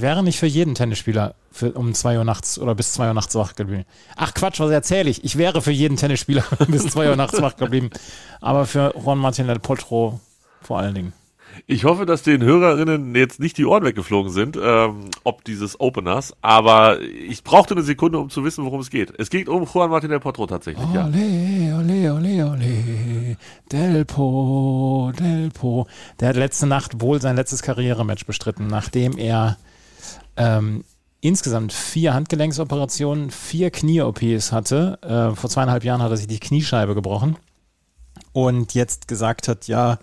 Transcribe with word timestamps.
Ich 0.00 0.02
wäre 0.02 0.22
nicht 0.22 0.38
für 0.38 0.46
jeden 0.46 0.74
Tennisspieler 0.74 1.34
für, 1.52 1.72
um 1.72 1.92
2 1.92 2.16
Uhr 2.16 2.24
nachts 2.24 2.58
oder 2.58 2.74
bis 2.74 2.94
2 2.94 3.08
Uhr 3.08 3.12
nachts 3.12 3.34
wach 3.34 3.54
geblieben. 3.54 3.84
Ach 4.16 4.32
Quatsch, 4.32 4.58
was 4.58 4.70
erzähle 4.70 5.10
ich? 5.10 5.24
Ich 5.24 5.36
wäre 5.36 5.60
für 5.60 5.72
jeden 5.72 5.98
Tennisspieler 5.98 6.42
bis 6.68 6.86
2 6.86 7.10
Uhr 7.10 7.16
nachts 7.16 7.42
wach 7.42 7.56
geblieben. 7.56 7.90
Aber 8.40 8.64
für 8.64 8.94
Juan 8.96 9.18
Martin 9.18 9.46
del 9.46 9.58
Potro 9.58 10.18
vor 10.62 10.78
allen 10.78 10.94
Dingen. 10.94 11.12
Ich 11.66 11.84
hoffe, 11.84 12.06
dass 12.06 12.22
den 12.22 12.42
Hörerinnen 12.42 13.14
jetzt 13.14 13.40
nicht 13.40 13.58
die 13.58 13.66
Ohren 13.66 13.84
weggeflogen 13.84 14.32
sind, 14.32 14.56
ähm, 14.56 15.10
ob 15.22 15.44
dieses 15.44 15.78
Openers, 15.78 16.34
aber 16.40 17.02
ich 17.02 17.44
brauchte 17.44 17.74
eine 17.74 17.82
Sekunde, 17.82 18.20
um 18.20 18.30
zu 18.30 18.42
wissen, 18.42 18.64
worum 18.64 18.80
es 18.80 18.88
geht. 18.88 19.12
Es 19.18 19.28
geht 19.28 19.50
um 19.50 19.68
Juan 19.70 19.90
Martin 19.90 20.08
del 20.08 20.20
Potro 20.20 20.46
tatsächlich, 20.46 20.86
ja. 20.94 21.08
Ole, 21.08 21.76
ole, 21.78 22.14
ole, 22.14 22.50
ole. 22.50 23.36
Delpo, 23.70 25.12
Delpo. 25.20 25.86
Der 26.20 26.30
hat 26.30 26.36
letzte 26.36 26.66
Nacht 26.66 27.02
wohl 27.02 27.20
sein 27.20 27.36
letztes 27.36 27.60
Karrierematch 27.60 28.24
bestritten, 28.24 28.66
nachdem 28.66 29.18
er 29.18 29.58
ähm, 30.36 30.84
insgesamt 31.20 31.72
vier 31.72 32.14
Handgelenksoperationen, 32.14 33.30
vier 33.30 33.70
Knie-OPs 33.70 34.52
hatte. 34.52 34.98
Äh, 35.02 35.36
vor 35.36 35.50
zweieinhalb 35.50 35.84
Jahren 35.84 36.02
hat 36.02 36.10
er 36.10 36.16
sich 36.16 36.26
die 36.26 36.40
Kniescheibe 36.40 36.94
gebrochen 36.94 37.36
und 38.32 38.74
jetzt 38.74 39.08
gesagt 39.08 39.48
hat, 39.48 39.66
ja, 39.66 39.98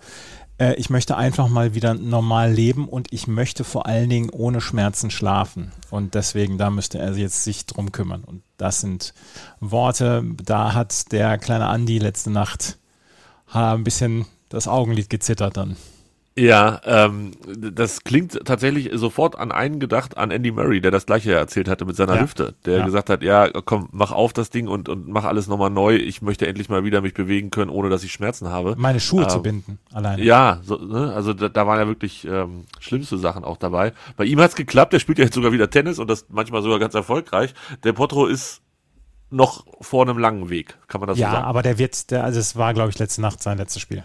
äh, 0.58 0.74
ich 0.74 0.90
möchte 0.90 1.16
einfach 1.16 1.48
mal 1.48 1.74
wieder 1.74 1.94
normal 1.94 2.52
leben 2.52 2.88
und 2.88 3.12
ich 3.12 3.26
möchte 3.26 3.64
vor 3.64 3.86
allen 3.86 4.10
Dingen 4.10 4.30
ohne 4.30 4.60
Schmerzen 4.60 5.10
schlafen. 5.10 5.72
Und 5.90 6.14
deswegen, 6.14 6.58
da 6.58 6.70
müsste 6.70 6.98
er 6.98 7.16
jetzt 7.16 7.44
sich 7.44 7.66
drum 7.66 7.92
kümmern. 7.92 8.24
Und 8.24 8.42
das 8.56 8.80
sind 8.80 9.14
Worte, 9.60 10.24
da 10.44 10.74
hat 10.74 11.12
der 11.12 11.38
kleine 11.38 11.66
Andi 11.66 11.98
letzte 11.98 12.30
Nacht 12.30 12.78
ein 13.50 13.84
bisschen 13.84 14.26
das 14.50 14.68
Augenlid 14.68 15.08
gezittert 15.08 15.56
dann. 15.56 15.76
Ja, 16.38 16.80
ähm, 16.84 17.32
das 17.46 18.04
klingt 18.04 18.44
tatsächlich 18.44 18.90
sofort 18.94 19.36
an 19.38 19.50
einen 19.50 19.80
gedacht, 19.80 20.16
an 20.16 20.30
Andy 20.30 20.52
Murray, 20.52 20.80
der 20.80 20.90
das 20.90 21.04
gleiche 21.04 21.32
erzählt 21.34 21.68
hatte 21.68 21.84
mit 21.84 21.96
seiner 21.96 22.14
Ja. 22.14 22.22
Hüfte, 22.22 22.54
der 22.64 22.78
Ja. 22.78 22.84
gesagt 22.84 23.10
hat, 23.10 23.22
ja, 23.22 23.48
komm, 23.64 23.88
mach 23.92 24.12
auf 24.12 24.32
das 24.32 24.50
Ding 24.50 24.68
und, 24.68 24.88
und 24.88 25.08
mach 25.08 25.24
alles 25.24 25.48
nochmal 25.48 25.70
neu. 25.70 25.96
Ich 25.96 26.22
möchte 26.22 26.46
endlich 26.46 26.68
mal 26.68 26.84
wieder 26.84 27.00
mich 27.00 27.14
bewegen 27.14 27.50
können, 27.50 27.70
ohne 27.70 27.88
dass 27.88 28.04
ich 28.04 28.12
Schmerzen 28.12 28.48
habe. 28.48 28.74
Meine 28.78 29.00
Schuhe 29.00 29.26
zu 29.26 29.38
Ähm, 29.38 29.42
binden, 29.42 29.78
alleine. 29.92 30.22
Ja, 30.22 30.60
so, 30.62 30.76
ne? 30.76 31.12
also 31.12 31.32
da, 31.34 31.48
da 31.48 31.66
waren 31.66 31.78
ja 31.80 31.86
wirklich 31.88 32.24
ähm, 32.24 32.66
schlimmste 32.78 33.18
Sachen 33.18 33.42
auch 33.44 33.56
dabei. 33.56 33.92
Bei 34.16 34.24
ihm 34.24 34.40
hat's 34.40 34.54
geklappt, 34.54 34.92
der 34.92 35.00
spielt 35.00 35.18
ja 35.18 35.24
jetzt 35.24 35.34
sogar 35.34 35.52
wieder 35.52 35.68
Tennis 35.70 35.98
und 35.98 36.08
das 36.08 36.26
manchmal 36.28 36.62
sogar 36.62 36.78
ganz 36.78 36.94
erfolgreich. 36.94 37.52
Der 37.82 37.92
Potro 37.94 38.26
ist 38.26 38.62
noch 39.30 39.66
vor 39.80 40.04
einem 40.04 40.18
langen 40.18 40.48
Weg, 40.50 40.78
kann 40.86 41.00
man 41.00 41.08
das 41.08 41.18
ja 41.18 41.28
so 41.28 41.34
sagen. 41.34 41.44
aber 41.46 41.62
der 41.62 41.78
wird, 41.78 42.10
der, 42.10 42.24
also 42.24 42.38
es 42.40 42.56
war, 42.56 42.72
glaube 42.74 42.90
ich, 42.90 42.98
letzte 42.98 43.20
Nacht 43.20 43.42
sein 43.42 43.58
letztes 43.58 43.82
Spiel. 43.82 44.04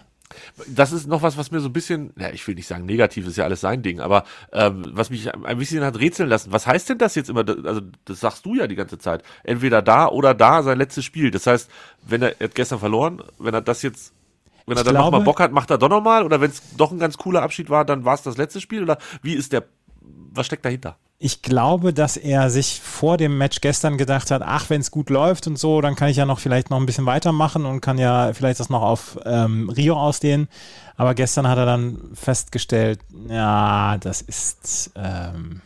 Das 0.66 0.92
ist 0.92 1.06
noch 1.06 1.22
was, 1.22 1.36
was 1.36 1.50
mir 1.50 1.60
so 1.60 1.68
ein 1.68 1.72
bisschen, 1.72 2.12
ja, 2.18 2.30
ich 2.30 2.46
will 2.46 2.54
nicht 2.54 2.66
sagen 2.66 2.86
negativ, 2.86 3.26
ist 3.26 3.36
ja 3.36 3.44
alles 3.44 3.60
sein 3.60 3.82
Ding, 3.82 4.00
aber 4.00 4.24
ähm, 4.52 4.84
was 4.90 5.10
mich 5.10 5.32
ein 5.34 5.58
bisschen 5.58 5.84
hat 5.84 5.98
rätseln 5.98 6.28
lassen. 6.28 6.52
Was 6.52 6.66
heißt 6.66 6.88
denn 6.88 6.98
das 6.98 7.14
jetzt 7.14 7.30
immer? 7.30 7.40
Also 7.48 7.80
das 8.04 8.20
sagst 8.20 8.44
du 8.46 8.54
ja 8.54 8.66
die 8.66 8.74
ganze 8.76 8.98
Zeit. 8.98 9.22
Entweder 9.42 9.82
da 9.82 10.08
oder 10.08 10.34
da 10.34 10.62
sein 10.62 10.78
letztes 10.78 11.04
Spiel. 11.04 11.30
Das 11.30 11.46
heißt, 11.46 11.70
wenn 12.06 12.22
er, 12.22 12.40
er 12.40 12.48
hat 12.48 12.54
gestern 12.54 12.78
verloren, 12.78 13.22
wenn 13.38 13.54
er 13.54 13.60
das 13.62 13.82
jetzt, 13.82 14.12
wenn 14.66 14.76
er 14.76 14.80
Ich 14.80 14.84
dann 14.84 14.94
glaube- 14.94 15.10
nochmal 15.10 15.24
Bock 15.24 15.40
hat, 15.40 15.52
macht 15.52 15.70
er 15.70 15.78
doch 15.78 15.88
nochmal. 15.88 16.24
Oder 16.24 16.40
wenn 16.40 16.50
es 16.50 16.62
doch 16.76 16.90
ein 16.92 16.98
ganz 16.98 17.18
cooler 17.18 17.42
Abschied 17.42 17.70
war, 17.70 17.84
dann 17.84 18.04
war 18.04 18.14
es 18.14 18.22
das 18.22 18.36
letzte 18.36 18.60
Spiel. 18.60 18.82
Oder 18.82 18.98
wie 19.22 19.34
ist 19.34 19.52
der? 19.52 19.64
Was 20.00 20.46
steckt 20.46 20.64
dahinter? 20.64 20.96
Ich 21.26 21.40
glaube, 21.40 21.94
dass 21.94 22.18
er 22.18 22.50
sich 22.50 22.82
vor 22.82 23.16
dem 23.16 23.38
Match 23.38 23.62
gestern 23.62 23.96
gedacht 23.96 24.30
hat, 24.30 24.42
ach, 24.44 24.68
wenn 24.68 24.82
es 24.82 24.90
gut 24.90 25.08
läuft 25.08 25.46
und 25.46 25.58
so, 25.58 25.80
dann 25.80 25.94
kann 25.96 26.10
ich 26.10 26.18
ja 26.18 26.26
noch 26.26 26.38
vielleicht 26.38 26.68
noch 26.68 26.78
ein 26.78 26.84
bisschen 26.84 27.06
weitermachen 27.06 27.64
und 27.64 27.80
kann 27.80 27.96
ja 27.96 28.34
vielleicht 28.34 28.60
das 28.60 28.68
noch 28.68 28.82
auf 28.82 29.18
ähm, 29.24 29.70
Rio 29.70 29.96
ausdehnen. 29.98 30.48
Aber 30.96 31.14
gestern 31.14 31.48
hat 31.48 31.56
er 31.56 31.64
dann 31.64 32.10
festgestellt, 32.12 33.00
ja, 33.26 33.96
das 33.96 34.20
ist, 34.20 34.92
ähm, 34.96 35.62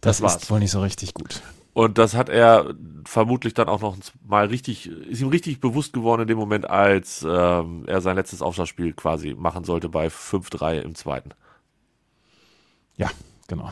das, 0.00 0.16
Das 0.16 0.22
war's. 0.22 0.42
ist 0.42 0.50
wohl 0.50 0.58
nicht 0.58 0.72
so 0.72 0.80
richtig 0.80 1.14
gut. 1.14 1.40
Und 1.72 1.96
das 1.96 2.14
hat 2.14 2.28
er 2.28 2.74
vermutlich 3.04 3.54
dann 3.54 3.68
auch 3.68 3.80
noch 3.80 3.96
mal 4.26 4.46
richtig, 4.46 4.88
ist 4.88 5.20
ihm 5.20 5.28
richtig 5.28 5.60
bewusst 5.60 5.92
geworden 5.92 6.22
in 6.22 6.26
dem 6.26 6.36
Moment, 6.38 6.68
als 6.68 7.24
ähm, 7.24 7.84
er 7.86 8.00
sein 8.00 8.16
letztes 8.16 8.42
Aufschlagspiel 8.42 8.92
quasi 8.92 9.34
machen 9.38 9.62
sollte 9.62 9.88
bei 9.88 10.08
5-3 10.08 10.80
im 10.80 10.96
zweiten. 10.96 11.30
Ja, 12.96 13.08
genau. 13.46 13.70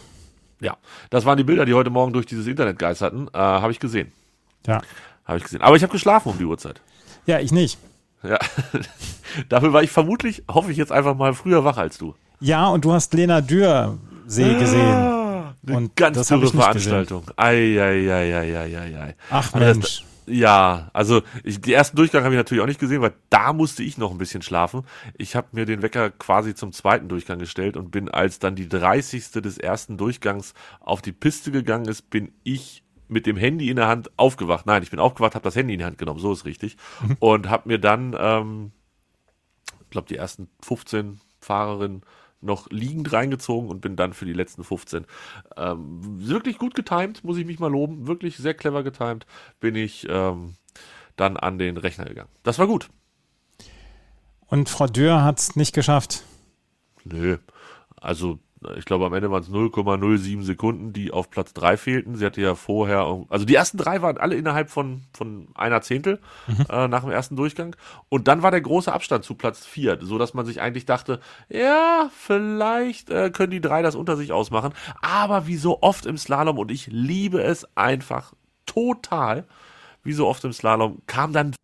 Ja, 0.61 0.77
das 1.11 1.25
waren 1.25 1.37
die 1.37 1.45
Bilder, 1.45 1.65
die 1.65 1.75
heute 1.75 1.91
Morgen 1.91 2.13
durch 2.13 2.27
dieses 2.27 2.47
Internet 2.47 2.79
geisterten. 2.79 3.29
Äh, 3.33 3.39
habe 3.39 3.71
ich 3.73 3.79
gesehen. 3.81 4.13
Ja, 4.67 4.81
Habe 5.25 5.39
ich 5.39 5.45
gesehen. 5.45 5.63
Aber 5.63 5.77
ich 5.77 5.83
habe 5.83 5.93
geschlafen 5.93 6.31
um 6.31 6.39
die 6.39 6.45
Uhrzeit. 6.45 6.81
ja 7.27 7.39
ich 7.39 7.53
nicht. 7.53 7.79
Ja. 8.23 8.39
Dafür 9.49 9.73
war 9.73 9.83
ich 9.83 9.91
vermutlich, 9.91 10.43
hoffe 10.51 10.73
ich 10.73 10.77
jetzt 10.77 10.91
einfach 10.91 11.15
mal 11.15 11.35
früher 11.35 11.65
wach 11.65 11.77
als 11.77 11.99
du. 11.99 12.15
Ja, 12.41 12.69
und 12.69 12.85
du 12.85 12.93
hast 12.93 13.15
Lena 13.15 13.41
Dürr-See 13.41 14.55
gesehen. 14.55 14.97
Eine 15.67 15.77
Und 15.77 15.97
ganz 15.97 16.17
das 16.17 16.29
Veranstaltung. 16.29 17.25
Ei, 17.37 17.77
ei, 17.81 18.11
ei, 18.11 18.99
ei. 19.01 19.15
Ach 19.31 19.55
Mensch. 19.55 20.05
Ja, 20.29 20.91
also 20.93 21.23
ich, 21.43 21.61
die 21.61 21.73
ersten 21.73 21.97
Durchgang 21.97 22.25
habe 22.25 22.35
ich 22.35 22.39
natürlich 22.39 22.63
auch 22.63 22.69
nicht 22.69 22.81
gesehen, 22.81 23.01
weil 23.01 23.15
da 23.31 23.53
musste 23.53 23.83
ich 23.83 23.99
noch 23.99 24.11
ein 24.11 24.19
bisschen 24.19 24.43
schlafen. 24.43 24.83
Ich 25.17 25.35
habe 25.35 25.49
mir 25.53 25.65
den 25.65 25.83
Wecker 25.83 26.11
quasi 26.11 26.55
zum 26.55 26.73
zweiten 26.73 27.09
Durchgang 27.09 27.39
gestellt 27.39 27.77
und 27.77 27.91
bin, 27.91 28.09
als 28.09 28.39
dann 28.39 28.55
die 28.55 28.69
30. 28.69 29.31
des 29.33 29.59
ersten 29.59 29.97
Durchgangs 29.97 30.55
auf 30.81 31.03
die 31.03 31.13
Piste 31.13 31.51
gegangen 31.51 31.87
ist, 31.87 32.11
bin 32.11 32.33
ich 32.45 32.85
mit 33.09 33.27
dem 33.27 33.37
Handy 33.37 33.71
in 33.71 33.77
der 33.77 33.89
Hand 33.89 34.11
aufgewacht. 34.19 34.67
Nein, 34.67 34.83
ich 34.83 34.91
bin 34.91 35.01
aufgewacht, 35.01 35.35
habe 35.35 35.45
das 35.45 35.57
Handy 35.57 35.73
in 35.73 35.79
die 35.79 35.85
Hand 35.85 35.99
genommen, 35.99 36.21
so 36.21 36.33
ist 36.33 36.45
richtig. 36.45 36.77
Und 37.21 37.49
habe 37.49 37.69
mir 37.69 37.79
dann, 37.79 38.15
ähm, 38.19 38.73
ich 39.83 39.91
glaube, 39.91 40.09
die 40.09 40.17
ersten 40.17 40.49
15 40.63 41.21
Fahrerinnen 41.41 42.03
noch 42.41 42.69
liegend 42.71 43.13
reingezogen 43.13 43.69
und 43.69 43.81
bin 43.81 43.97
dann 43.97 44.13
für 44.13 44.25
die 44.25 44.33
letzten 44.33 44.65
15 44.65 45.07
ähm, 45.57 46.01
wirklich 46.03 46.59
gut 46.59 46.75
getimed, 46.75 47.25
muss 47.25 47.37
ich 47.37 47.47
mich 47.47 47.59
mal 47.59 47.71
loben, 47.71 48.07
wirklich 48.07 48.37
sehr 48.37 48.55
clever 48.55 48.83
getimed, 48.83 49.27
bin 49.61 49.75
ich 49.75 50.07
ähm, 50.09 50.55
dann 51.17 51.37
an 51.37 51.59
den 51.59 51.77
Rechner 51.77 52.05
gegangen. 52.05 52.31
Das 52.43 52.59
war 52.59 52.67
gut. 52.67 52.89
Und 54.47 54.69
Frau 54.69 54.87
Dürr 54.87 55.23
hat 55.23 55.39
es 55.39 55.57
nicht 55.57 55.75
geschafft. 55.75 56.25
Nö, 57.05 57.39
also 57.97 58.39
ich 58.77 58.85
glaube 58.85 59.07
am 59.07 59.15
Ende 59.15 59.31
waren 59.31 59.43
es 59.43 59.51
0,07 59.51 60.43
Sekunden, 60.43 60.93
die 60.93 61.13
auf 61.13 61.31
Platz 61.31 61.53
3 61.55 61.77
fehlten. 61.77 62.17
Sie 62.17 62.25
hatte 62.25 62.41
ja 62.41 62.55
vorher, 62.55 63.25
also 63.29 63.45
die 63.45 63.55
ersten 63.55 63.79
drei 63.79 64.03
waren 64.03 64.19
alle 64.19 64.37
innerhalb 64.37 64.71
von, 64.71 65.03
von 65.17 65.49
einer 65.55 65.81
Zehntel 65.83 66.21
äh, 66.69 66.89
nach 66.89 67.03
dem 67.03 67.11
ersten 67.11 67.37
Durchgang. 67.37 67.77
Und 68.09 68.29
dann 68.29 68.43
war 68.43 68.51
der 68.51 68.61
große 68.61 68.93
Abstand 68.93 69.25
zu 69.25 69.35
Platz 69.35 69.65
4, 69.65 69.99
so 70.03 70.19
dass 70.19 70.35
man 70.35 70.47
sich 70.47 70.61
eigentlich 70.61 70.87
dachte, 70.87 71.21
ja, 71.49 72.11
vielleicht 72.17 73.11
äh, 73.11 73.31
können 73.31 73.51
die 73.51 73.61
drei 73.61 73.83
das 73.83 73.95
unter 73.95 74.17
sich 74.17 74.33
ausmachen. 74.33 74.73
Aber 75.03 75.47
wie 75.47 75.57
so 75.57 75.83
oft 75.83 76.07
im 76.07 76.19
Slalom, 76.19 76.59
und 76.59 76.71
ich 76.71 76.89
liebe 76.89 77.43
es 77.43 77.67
einfach 77.77 78.33
total, 78.67 79.47
wie 80.03 80.13
so 80.13 80.27
oft 80.27 80.45
im 80.45 80.53
Slalom, 80.53 81.03
kam 81.07 81.33
dann 81.33 81.55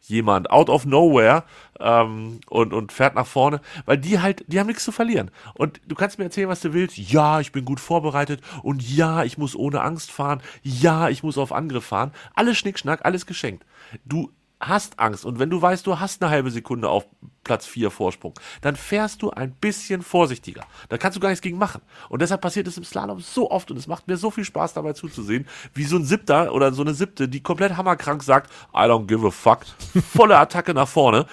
jemand 0.00 0.50
out 0.50 0.68
of 0.68 0.84
nowhere 0.84 1.44
ähm, 1.80 2.40
und, 2.48 2.72
und 2.72 2.92
fährt 2.92 3.14
nach 3.14 3.26
vorne, 3.26 3.60
weil 3.84 3.98
die 3.98 4.20
halt, 4.20 4.44
die 4.48 4.58
haben 4.58 4.66
nichts 4.66 4.84
zu 4.84 4.92
verlieren. 4.92 5.30
Und 5.54 5.80
du 5.86 5.94
kannst 5.94 6.18
mir 6.18 6.24
erzählen, 6.24 6.48
was 6.48 6.60
du 6.60 6.72
willst. 6.72 6.96
Ja, 6.96 7.40
ich 7.40 7.52
bin 7.52 7.64
gut 7.64 7.80
vorbereitet 7.80 8.40
und 8.62 8.82
ja, 8.82 9.24
ich 9.24 9.38
muss 9.38 9.56
ohne 9.56 9.82
Angst 9.82 10.10
fahren. 10.10 10.42
Ja, 10.62 11.08
ich 11.08 11.22
muss 11.22 11.38
auf 11.38 11.52
Angriff 11.52 11.84
fahren. 11.84 12.12
Alles 12.34 12.58
Schnickschnack, 12.58 13.04
alles 13.04 13.26
geschenkt. 13.26 13.64
Du 14.04 14.30
hast 14.60 14.98
Angst 14.98 15.24
und 15.24 15.38
wenn 15.38 15.50
du 15.50 15.60
weißt, 15.60 15.86
du 15.86 15.98
hast 15.98 16.22
eine 16.22 16.30
halbe 16.30 16.50
Sekunde 16.50 16.88
auf 16.88 17.06
Platz 17.44 17.66
4 17.66 17.90
Vorsprung, 17.90 18.34
dann 18.60 18.76
fährst 18.76 19.22
du 19.22 19.30
ein 19.30 19.52
bisschen 19.52 20.02
vorsichtiger. 20.02 20.64
Da 20.88 20.98
kannst 20.98 21.16
du 21.16 21.20
gar 21.20 21.28
nichts 21.28 21.42
gegen 21.42 21.58
machen. 21.58 21.82
Und 22.08 22.22
deshalb 22.22 22.40
passiert 22.40 22.66
es 22.68 22.76
im 22.76 22.84
Slalom 22.84 23.20
so 23.20 23.50
oft 23.50 23.70
und 23.70 23.76
es 23.76 23.86
macht 23.86 24.08
mir 24.08 24.16
so 24.16 24.30
viel 24.30 24.44
Spaß 24.44 24.74
dabei 24.74 24.92
zuzusehen, 24.92 25.46
wie 25.74 25.84
so 25.84 25.96
ein 25.96 26.04
Siebter 26.04 26.52
oder 26.52 26.72
so 26.72 26.82
eine 26.82 26.94
Siebte, 26.94 27.28
die 27.28 27.42
komplett 27.42 27.76
hammerkrank 27.76 28.22
sagt, 28.22 28.50
I 28.74 28.84
don't 28.84 29.06
give 29.06 29.26
a 29.26 29.30
fuck, 29.30 29.60
volle 30.14 30.38
Attacke 30.38 30.74
nach 30.74 30.88
vorne. 30.88 31.26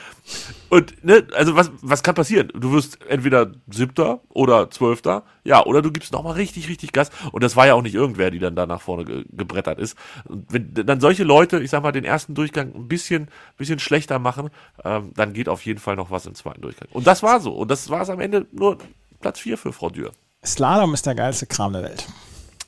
Und, 0.70 1.04
ne, 1.04 1.26
also 1.34 1.56
was, 1.56 1.72
was 1.82 2.04
kann 2.04 2.14
passieren? 2.14 2.52
Du 2.54 2.72
wirst 2.72 3.04
entweder 3.08 3.52
Siebter 3.70 4.22
oder 4.30 4.70
Zwölfter, 4.70 5.24
ja, 5.44 5.66
oder 5.66 5.82
du 5.82 5.92
gibst 5.92 6.14
nochmal 6.14 6.34
richtig, 6.34 6.70
richtig 6.70 6.92
Gas. 6.92 7.10
Und 7.32 7.44
das 7.44 7.56
war 7.56 7.66
ja 7.66 7.74
auch 7.74 7.82
nicht 7.82 7.96
irgendwer, 7.96 8.30
die 8.30 8.38
dann 8.38 8.56
da 8.56 8.68
nach 8.68 8.82
vorne 8.82 9.06
ge 9.06 9.26
gebrettert 9.32 9.80
ist. 9.80 9.98
Und 10.26 10.46
wenn 10.50 10.74
dann 10.74 11.00
solche 11.00 11.24
Leute, 11.24 11.60
ich 11.60 11.72
sag 11.72 11.82
mal, 11.82 11.92
den 11.92 12.04
ersten 12.04 12.36
Durchgang 12.36 12.74
ein 12.76 12.88
bisschen, 12.88 13.30
bisschen 13.58 13.80
schlechter 13.80 14.20
machen, 14.20 14.50
ähm, 14.84 15.12
dann 15.16 15.34
geht 15.34 15.50
auf 15.50 15.66
jeden 15.66 15.80
Fall 15.80 15.96
noch 16.00 16.10
was 16.10 16.26
im 16.26 16.34
zweiten 16.34 16.62
Durchgang. 16.62 16.88
Und 16.92 17.06
das 17.06 17.22
war 17.22 17.40
so. 17.40 17.54
Und 17.54 17.70
das 17.70 17.90
war 17.90 18.02
es 18.02 18.10
am 18.10 18.20
Ende 18.20 18.48
nur 18.52 18.80
Platz 19.22 19.40
4 19.40 19.58
für 19.58 19.74
Frau 19.74 19.90
Dürr. 19.90 20.12
Slalom 20.44 20.94
ist 20.94 21.06
der 21.06 21.16
geilste 21.16 21.46
Kram 21.46 21.72
der 21.74 21.84
Welt. 21.84 22.08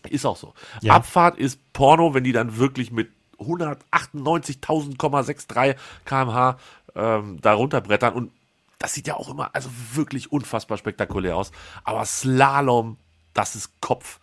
Ist 0.09 0.25
auch 0.25 0.37
so. 0.37 0.53
Ja. 0.81 0.95
Abfahrt 0.95 1.37
ist 1.37 1.59
Porno, 1.73 2.13
wenn 2.13 2.23
die 2.23 2.33
dann 2.33 2.57
wirklich 2.57 2.91
mit 2.91 3.09
198.000,63 3.39 5.75
kmh 6.05 6.57
ähm, 6.95 7.39
da 7.41 7.53
runterbrettern. 7.53 8.13
Und 8.13 8.31
das 8.77 8.93
sieht 8.93 9.07
ja 9.07 9.15
auch 9.15 9.29
immer 9.29 9.49
also 9.53 9.69
wirklich 9.93 10.31
unfassbar 10.31 10.77
spektakulär 10.77 11.35
aus. 11.37 11.51
Aber 11.83 12.05
Slalom, 12.05 12.97
das 13.33 13.55
ist 13.55 13.71
Kopf. 13.79 14.19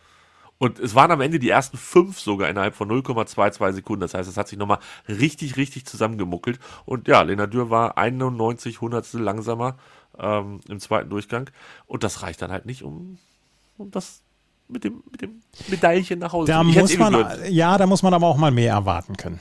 Und 0.59 0.81
es 0.81 0.95
waren 0.97 1.11
am 1.13 1.21
Ende 1.21 1.39
die 1.39 1.51
ersten 1.51 1.77
fünf 1.77 2.19
sogar 2.19 2.49
innerhalb 2.49 2.75
von 2.75 2.89
0,22 2.91 3.73
Sekunden. 3.75 4.01
Das 4.01 4.15
heißt, 4.15 4.29
es 4.29 4.37
hat 4.37 4.49
sich 4.49 4.59
nochmal 4.59 4.79
richtig, 5.09 5.57
richtig 5.57 5.87
zusammengemuckelt. 5.87 6.59
Und 6.85 7.07
ja, 7.07 7.23
Lena 7.23 7.47
Dürr 7.47 7.71
war 7.71 7.97
91 7.97 8.81
Hundertstel 8.81 9.21
langsamer 9.21 9.77
ähm, 10.19 10.61
im 10.69 10.81
zweiten 10.81 11.11
Durchgang. 11.11 11.49
Und 11.87 12.03
das 12.03 12.23
reicht 12.23 12.43
dann 12.43 12.51
halt 12.51 12.67
nicht, 12.67 12.83
um, 12.83 13.19
um 13.77 13.91
das 13.93 14.21
mit 14.67 14.83
dem, 14.83 15.03
mit 15.13 15.23
dem 15.23 15.43
Medaillchen 15.69 16.19
nach 16.19 16.33
Hause 16.33 16.51
Da 16.51 16.61
zu- 16.61 16.65
muss 16.67 16.91
eh 16.91 16.97
man, 16.99 17.39
ja, 17.53 17.79
da 17.79 17.87
muss 17.87 18.03
man 18.03 18.13
aber 18.13 18.27
auch 18.27 18.37
mal 18.37 18.51
mehr 18.51 18.73
erwarten 18.73 19.17
können. 19.17 19.39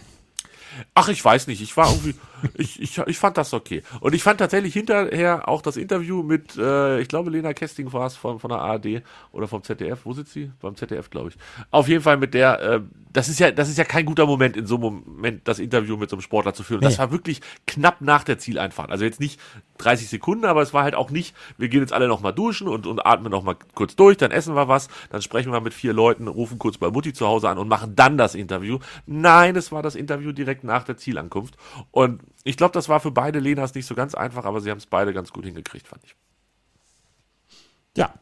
Ach, 0.94 1.08
ich 1.10 1.26
weiß 1.26 1.48
nicht. 1.48 1.62
Ich 1.62 1.76
war 1.76 1.90
irgendwie, 1.90 2.14
ich, 2.56 2.82
ich, 2.82 2.98
ich 2.98 3.18
fand 3.18 3.38
das 3.38 3.54
okay. 3.54 3.84
Und 4.02 4.14
ich 4.16 4.24
fand 4.24 4.40
tatsächlich 4.40 4.74
hinterher 4.74 5.48
auch 5.48 5.62
das 5.62 5.78
Interview 5.78 6.24
mit, 6.24 6.58
äh, 6.58 7.00
ich 7.00 7.08
glaube, 7.08 7.30
Lena 7.30 7.54
Kesting 7.54 7.92
war 7.94 8.08
es 8.08 8.16
von, 8.16 8.40
von 8.40 8.50
der 8.50 8.60
ARD 8.60 9.02
oder 9.32 9.48
vom 9.48 9.64
ZDF. 9.64 10.02
Wo 10.06 10.14
sitzt 10.14 10.34
sie? 10.34 10.52
Beim 10.62 10.76
ZDF, 10.76 11.10
glaube 11.10 11.30
ich. 11.30 11.36
Auf 11.72 11.88
jeden 11.88 12.04
Fall 12.04 12.18
mit 12.18 12.34
der, 12.34 12.60
äh, 12.62 12.82
das 13.14 13.30
ist 13.30 13.40
ja, 13.40 13.52
das 13.52 13.70
ist 13.70 13.78
ja 13.78 13.84
kein 13.84 14.06
guter 14.06 14.26
Moment, 14.26 14.56
in 14.58 14.66
so 14.68 14.76
einem 14.76 15.04
Moment 15.06 15.48
das 15.48 15.60
Interview 15.60 15.98
mit 15.98 16.10
so 16.10 16.16
einem 16.16 16.22
Sportler 16.22 16.54
zu 16.54 16.64
führen. 16.64 16.80
Und 16.80 16.86
Das 16.86 16.94
Nee. 16.94 17.00
war 17.00 17.12
wirklich 17.12 17.42
knapp 17.66 18.02
nach 18.02 18.24
der 18.24 18.38
Zieleinfahrt. 18.38 18.92
Also 18.92 19.06
jetzt 19.06 19.20
nicht 19.20 19.40
30 19.80 20.10
Sekunden, 20.10 20.46
aber 20.46 20.62
es 20.62 20.74
war 20.74 20.84
halt 20.84 20.96
auch 20.96 21.10
nicht, 21.12 21.36
wir 21.58 21.70
gehen 21.70 21.82
jetzt 21.82 21.94
alle 21.94 22.08
nochmal 22.08 22.34
duschen 22.34 22.68
und, 22.68 22.86
und 22.88 23.06
atmen 23.06 23.32
nochmal 23.32 23.56
kurz 23.76 23.96
durch, 23.96 24.18
dann 24.18 24.32
essen 24.32 24.56
wir 24.56 24.68
was, 24.68 24.88
dann 25.10 25.22
sprechen 25.22 25.52
wir 25.52 25.62
mit 25.62 25.74
vier 25.74 25.94
Leuten, 25.94 26.28
rufen 26.28 26.58
kurz 26.60 26.78
bei 26.78 26.90
Mutti 26.90 27.14
zu 27.14 27.26
Hause 27.28 27.50
an 27.50 27.58
und 27.58 27.68
machen 27.68 27.96
dann 27.96 28.18
das 28.18 28.36
Interview. 28.36 28.80
Nein, 29.06 29.56
es 29.56 29.72
war 29.72 29.82
das 29.84 29.96
Interview 29.96 30.32
direkt 30.32 30.64
nach 30.64 30.84
der 30.84 30.98
Zielankunft. 30.98 31.58
Und 31.92 32.22
ich 32.48 32.58
glaube, 32.58 32.74
das 32.74 32.90
war 32.90 33.00
für 33.00 33.12
beide 33.12 33.40
Lenas 33.40 33.74
nicht 33.76 33.86
so 33.86 33.96
ganz 33.96 34.16
einfach, 34.16 34.46
aber 34.46 34.62
sie 34.62 34.70
haben 34.72 34.78
es 34.78 34.86
beide 34.86 35.14
ganz 35.14 35.32
gut 35.32 35.46
hingekriegt, 35.46 35.88
fand 35.88 36.04
ich. 36.04 36.16
Ja. 37.96 38.14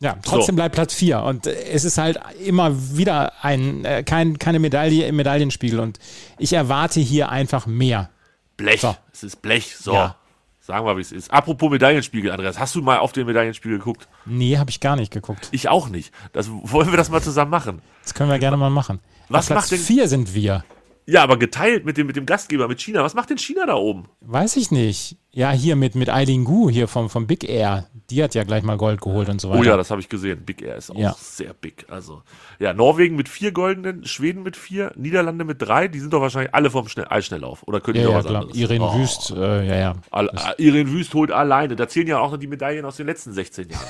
Ja, 0.00 0.16
trotzdem 0.22 0.54
So. 0.54 0.56
bleibt 0.56 0.74
Platz 0.74 0.92
4. 0.94 1.20
Und 1.22 1.46
äh, 1.46 1.54
es 1.70 1.84
ist 1.84 1.96
halt 1.98 2.18
immer 2.44 2.72
wieder 2.96 3.32
ein, 3.42 3.84
äh, 3.84 4.02
kein, 4.02 4.38
keine 4.38 4.58
Medaille 4.58 5.06
im 5.06 5.16
Medaillenspiegel. 5.16 5.80
Und 5.80 5.98
ich 6.38 6.52
erwarte 6.52 7.00
hier 7.00 7.30
einfach 7.30 7.66
mehr. 7.66 8.10
Blech, 8.56 8.82
So. 8.82 8.94
es 9.12 9.22
ist 9.22 9.40
Blech, 9.40 9.76
so. 9.76 9.94
Ja. 9.94 10.16
Sagen 10.60 10.86
wir, 10.86 10.96
wie 10.96 11.00
es 11.02 11.12
ist. 11.12 11.30
Apropos 11.30 11.70
Medaillenspiegel, 11.70 12.30
Andreas, 12.32 12.58
hast 12.58 12.74
du 12.74 12.82
mal 12.82 12.98
auf 12.98 13.12
den 13.12 13.26
Medaillenspiegel 13.26 13.78
geguckt? 13.78 14.08
Nee, 14.24 14.56
habe 14.58 14.70
ich 14.70 14.80
gar 14.80 14.96
nicht 14.96 15.12
geguckt. 15.12 15.48
Ich 15.52 15.68
auch 15.68 15.88
nicht. 15.88 16.12
Das, 16.32 16.48
wollen 16.50 16.90
wir 16.90 16.96
das 16.96 17.10
mal 17.10 17.22
zusammen 17.22 17.50
machen? 17.50 17.82
Das 18.02 18.14
können 18.14 18.30
wir 18.30 18.38
gerne 18.38 18.56
mal 18.56 18.70
machen. 18.70 19.00
Was 19.28 19.44
Auf 19.44 19.46
Platz 19.48 19.62
macht 19.64 19.70
denn- 19.72 19.78
4 19.86 20.08
sind 20.08 20.34
wir. 20.34 20.64
Ja, 21.06 21.22
aber 21.22 21.36
geteilt 21.36 21.84
mit 21.84 21.98
dem, 21.98 22.06
mit 22.06 22.16
dem 22.16 22.24
Gastgeber, 22.24 22.66
mit 22.66 22.80
China. 22.80 23.02
Was 23.02 23.12
macht 23.14 23.28
denn 23.28 23.36
China 23.36 23.66
da 23.66 23.74
oben? 23.74 24.04
Weiß 24.22 24.56
ich 24.56 24.70
nicht. 24.70 25.18
Ja, 25.32 25.50
hier 25.50 25.76
mit, 25.76 25.94
mit 25.96 26.08
Eileen 26.08 26.44
Gu 26.44 26.70
hier 26.70 26.88
vom, 26.88 27.10
vom 27.10 27.26
Big 27.26 27.44
Air. 27.46 27.88
Die 28.08 28.22
hat 28.22 28.34
ja 28.34 28.44
gleich 28.44 28.62
mal 28.62 28.76
Gold 28.78 29.00
geholt 29.02 29.28
und 29.28 29.38
so 29.40 29.50
weiter. 29.50 29.60
Oh 29.60 29.64
ja, 29.64 29.76
das 29.76 29.90
habe 29.90 30.00
ich 30.00 30.08
gesehen. 30.08 30.44
Big 30.46 30.62
Air 30.62 30.76
ist 30.76 30.90
auch 30.90 30.96
Ja. 30.96 31.14
sehr 31.18 31.52
big. 31.52 31.84
Also, 31.90 32.22
ja, 32.58 32.72
Norwegen 32.72 33.16
mit 33.16 33.28
vier 33.28 33.52
goldenen, 33.52 34.06
Schweden 34.06 34.42
mit 34.42 34.56
vier, 34.56 34.92
Niederlande 34.96 35.44
mit 35.44 35.60
drei. 35.60 35.88
Die 35.88 35.98
sind 36.00 36.12
doch 36.14 36.20
wahrscheinlich 36.22 36.54
alle 36.54 36.70
vom 36.70 36.88
Schnell 36.88 37.06
Eisschnelllauf. 37.10 37.64
Oder 37.66 37.80
können 37.82 37.94
die 37.96 38.00
ja, 38.00 38.06
noch 38.06 38.12
ja, 38.12 38.18
was 38.20 38.26
klar. 38.26 38.40
anderes? 38.42 38.58
Irene 38.58 38.84
Oh. 38.84 38.98
Wüst, 38.98 39.30
äh, 39.32 39.66
ja, 39.66 39.76
ja. 39.76 39.92
All, 40.10 40.28
äh, 40.28 40.62
Irene 40.62 40.90
Wüst 40.90 41.12
holt 41.12 41.30
alleine. 41.32 41.76
Da 41.76 41.86
zählen 41.88 42.06
ja 42.06 42.18
auch 42.20 42.30
noch 42.30 42.38
die 42.38 42.46
Medaillen 42.46 42.84
aus 42.86 42.96
den 42.96 43.06
letzten 43.06 43.32
16 43.34 43.68
Jahren 43.68 43.84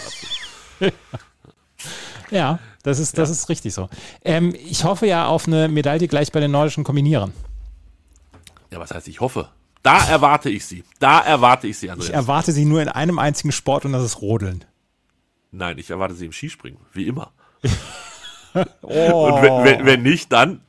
dazu. 0.81 0.93
Ja, 2.31 2.59
das 2.85 2.99
ist, 2.99 3.17
das 3.17 3.31
ist 3.31 3.49
richtig 3.49 3.73
so. 3.73 3.89
Ähm, 4.25 4.55
ich 4.55 4.85
hoffe 4.85 5.07
ja 5.07 5.27
auf 5.27 5.47
eine 5.47 5.69
Medaille 5.69 6.07
gleich 6.07 6.31
bei 6.31 6.39
den 6.39 6.51
nordischen 6.51 6.85
Kombinieren. 6.85 7.33
Ja, 8.71 8.79
was 8.79 8.93
heißt, 8.93 9.09
ich 9.09 9.21
hoffe. 9.21 9.49
Da 9.83 10.07
erwarte 10.07 10.51
ich 10.51 10.67
sie. 10.67 10.85
Da 10.99 11.21
erwarte 11.21 11.67
ich 11.67 11.79
sie, 11.79 11.91
Andreas. 11.91 12.11
Ich 12.11 12.15
erwarte 12.15 12.53
sie 12.53 12.67
nur 12.67 12.83
in 12.83 12.89
einem 12.89 13.19
einzigen 13.19 13.53
Sport 13.53 13.87
und 13.87 13.93
das 13.93 14.05
ist 14.05 14.21
Rodeln. 14.21 14.65
Nein, 15.51 15.79
ich 15.79 15.89
erwarte 15.89 16.15
sie 16.15 16.27
im 16.27 16.33
Skispringen. 16.33 16.79
Wie 16.93 17.07
immer. 17.07 17.33
Oh. 18.83 19.29
Und 19.33 19.43
wenn, 19.43 19.65
wenn, 19.65 19.87
wenn 19.87 20.03
nicht, 20.03 20.31
dann. 20.31 20.61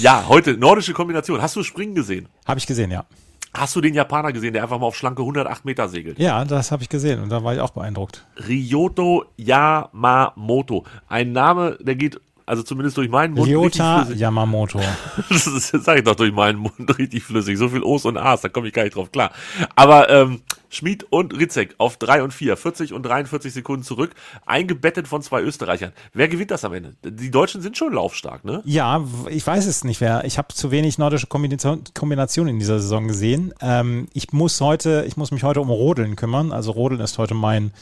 Ja, 0.00 0.28
heute 0.28 0.56
nordische 0.56 0.92
Kombination. 0.92 1.40
Hast 1.40 1.56
du 1.56 1.62
Springen 1.62 1.94
gesehen? 1.94 2.28
Habe 2.46 2.58
ich 2.58 2.66
gesehen, 2.66 2.90
ja. 2.90 3.04
Hast 3.52 3.74
du 3.74 3.80
den 3.80 3.94
Japaner 3.94 4.32
gesehen, 4.32 4.52
der 4.52 4.62
einfach 4.62 4.78
mal 4.78 4.86
auf 4.86 4.96
schlanke 4.96 5.22
108 5.22 5.64
Meter 5.64 5.88
segelt? 5.88 6.18
Ja, 6.20 6.44
das 6.44 6.70
habe 6.70 6.82
ich 6.84 6.88
gesehen 6.88 7.20
und 7.22 7.30
da 7.30 7.42
war 7.42 7.52
ich 7.54 7.60
auch 7.60 7.70
beeindruckt. 7.70 8.24
Ryoto 8.48 9.24
Yamamoto. 9.36 10.84
Ein 11.08 11.32
Name, 11.32 11.76
der 11.80 11.96
geht, 11.96 12.20
also 12.46 12.62
zumindest 12.62 12.96
durch 12.96 13.08
meinen 13.08 13.34
Mund 13.34 13.48
Ryota. 13.48 14.06
Yamamoto. 14.14 14.80
Das 15.28 15.46
ist- 15.46 15.84
sag 15.84 15.98
ich 15.98 16.04
doch 16.04 16.14
durch 16.14 16.32
meinen 16.32 16.58
Mund 16.58 16.74
richtig 16.98 17.24
flüssig. 17.24 17.58
So 17.58 17.68
viel 17.68 17.82
O's 17.82 18.04
und 18.04 18.16
A's, 18.16 18.40
da 18.42 18.48
komme 18.48 18.68
ich 18.68 18.72
gar 18.74 18.84
nicht 18.84 18.94
drauf 18.94 19.10
klar. 19.12 19.32
Aber 19.76 20.08
ähm, 20.10 20.42
Schmid 20.70 21.04
und 21.10 21.36
Ritzek 21.36 21.74
auf 21.78 21.96
3 21.98 22.22
und 22.22 22.32
4, 22.32 22.56
40 22.56 22.92
und 22.92 23.02
43 23.02 23.52
Sekunden 23.52 23.82
zurück, 23.82 24.12
eingebettet 24.46 25.08
von 25.08 25.20
zwei 25.20 25.42
Österreichern. 25.42 25.92
Wer 26.14 26.28
gewinnt 26.28 26.50
das 26.50 26.64
am 26.64 26.72
Ende? 26.72 26.94
Die 27.04 27.30
Deutschen 27.30 27.60
sind 27.60 27.76
schon 27.76 27.92
laufstark, 27.92 28.44
ne? 28.44 28.62
Ja, 28.64 29.04
ich 29.28 29.46
weiß 29.46 29.66
es 29.66 29.84
nicht 29.84 30.00
wer. 30.00 30.24
Ich 30.24 30.38
habe 30.38 30.48
zu 30.54 30.70
wenig 30.70 30.96
nordische 30.96 31.26
Kombination, 31.26 31.82
Kombinationen 31.94 32.54
in 32.54 32.58
dieser 32.58 32.80
Saison 32.80 33.08
gesehen. 33.08 33.52
Ähm, 33.60 34.08
ich 34.14 34.32
muss 34.32 34.60
heute, 34.60 35.04
ich 35.06 35.16
muss 35.16 35.32
mich 35.32 35.42
heute 35.42 35.60
um 35.60 35.68
Rodeln 35.68 36.16
kümmern. 36.16 36.52
Also 36.52 36.70
Rodeln 36.70 37.00
ist 37.00 37.18
heute 37.18 37.34
mein, 37.34 37.72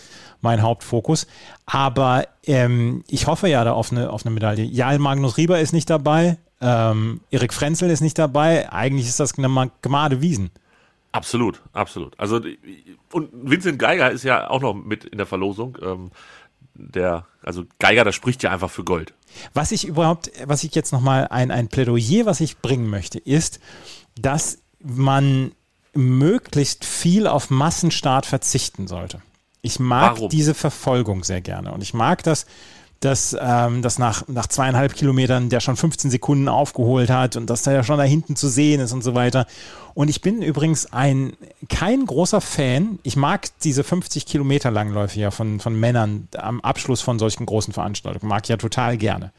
mein 0.40 0.62
Hauptfokus. 0.62 1.26
Aber 1.66 2.26
ähm, 2.46 3.04
ich 3.08 3.26
hoffe 3.26 3.48
ja 3.48 3.62
da 3.64 3.72
auf 3.72 3.92
eine, 3.92 4.10
auf 4.10 4.24
eine 4.24 4.34
Medaille. 4.34 4.64
Ja, 4.64 4.96
Magnus 4.98 5.36
Rieber 5.36 5.60
ist 5.60 5.72
nicht 5.72 5.90
dabei. 5.90 6.38
Ähm, 6.60 7.20
Erik 7.30 7.52
Frenzel 7.52 7.90
ist 7.90 8.00
nicht 8.00 8.18
dabei. 8.18 8.72
Eigentlich 8.72 9.06
ist 9.06 9.20
das 9.20 9.38
eine 9.38 9.70
Gemade 9.82 10.22
Wiesen. 10.22 10.50
Absolut, 11.12 11.62
absolut. 11.72 12.18
Also 12.18 12.40
und 13.12 13.30
Vincent 13.32 13.78
Geiger 13.78 14.10
ist 14.10 14.24
ja 14.24 14.50
auch 14.50 14.60
noch 14.60 14.74
mit 14.74 15.04
in 15.04 15.18
der 15.18 15.26
Verlosung. 15.26 15.78
Ähm, 15.82 16.10
der, 16.74 17.26
also 17.42 17.64
Geiger, 17.78 18.04
der 18.04 18.12
spricht 18.12 18.42
ja 18.42 18.52
einfach 18.52 18.70
für 18.70 18.84
Gold. 18.84 19.14
Was 19.52 19.72
ich 19.72 19.86
überhaupt, 19.86 20.30
was 20.44 20.64
ich 20.64 20.74
jetzt 20.74 20.92
nochmal 20.92 21.26
ein, 21.28 21.50
ein 21.50 21.68
Plädoyer, 21.68 22.24
was 22.24 22.40
ich 22.40 22.58
bringen 22.58 22.88
möchte, 22.88 23.18
ist, 23.18 23.58
dass 24.16 24.58
man 24.80 25.52
möglichst 25.94 26.84
viel 26.84 27.26
auf 27.26 27.50
Massenstart 27.50 28.26
verzichten 28.26 28.86
sollte. 28.86 29.20
Ich 29.60 29.80
mag 29.80 30.16
Warum? 30.16 30.28
diese 30.28 30.54
Verfolgung 30.54 31.24
sehr 31.24 31.40
gerne 31.40 31.72
und 31.72 31.82
ich 31.82 31.94
mag 31.94 32.22
das, 32.22 32.46
dass, 33.00 33.36
ähm, 33.40 33.82
dass 33.82 33.98
nach, 33.98 34.26
nach 34.26 34.46
zweieinhalb 34.46 34.94
Kilometern 34.94 35.48
der 35.48 35.60
schon 35.60 35.76
15 35.76 36.10
Sekunden 36.10 36.48
aufgeholt 36.48 37.10
hat 37.10 37.36
und 37.36 37.48
dass 37.48 37.62
der 37.62 37.74
ja 37.74 37.84
schon 37.84 37.98
da 37.98 38.04
hinten 38.04 38.34
zu 38.34 38.48
sehen 38.48 38.80
ist 38.80 38.92
und 38.92 39.04
so 39.04 39.14
weiter. 39.14 39.46
Und 39.94 40.08
ich 40.08 40.20
bin 40.20 40.42
übrigens 40.42 40.92
ein 40.92 41.32
kein 41.68 42.06
großer 42.06 42.40
Fan. 42.40 42.98
Ich 43.02 43.16
mag 43.16 43.48
diese 43.62 43.84
50 43.84 44.26
Kilometer 44.26 44.70
Langläufe 44.70 45.18
ja 45.18 45.30
von, 45.30 45.60
von 45.60 45.78
Männern 45.78 46.28
am 46.36 46.60
Abschluss 46.60 47.00
von 47.00 47.18
solchen 47.18 47.46
großen 47.46 47.72
Veranstaltungen. 47.72 48.28
Mag 48.28 48.44
ich 48.44 48.48
ja 48.48 48.56
total 48.56 48.96
gerne. 48.96 49.32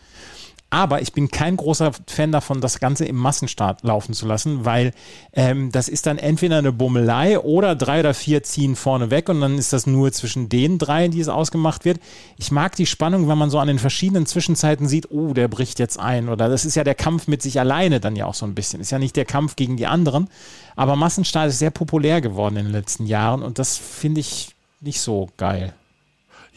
Aber 0.71 1.01
ich 1.01 1.13
bin 1.13 1.31
kein 1.31 1.57
großer 1.57 1.91
Fan 2.05 2.31
davon, 2.31 2.61
das 2.61 2.79
Ganze 2.79 3.05
im 3.05 3.15
Massenstart 3.15 3.83
laufen 3.83 4.13
zu 4.13 4.27
lassen, 4.27 4.65
weil 4.65 4.93
ähm, 5.33 5.71
das 5.71 5.89
ist 5.89 6.05
dann 6.05 6.19
entweder 6.19 6.59
eine 6.59 6.71
Bummelei 6.71 7.39
oder 7.39 7.75
drei 7.75 8.01
oder 8.01 8.13
vier 8.13 8.43
ziehen 8.43 8.75
vorne 8.75 9.09
weg 9.09 9.29
und 9.29 9.41
dann 9.41 9.57
ist 9.57 9.73
das 9.73 9.87
nur 9.87 10.11
zwischen 10.11 10.47
den 10.47 10.77
drei, 10.77 11.07
die 11.07 11.21
es 11.21 11.27
ausgemacht 11.27 11.85
wird. 11.85 11.99
Ich 12.37 12.51
mag 12.51 12.75
die 12.75 12.85
Spannung, 12.85 13.27
wenn 13.27 13.37
man 13.37 13.49
so 13.49 13.57
an 13.57 13.67
den 13.67 13.79
verschiedenen 13.79 14.27
Zwischenzeiten 14.27 14.87
sieht, 14.87 15.09
oh, 15.09 15.33
der 15.33 15.47
bricht 15.47 15.79
jetzt 15.79 15.99
ein 15.99 16.29
oder 16.29 16.49
das 16.49 16.65
ist 16.65 16.75
ja 16.75 16.83
der 16.83 16.95
Kampf 16.95 17.27
mit 17.27 17.41
sich 17.41 17.59
alleine 17.59 17.99
dann 17.99 18.15
ja 18.15 18.27
auch 18.27 18.35
so 18.35 18.45
ein 18.45 18.53
bisschen. 18.53 18.79
Ist 18.79 18.91
ja 18.91 18.99
nicht 18.99 19.15
der 19.15 19.25
Kampf 19.25 19.55
gegen 19.55 19.75
die 19.75 19.87
anderen, 19.87 20.29
aber 20.75 20.95
Massenstart 20.95 21.49
ist 21.49 21.59
sehr 21.59 21.71
populär 21.71 22.21
geworden 22.21 22.57
in 22.57 22.65
den 22.65 22.73
letzten 22.73 23.07
Jahren 23.07 23.41
und 23.41 23.57
das 23.57 23.75
finde 23.77 24.21
ich 24.21 24.53
nicht 24.81 25.01
so 25.01 25.29
geil. 25.37 25.73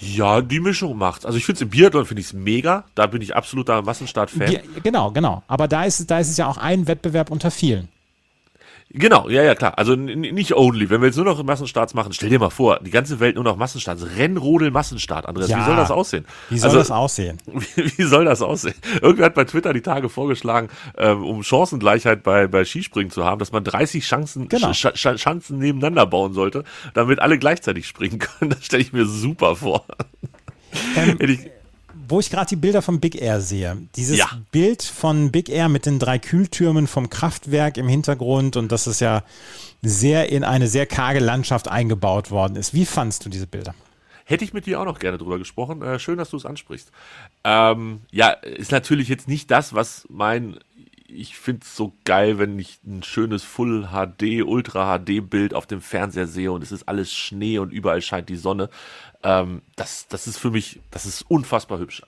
Ja, 0.03 0.41
die 0.41 0.59
Mischung 0.59 0.99
macht's. 0.99 1.25
Also 1.25 1.39
ich 1.39 1.47
finde 1.47 1.59
es 1.59 1.63
im 1.63 1.71
Biathlon 1.71 2.05
finde 2.07 2.21
ich 2.21 2.27
es 2.27 2.33
mega. 2.33 2.85
Da 2.97 3.07
bin 3.07 3.23
ich 3.23 3.37
absoluter 3.37 3.83
Massenstart-Fan. 3.83 4.59
Genau, 4.83 5.13
genau. 5.13 5.45
Aber 5.47 5.69
da 5.69 5.85
ist, 5.85 6.11
da 6.11 6.19
ist 6.19 6.29
es 6.29 6.37
ja 6.37 6.49
auch 6.49 6.59
ein 6.59 6.89
Wettbewerb 6.89 7.31
unter 7.31 7.53
vielen. 7.53 7.89
Genau, 8.95 9.29
ja, 9.31 9.43
ja, 9.43 9.55
klar. 9.55 9.79
Also 9.79 9.97
nicht 9.97 10.55
only. 10.55 10.91
Wenn 10.91 11.01
wir 11.01 11.07
jetzt 11.07 11.17
nur 11.17 11.25
noch 11.25 11.43
Massenstarts 11.43 11.95
machen, 11.95 12.13
stell 12.13 12.29
dir 12.29 12.39
mal 12.39 12.51
vor, 12.51 12.79
die 12.81 12.91
ganze 12.91 13.21
Welt 13.21 13.37
nur 13.37 13.45
noch 13.45 13.57
Massenstarts. 13.57 14.05
Rennrodel 14.17 14.71
Massenstart, 14.71 15.27
Andreas. 15.27 15.49
Ja. 15.49 15.61
Wie 15.61 15.65
soll 15.65 15.77
das 15.77 15.91
aussehen? 15.91 16.27
Wie 16.51 16.59
soll 16.59 16.69
also, 16.69 16.79
das 16.79 16.91
aussehen? 16.91 17.39
Wie, 17.47 17.99
wie 17.99 18.03
soll 18.03 18.27
das 18.27 18.43
aussehen? 18.43 18.75
Irgendwer 19.01 19.27
hat 19.27 19.35
bei 19.35 19.45
Twitter 19.45 19.73
die 19.73 19.81
Tage 19.81 20.11
vorgeschlagen, 20.11 20.69
ähm, 20.99 21.25
um 21.25 21.43
Chancengleichheit 21.43 22.23
bei, 22.23 22.47
bei 22.47 22.65
Skispringen 22.65 23.11
zu 23.11 23.25
haben, 23.25 23.39
dass 23.39 23.51
man 23.51 23.65
30 23.65 24.05
Chancen, 24.05 24.49
Genau. 24.49 24.75
Sch 24.75 24.89
Sch 24.95 25.19
Schanzen 25.19 25.59
nebeneinander 25.59 26.05
bauen 26.05 26.35
sollte, 26.35 26.65
damit 26.93 27.19
alle 27.21 27.39
gleichzeitig 27.39 27.87
springen 27.87 28.19
können. 28.19 28.51
Das 28.53 28.67
stelle 28.67 28.83
ich 28.83 28.93
mir 28.93 29.07
super 29.07 29.57
vor. 29.57 29.87
Ähm, 30.97 31.19
wo 32.09 32.21
ich 32.21 32.31
gerade 32.31 32.47
die 32.49 32.57
Bilder 32.57 32.83
von 32.83 33.01
Big 33.01 33.21
Air 33.21 33.41
sehe. 33.41 33.77
Dieses 33.97 34.19
Ja. 34.19 34.29
Bild 34.51 34.83
von 34.83 35.31
Big 35.31 35.49
Air 35.49 35.69
mit 35.69 35.87
den 35.87 35.99
drei 35.99 36.19
Kühltürmen 36.19 36.87
vom 36.87 37.11
Kraftwerk 37.11 37.77
im 37.77 37.89
Hintergrund 37.89 38.57
und 38.57 38.73
dass 38.73 38.87
es 38.87 39.01
ja 39.01 39.23
sehr 39.83 40.31
in 40.31 40.45
eine 40.45 40.69
sehr 40.69 40.87
karge 40.87 41.21
Landschaft 41.21 41.69
eingebaut 41.69 42.31
worden 42.31 42.57
ist. 42.57 42.75
Wie 42.75 42.87
fandst 42.87 43.25
du 43.25 43.29
diese 43.29 43.47
Bilder? 43.47 43.75
Hätte 44.25 44.45
ich 44.45 44.53
mit 44.53 44.67
dir 44.67 44.81
auch 44.81 44.85
noch 44.85 44.99
gerne 45.01 45.19
drüber 45.19 45.39
gesprochen. 45.39 45.83
Äh, 45.83 45.99
schön, 45.99 46.17
dass 46.17 46.31
du 46.31 46.37
es 46.37 46.47
ansprichst. 46.47 46.93
Ähm, 47.45 48.03
ja, 48.11 48.31
ist 48.31 48.71
natürlich 48.71 49.09
jetzt 49.09 49.27
nicht 49.29 49.51
das, 49.51 49.75
was 49.75 50.07
mein. 50.09 50.59
Ich 51.15 51.37
finde 51.37 51.61
es 51.65 51.77
so 51.77 51.93
geil, 52.05 52.39
wenn 52.39 52.59
ich 52.59 52.79
ein 52.87 53.03
schönes 53.03 53.43
Full 53.43 53.89
HD, 53.93 54.43
Ultra 54.45 54.99
HD 54.99 55.21
Bild 55.29 55.55
auf 55.55 55.67
dem 55.67 55.81
Fernseher 55.81 56.27
sehe 56.27 56.51
und 56.53 56.63
es 56.63 56.73
ist 56.73 56.89
alles 56.89 57.13
Schnee 57.13 57.59
und 57.59 57.73
überall 57.73 58.01
scheint 58.03 58.29
die 58.29 58.37
Sonne. 58.37 58.71
Ähm, 59.23 59.63
das, 59.77 60.07
das 60.09 60.27
ist 60.27 60.39
für 60.39 60.51
mich, 60.51 60.81
das 60.91 61.07
ist 61.07 61.23
unfassbar 61.29 61.79
hübsch. 61.79 62.03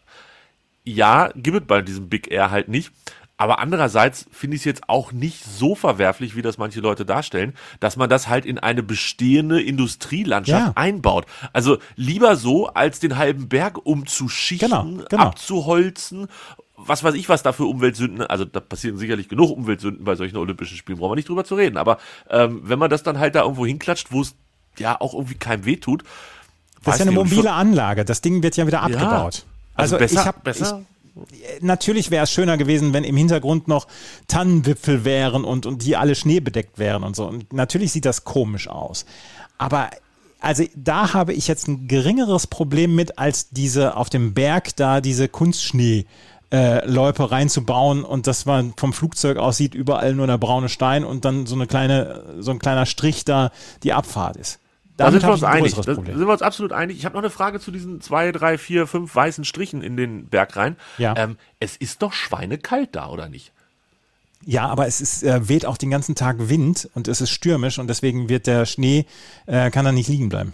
Ja, 0.84 1.30
gibt 1.34 1.56
es 1.61 1.66
bei 1.66 1.80
diesem 1.82 2.08
Big 2.08 2.30
Air 2.30 2.50
halt 2.50 2.68
nicht. 2.68 2.92
Aber 3.37 3.58
andererseits 3.58 4.26
finde 4.30 4.54
ich 4.54 4.61
es 4.61 4.64
jetzt 4.64 4.88
auch 4.88 5.11
nicht 5.11 5.42
so 5.42 5.75
verwerflich, 5.75 6.37
wie 6.37 6.42
das 6.42 6.56
manche 6.56 6.78
Leute 6.80 7.04
darstellen, 7.04 7.54
dass 7.80 7.96
man 7.96 8.08
das 8.08 8.28
halt 8.28 8.46
in 8.46 8.61
eine 8.61 8.84
bestehende 8.84 9.61
Industrielandschaft 9.61 10.66
Ja. 10.68 10.73
einbaut. 10.76 11.26
Also 11.52 11.78
lieber 11.96 12.37
so, 12.37 12.68
als 12.68 13.00
den 13.00 13.16
halben 13.18 13.49
Berg 13.49 13.84
umzuschichten, 13.84 14.68
Genau, 14.99 15.04
genau. 15.11 15.23
abzuholzen, 15.25 16.28
was 16.86 17.04
weiß 17.04 17.14
ich, 17.14 17.28
was 17.28 17.42
da 17.42 17.52
für 17.52 17.64
Umweltsünden, 17.64 18.22
also 18.22 18.44
da 18.44 18.60
passieren 18.60 18.96
sicherlich 18.96 19.28
genug 19.28 19.50
Umweltsünden 19.50 20.04
bei 20.04 20.14
solchen 20.14 20.36
Olympischen 20.36 20.76
Spielen, 20.76 20.98
brauchen 20.98 21.12
wir 21.12 21.16
nicht 21.16 21.28
drüber 21.28 21.44
zu 21.44 21.54
reden. 21.54 21.76
Aber 21.76 21.98
ähm, 22.30 22.60
wenn 22.64 22.78
man 22.78 22.90
das 22.90 23.02
dann 23.02 23.18
halt 23.18 23.34
da 23.34 23.42
irgendwo 23.42 23.66
hinklatscht, 23.66 24.12
wo 24.12 24.22
es 24.22 24.34
ja 24.78 25.00
auch 25.00 25.14
irgendwie 25.14 25.34
keinem 25.34 25.64
wehtut, 25.64 26.04
Das 26.84 26.94
ist 26.94 27.00
ja 27.00 27.06
eine 27.06 27.14
mobile 27.14 27.52
Anlage. 27.52 28.04
Das 28.04 28.20
Ding 28.20 28.42
wird 28.42 28.56
ja 28.56 28.66
wieder 28.66 28.82
abgebaut. 28.82 29.44
Also, 29.74 29.98
besser, 29.98 30.20
ich 30.20 30.26
hab, 30.26 30.44
besser. 30.44 30.82
Ich, 31.30 31.62
natürlich 31.62 32.10
wäre 32.10 32.24
es 32.24 32.32
schöner 32.32 32.56
gewesen, 32.56 32.92
wenn 32.92 33.04
im 33.04 33.16
Hintergrund 33.16 33.68
noch 33.68 33.86
Tannenwipfel 34.28 35.04
wären 35.04 35.44
und, 35.44 35.66
und 35.66 35.84
die 35.84 35.96
alle 35.96 36.14
schneebedeckt 36.14 36.78
wären 36.78 37.04
und 37.04 37.16
so. 37.16 37.26
Und 37.26 37.52
natürlich 37.52 37.92
sieht 37.92 38.04
das 38.04 38.24
komisch 38.24 38.68
aus. 38.68 39.06
Aber 39.58 39.90
also 40.44 40.64
da 40.76 41.14
habe 41.14 41.32
ich 41.32 41.48
jetzt 41.48 41.68
ein 41.68 41.88
geringeres 41.88 42.46
Problem 42.46 42.94
mit, 42.94 43.18
als 43.18 43.48
diese 43.48 43.96
auf 43.96 44.10
dem 44.10 44.34
Berg 44.34 44.76
da 44.76 45.00
diese 45.00 45.26
Kunstschnee. 45.26 46.04
Äh, 46.54 46.87
Loipe 46.87 47.32
reinzubauen 47.32 48.04
und 48.04 48.28
dass 48.28 48.46
man 48.46 48.75
vom 48.76 48.92
Flugzeug 48.92 49.38
aus 49.38 49.56
sieht, 49.56 49.75
überall 49.75 50.14
nur 50.14 50.28
der 50.28 50.38
braune 50.38 50.68
Stein 50.68 51.02
und 51.04 51.25
dann 51.25 51.46
so 51.46 51.56
eine 51.56 51.66
kleine, 51.66 52.37
so 52.38 52.52
ein 52.52 52.61
kleiner 52.61 52.87
Strich 52.87 53.25
da 53.25 53.50
die 53.82 53.92
Abfahrt 53.92 54.37
ist. 54.37 54.61
Da 54.96 55.11
sind 55.11 55.25
wir 55.25 55.32
uns 55.32 55.42
einig. 55.42 55.75
Da 55.75 55.82
sind 55.82 56.06
wir 56.06 56.28
uns 56.28 56.42
absolut 56.42 56.73
einig. 56.73 56.96
Ich 56.96 57.06
habe 57.06 57.14
noch 57.14 57.23
eine 57.23 57.30
Frage 57.30 57.58
zu 57.58 57.73
diesen 57.73 58.00
zwei, 58.00 58.30
drei, 58.30 58.56
vier, 58.56 58.87
fünf 58.87 59.12
weißen 59.12 59.44
Strichen 59.44 59.82
in 59.82 59.96
den 59.96 60.28
Berg 60.28 60.54
rein. 60.54 60.76
Ja. 60.96 61.16
Ähm, 61.16 61.38
es 61.58 61.76
ist 61.76 62.02
doch 62.02 62.12
schweinekalt 62.12 62.90
da, 62.92 63.08
oder 63.08 63.28
nicht? 63.28 63.50
Ja, 64.44 64.68
aber 64.68 64.87
es 64.87 65.00
ist, 65.00 65.25
äh, 65.25 65.49
weht 65.49 65.66
auch 65.66 65.76
den 65.76 65.90
ganzen 65.90 66.14
Tag 66.14 66.37
Wind 66.49 66.88
und 66.94 67.08
es 67.08 67.20
ist 67.20 67.30
stürmisch 67.30 67.80
und 67.80 67.88
deswegen 67.88 68.28
wird 68.28 68.46
der 68.46 68.64
Schnee, 68.64 69.06
äh, 69.46 69.73
kann 69.73 69.84
da 69.84 69.90
nicht 69.90 70.08
liegen 70.08 70.28
bleiben. 70.28 70.52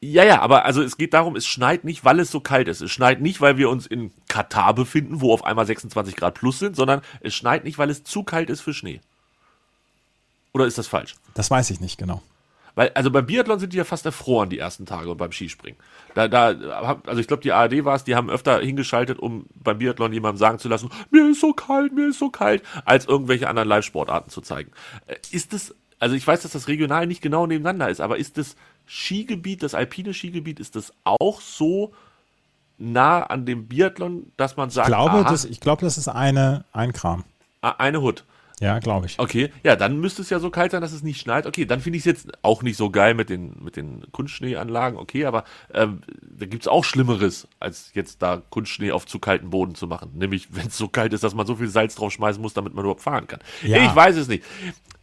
Ja, 0.00 0.24
ja, 0.24 0.40
aber 0.40 0.64
also 0.64 0.82
es 0.82 0.96
geht 0.96 1.14
darum, 1.14 1.36
es 1.36 1.46
schneit 1.46 1.84
nicht, 1.84 2.04
weil 2.04 2.20
es 2.20 2.30
so 2.30 2.40
kalt 2.40 2.68
ist. 2.68 2.80
Es 2.80 2.90
schneit 2.90 3.20
nicht, 3.20 3.40
weil 3.40 3.56
wir 3.56 3.70
uns 3.70 3.86
in 3.86 4.10
Katar 4.36 4.74
befinden, 4.74 5.22
wo 5.22 5.32
auf 5.32 5.44
einmal 5.46 5.64
26 5.64 6.14
Grad 6.14 6.34
plus 6.34 6.58
sind, 6.58 6.76
sondern 6.76 7.00
es 7.20 7.34
schneit 7.34 7.64
nicht, 7.64 7.78
weil 7.78 7.88
es 7.88 8.04
zu 8.04 8.22
kalt 8.22 8.50
ist 8.50 8.60
für 8.60 8.74
Schnee. 8.74 9.00
Oder 10.52 10.66
ist 10.66 10.76
das 10.76 10.86
falsch? 10.86 11.14
Das 11.32 11.50
weiß 11.50 11.70
ich 11.70 11.80
nicht 11.80 11.96
genau. 11.96 12.20
Weil, 12.74 12.90
also 12.90 13.10
beim 13.10 13.24
Biathlon 13.24 13.58
sind 13.58 13.72
die 13.72 13.78
ja 13.78 13.84
fast 13.84 14.04
erfroren 14.04 14.50
die 14.50 14.58
ersten 14.58 14.84
Tage 14.84 15.10
und 15.10 15.16
beim 15.16 15.32
Skispringen. 15.32 15.78
Da, 16.14 16.28
da, 16.28 17.00
also 17.06 17.18
ich 17.18 17.26
glaube, 17.26 17.42
die 17.42 17.52
ARD 17.52 17.86
war 17.86 17.96
es, 17.96 18.04
die 18.04 18.14
haben 18.14 18.28
öfter 18.28 18.60
hingeschaltet, 18.60 19.18
um 19.18 19.46
beim 19.54 19.78
Biathlon 19.78 20.12
jemandem 20.12 20.38
sagen 20.38 20.58
zu 20.58 20.68
lassen, 20.68 20.90
mir 21.10 21.30
ist 21.30 21.40
so 21.40 21.54
kalt, 21.54 21.94
mir 21.94 22.08
ist 22.08 22.18
so 22.18 22.28
kalt, 22.28 22.62
als 22.84 23.06
irgendwelche 23.06 23.48
anderen 23.48 23.70
Live-Sportarten 23.70 24.28
zu 24.28 24.42
zeigen. 24.42 24.70
Äh, 25.06 25.16
Ist 25.30 25.54
es, 25.54 25.74
also 25.98 26.14
ich 26.14 26.26
weiß, 26.26 26.42
dass 26.42 26.52
das 26.52 26.68
regional 26.68 27.06
nicht 27.06 27.22
genau 27.22 27.46
nebeneinander 27.46 27.88
ist, 27.88 28.02
aber 28.02 28.18
ist 28.18 28.36
das 28.36 28.56
Skigebiet, 28.86 29.62
das 29.62 29.74
alpine 29.74 30.12
Skigebiet, 30.12 30.60
ist 30.60 30.76
das 30.76 30.92
auch 31.04 31.40
so 31.40 31.94
nah 32.78 33.22
an 33.22 33.46
dem 33.46 33.68
Biathlon, 33.68 34.32
dass 34.36 34.56
man 34.56 34.70
sagt, 34.70 34.88
Ich 34.88 34.94
glaube, 34.94 35.18
aha, 35.18 35.30
das, 35.30 35.44
ich 35.44 35.60
glaube, 35.60 35.82
das 35.82 35.98
ist 35.98 36.08
eine, 36.08 36.64
ein 36.72 36.92
Kram. 36.92 37.24
ah, 37.62 37.74
eine 37.78 38.00
Hut. 38.00 38.24
Ja, 38.58 38.78
glaube 38.78 39.04
ich. 39.04 39.18
Okay, 39.18 39.52
ja, 39.64 39.76
dann 39.76 40.00
müsste 40.00 40.22
es 40.22 40.30
ja 40.30 40.38
so 40.38 40.48
kalt 40.48 40.72
sein, 40.72 40.80
dass 40.80 40.92
es 40.92 41.02
nicht 41.02 41.20
schneit. 41.20 41.46
Okay, 41.46 41.66
dann 41.66 41.80
finde 41.80 41.98
ich 41.98 42.02
es 42.02 42.06
jetzt 42.06 42.42
auch 42.42 42.62
nicht 42.62 42.78
so 42.78 42.88
geil 42.88 43.12
mit 43.12 43.28
den, 43.28 43.62
mit 43.62 43.76
den 43.76 44.10
Kunstschneeanlagen. 44.12 44.98
Okay, 44.98 45.26
aber 45.26 45.44
ähm, 45.74 46.00
da 46.22 46.46
gibt's 46.46 46.66
auch 46.66 46.82
Schlimmeres, 46.82 47.48
als 47.60 47.90
jetzt 47.92 48.22
da 48.22 48.40
Kunstschnee 48.48 48.92
auf 48.92 49.04
zu 49.04 49.18
kalten 49.18 49.50
Boden 49.50 49.74
zu 49.74 49.86
machen. 49.86 50.12
Nämlich, 50.14 50.48
wenn 50.54 50.68
es 50.68 50.78
so 50.78 50.88
kalt 50.88 51.12
ist, 51.12 51.22
dass 51.22 51.34
man 51.34 51.46
so 51.46 51.56
viel 51.56 51.68
Salz 51.68 51.96
drauf 51.96 52.12
schmeißen 52.12 52.40
muss, 52.40 52.54
damit 52.54 52.72
man 52.72 52.84
überhaupt 52.84 53.02
fahren 53.02 53.26
kann. 53.26 53.40
Ja. 53.62 53.84
Ich 53.84 53.94
weiß 53.94 54.16
es 54.16 54.26
nicht. 54.26 54.42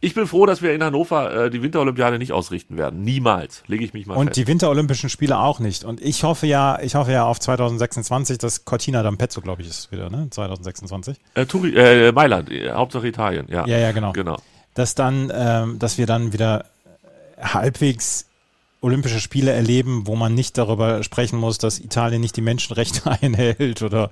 Ich 0.04 0.14
bin 0.14 0.26
froh, 0.26 0.44
dass 0.46 0.60
wir 0.60 0.74
in 0.74 0.82
Hannover 0.84 1.46
äh, 1.46 1.50
die 1.50 1.62
Winterolympiade 1.62 2.18
nicht 2.18 2.32
ausrichten 2.32 2.76
werden. 2.76 3.02
Niemals. 3.02 3.62
Lege 3.66 3.84
ich 3.84 3.94
mich 3.94 4.06
mal 4.06 4.16
Und 4.16 4.26
fest. 4.26 4.36
die 4.36 4.46
Winterolympischen 4.46 5.08
Spiele 5.08 5.38
auch 5.38 5.60
nicht. 5.60 5.84
Und 5.84 6.00
ich 6.02 6.24
hoffe 6.24 6.46
ja, 6.46 6.78
ich 6.80 6.94
hoffe 6.94 7.12
ja 7.12 7.24
auf 7.24 7.40
2026, 7.40 8.38
dass 8.38 8.64
Cortina 8.64 9.00
d'Ampezzo, 9.00 9.40
glaube 9.40 9.62
ich, 9.62 9.68
ist 9.68 9.90
wieder, 9.92 10.10
ne? 10.10 10.28
2026. 10.30 11.16
äh, 11.34 11.46
Turi, 11.46 11.74
äh, 11.74 12.12
Mailand, 12.12 12.50
äh, 12.50 12.70
Hauptsache 12.70 13.06
Italien. 13.08 13.46
Ja, 13.48 13.66
Ja, 13.66 13.78
ja, 13.78 13.92
genau. 13.92 14.12
Genau. 14.12 14.36
Dass 14.74 14.94
dann, 14.94 15.32
ähm, 15.34 15.78
dass 15.78 15.96
wir 15.98 16.06
dann 16.06 16.32
wieder 16.32 16.66
halbwegs 17.40 18.26
Olympische 18.84 19.18
Spiele 19.18 19.50
erleben, 19.52 20.06
wo 20.06 20.14
man 20.14 20.34
nicht 20.34 20.56
darüber 20.58 21.02
sprechen 21.02 21.38
muss, 21.38 21.58
dass 21.58 21.78
Italien 21.78 22.20
nicht 22.20 22.36
die 22.36 22.42
Menschenrechte 22.42 23.10
einhält 23.22 23.82
oder 23.82 24.10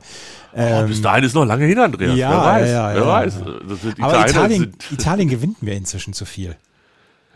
Oh, 0.55 0.57
ähm, 0.57 0.89
bis 0.89 1.01
dahin 1.03 1.25
ist 1.25 1.35
noch 1.35 1.45
lange 1.45 1.67
hin, 1.67 1.79
Andreas. 1.79 2.17
ja, 2.17 2.31
wer 2.31 2.39
weiß, 2.45 2.69
ja, 2.71 2.91
ja, 2.93 2.97
wer 2.97 3.07
weiß. 3.07 3.35
sind 3.83 4.03
Aber 4.03 4.29
Italien, 4.29 4.77
Italien 4.91 5.29
gewinnt 5.35 5.63
mir 5.63 5.75
inzwischen 5.75 6.13
zu 6.15 6.25
viel. 6.25 6.57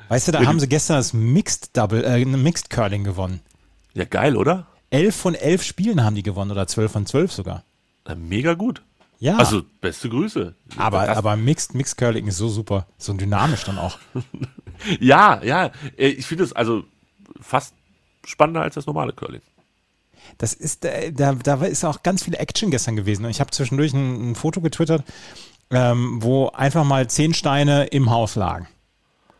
Weißt 0.09 0.28
du, 0.28 0.33
da 0.33 0.45
haben 0.45 0.61
sie 0.61 0.69
gestern 0.69 0.97
das 0.97 1.12
Mixed 1.12 1.76
Double, 1.76 2.05
äh, 2.05 2.25
Mixed 2.25 2.71
Curling 2.71 3.05
gewonnen. 3.05 3.40
ja 3.95 4.05
geil, 4.05 4.37
oder? 4.37 4.66
Elf 4.90 5.16
von 5.16 5.35
elf 5.35 5.62
Spielen 5.62 6.05
haben 6.05 6.14
die 6.14 6.23
gewonnen 6.23 6.50
oder 6.52 6.66
zwölf 6.66 6.93
von 6.93 7.07
zwölf 7.07 7.33
sogar. 7.33 7.64
Mega 8.16 8.55
gut. 8.55 8.83
Ja, 9.19 9.37
Also, 9.37 9.62
beste 9.81 10.09
Grüße. 10.11 10.55
aber, 10.76 11.07
das, 11.07 11.16
aber 11.16 11.37
Mixed, 11.37 11.75
Mixed 11.75 11.97
Curling 11.97 12.26
ist 12.28 12.37
so 12.37 12.49
super, 12.49 12.87
so 12.99 13.12
dynamisch 13.14 13.64
dann 13.64 13.78
auch. 13.78 13.99
Ja, 15.00 15.43
ja. 15.43 15.71
äh, 15.97 16.09
Ich 16.09 16.26
finde 16.26 16.45
es 16.45 16.52
also 16.52 16.85
fast 17.40 17.75
spannender 18.25 18.62
als 18.62 18.75
das 18.75 18.87
normale 18.87 19.12
Curling. 19.12 19.43
Das 20.38 20.52
ist, 20.52 20.85
äh, 20.85 21.12
da, 21.12 21.35
da 21.35 21.55
ist 21.64 21.85
auch 21.85 22.02
ganz 22.02 22.25
viel 22.25 22.35
Action 22.35 22.71
gestern 22.71 22.97
gewesen. 22.97 23.28
Ich 23.28 23.40
habe 23.40 23.50
zwischendurch 23.50 23.93
ein, 23.95 24.31
ein 24.31 24.35
Foto 24.35 24.61
getwittert, 24.61 25.05
ähm, 25.71 26.23
wo 26.23 26.49
einfach 26.49 26.85
mal 26.85 27.09
zehn 27.09 27.35
Steine 27.35 27.87
im 27.87 28.11
Haus 28.11 28.35
lagen. 28.35 28.66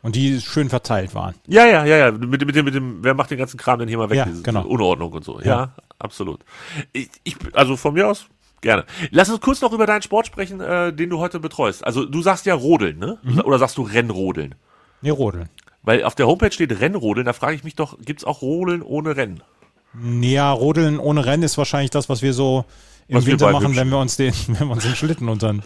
Und 0.03 0.15
die 0.15 0.41
schön 0.41 0.69
verteilt 0.69 1.15
waren. 1.17 1.35
Ja, 1.49 1.67
ja, 1.67 1.85
ja, 1.85 1.97
ja. 1.97 2.13
Mit, 2.13 2.41
dem- 2.41 2.47
mit, 2.47 2.55
dem, 2.55 2.65
mit 2.65 2.75
dem, 2.75 3.03
wer 3.03 3.15
macht 3.15 3.31
den 3.33 3.39
ganzen 3.39 3.57
Kram 3.59 3.81
denn 3.81 3.89
hier 3.89 3.99
mal 3.99 4.09
weg? 4.09 4.19
Ja, 4.19 4.25
Diese 4.27 4.43
genau. 4.43 4.65
Unordnung 4.65 5.13
und 5.13 5.25
so. 5.25 5.41
Ja, 5.41 5.47
Ja. 5.47 5.75
absolut. 5.99 6.41
Ich, 6.93 7.11
ich, 7.25 7.37
also 7.55 7.77
von 7.77 7.95
mir 7.95 8.07
aus 8.07 8.27
gerne. 8.61 8.85
Lass 9.11 9.29
uns 9.31 9.41
kurz 9.41 9.61
noch 9.63 9.73
über 9.73 9.85
deinen 9.87 10.03
Sport 10.03 10.29
sprechen, 10.29 10.61
äh, 10.61 10.93
den 10.93 11.11
du 11.11 11.19
heute 11.19 11.41
betreust. 11.41 11.85
Also 11.85 12.05
du 12.05 12.23
sagst 12.23 12.47
ja 12.47 12.55
Rodeln, 12.55 12.99
ne? 13.01 13.19
Mhm. 13.25 13.41
Oder 13.41 13.59
sagst 13.59 13.77
du 13.79 13.83
Rennrodeln? 13.83 14.55
Nee, 15.03 15.11
Rodeln. 15.11 15.49
Weil 15.87 16.03
auf 16.03 16.17
der 16.17 16.27
Homepage 16.27 16.51
steht 16.51 16.81
Rennrodeln, 16.81 17.25
da 17.25 17.33
frage 17.33 17.55
ich 17.55 17.65
mich 17.65 17.77
doch, 17.77 17.97
gibt's 18.05 18.25
auch 18.25 18.43
Rodeln 18.43 18.83
ohne 18.83 19.17
Rennen? 19.17 19.41
Ja, 20.21 20.53
Rodeln 20.53 20.99
ohne 20.99 21.25
Rennen 21.25 21.45
ist 21.45 21.57
wahrscheinlich 21.57 21.91
das, 21.91 22.09
was 22.09 22.23
wir 22.23 22.35
so 22.35 22.65
im 23.07 23.19
Was 23.19 23.27
Winter 23.27 23.53
machen, 23.53 23.77
wenn 23.77 23.89
wir 23.89 23.99
uns 23.99 24.17
den, 24.17 24.35
wenn 24.49 24.67
wir 24.67 24.73
uns 24.73 24.83
den 24.83 24.97
Schlitten 24.97 25.29
unter 25.29 25.53
den, 25.53 25.63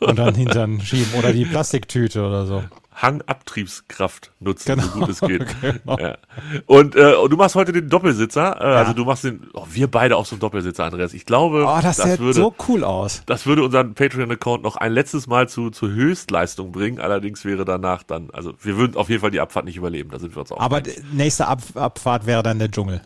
unter 0.00 0.30
den 0.30 0.34
Hintern 0.34 0.80
schieben 0.82 1.14
oder 1.18 1.32
die 1.32 1.44
Plastiktüte 1.50 2.26
oder 2.26 2.44
so. 2.44 2.62
Hangabtriebskraft 2.94 4.32
nutzen, 4.40 4.80
so 4.80 4.88
Genau, 4.90 5.06
gut 5.06 5.08
es 5.10 5.20
geht. 5.20 5.44
genau. 5.60 5.98
Ja. 5.98 6.16
Und, 6.66 6.96
äh, 6.96 7.14
und 7.14 7.30
du 7.30 7.36
machst 7.36 7.54
heute 7.54 7.72
den 7.72 7.88
Doppelsitzer, 7.88 8.60
äh, 8.60 8.64
Ja. 8.64 8.76
also 8.76 8.92
du 8.92 9.04
machst 9.04 9.24
den, 9.24 9.48
oh, 9.52 9.66
wir 9.70 9.90
beide 9.90 10.16
auch 10.16 10.26
so 10.26 10.34
einen 10.36 10.40
Doppelsitzer, 10.40 10.84
Andreas. 10.84 11.12
Ich 11.14 11.26
glaube, 11.26 11.64
Oh, 11.68 11.78
das, 11.82 11.96
sieht 11.96 12.18
würde, 12.18 12.34
so 12.34 12.54
cool 12.68 12.84
aus. 12.84 13.22
das 13.26 13.46
würde 13.46 13.62
unseren 13.64 13.94
Patreon-Account 13.94 14.62
noch 14.62 14.76
ein 14.76 14.92
letztes 14.92 15.26
Mal 15.26 15.48
zu, 15.48 15.70
zu 15.70 15.88
Höchstleistung 15.90 16.72
bringen. 16.72 17.00
Allerdings 17.00 17.44
wäre 17.44 17.64
danach 17.64 18.02
dann, 18.02 18.30
also 18.32 18.54
wir 18.62 18.76
würden 18.76 18.96
auf 18.96 19.08
jeden 19.10 19.20
Fall 19.20 19.30
die 19.30 19.40
Abfahrt 19.40 19.64
nicht 19.64 19.76
überleben, 19.76 20.10
da 20.10 20.18
sind 20.18 20.34
wir 20.34 20.40
uns 20.40 20.52
auch. 20.52 20.60
Aber 20.60 20.82
nächste 21.12 21.46
Ab 21.46 21.60
Abfahrt 21.74 22.26
wäre 22.26 22.42
dann 22.42 22.58
der 22.58 22.70
Dschungel. 22.70 23.00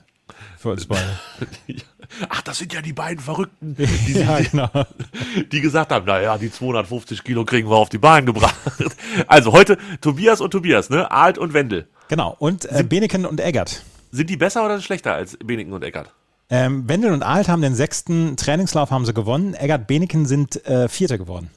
Für 0.59 0.71
uns 0.71 0.87
beide. 0.87 1.03
Ach, 2.29 2.43
das 2.43 2.59
sind 2.59 2.73
ja 2.73 2.81
die 2.81 2.93
beiden 2.93 3.23
Verrückten, 3.23 3.77
die, 4.07 4.13
ja, 4.13 4.41
genau. 4.41 4.71
die 5.53 5.61
gesagt 5.61 5.93
haben, 5.93 6.07
naja, 6.07 6.39
die 6.39 6.51
250 6.51 7.25
Kilo 7.25 7.45
kriegen 7.45 7.69
wir 7.69 7.77
auf 7.77 7.89
die 7.89 7.99
Bahn 7.99 8.27
gebracht. 8.27 8.57
Also 9.27 9.53
heute 9.53 9.79
Tobias 10.01 10.41
und 10.41 10.51
Tobias, 10.51 10.91
ne? 10.91 11.11
Alt 11.11 11.39
und 11.39 11.53
Wendel. 11.53 11.89
Genau. 12.09 12.37
Und 12.39 12.67
äh, 12.67 12.85
Beneken 12.85 13.27
und 13.27 13.41
Eggert. 13.41 13.83
Sind 14.11 14.31
die 14.31 14.37
besser 14.37 14.65
oder 14.65 14.81
schlechter 14.81 15.15
als 15.15 15.37
Beniken 15.39 15.73
und 15.73 15.83
Eckert? 15.83 16.13
Ähm, 16.51 16.89
Wendel 16.89 17.13
und 17.13 17.23
Alt 17.23 17.49
haben 17.49 17.63
den 17.63 17.75
sechsten 17.75 18.37
Trainingslauf 18.37 18.91
haben 18.91 19.05
sie 19.07 19.15
gewonnen. 19.15 19.55
Eggert 19.55 19.87
Beneken 19.87 20.27
sind 20.27 20.65
äh, 20.67 20.89
Vierter 20.89 21.19
geworden. 21.19 21.51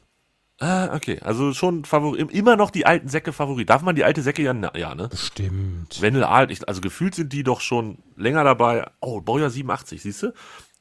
Ah, 0.62 0.94
okay. 0.94 1.20
Also 1.22 1.54
schon 1.54 1.86
Favorit, 1.86 2.32
immer 2.32 2.56
noch 2.56 2.70
die 2.70 2.86
alten 2.86 3.10
Säcke 3.10 3.34
Favorit. 3.34 3.68
Darf 3.72 3.82
man 3.82 3.96
die 3.96 4.04
alte 4.04 4.22
Säcke 4.22 4.44
ja, 4.44 4.54
na, 4.54 4.72
ja, 4.78 4.94
ne? 4.94 5.10
Stimmt. 5.16 6.00
Wendel 6.02 6.24
Alt, 6.24 6.68
also 6.68 6.82
gefühlt 6.82 7.16
sind 7.16 7.34
die 7.34 7.42
doch 7.42 7.62
schon 7.62 7.98
länger 8.16 8.44
dabei. 8.44 8.86
Oh, 9.00 9.22
Baujahr 9.22 9.50
87, 9.50 10.04
siehst 10.04 10.22
du? 10.22 10.34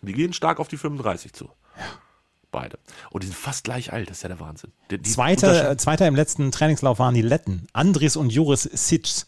Die 0.02 0.12
gehen 0.12 0.34
stark 0.34 0.60
auf 0.60 0.68
die 0.68 0.76
35 0.76 1.32
zu. 1.32 1.49
Beide. 2.50 2.78
Und 3.10 3.22
die 3.22 3.28
sind 3.28 3.37
fast 3.37 3.64
gleich 3.64 3.90
alt, 3.90 4.10
das 4.10 4.18
ist 4.18 4.22
ja 4.22 4.28
der 4.28 4.40
Wahnsinn. 4.40 4.70
Die, 4.90 4.99
die 4.99 5.10
Zweiter, 5.10 5.70
äh, 5.70 5.76
Zweiter 5.78 6.06
im 6.06 6.14
letzten 6.14 6.50
Trainingslauf 6.50 6.99
waren 6.99 7.14
die 7.14 7.22
Letten. 7.22 7.66
Andris 7.72 8.16
und 8.16 8.30
Juris 8.30 8.64
Sitsch. 8.64 9.25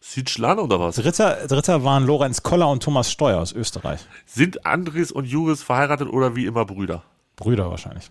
Südschlan 0.00 0.58
oder 0.58 0.80
was? 0.80 0.96
Dritter, 0.96 1.46
Dritter 1.48 1.84
waren 1.84 2.06
Lorenz 2.06 2.42
Koller 2.42 2.70
und 2.70 2.82
Thomas 2.82 3.10
Steuer 3.10 3.40
aus 3.40 3.52
Österreich. 3.52 4.00
Sind 4.24 4.64
Andres 4.64 5.12
und 5.12 5.26
Juris 5.26 5.62
verheiratet 5.62 6.08
oder 6.08 6.34
wie 6.34 6.46
immer 6.46 6.64
Brüder? 6.64 7.02
Brüder 7.36 7.70
wahrscheinlich. 7.70 8.10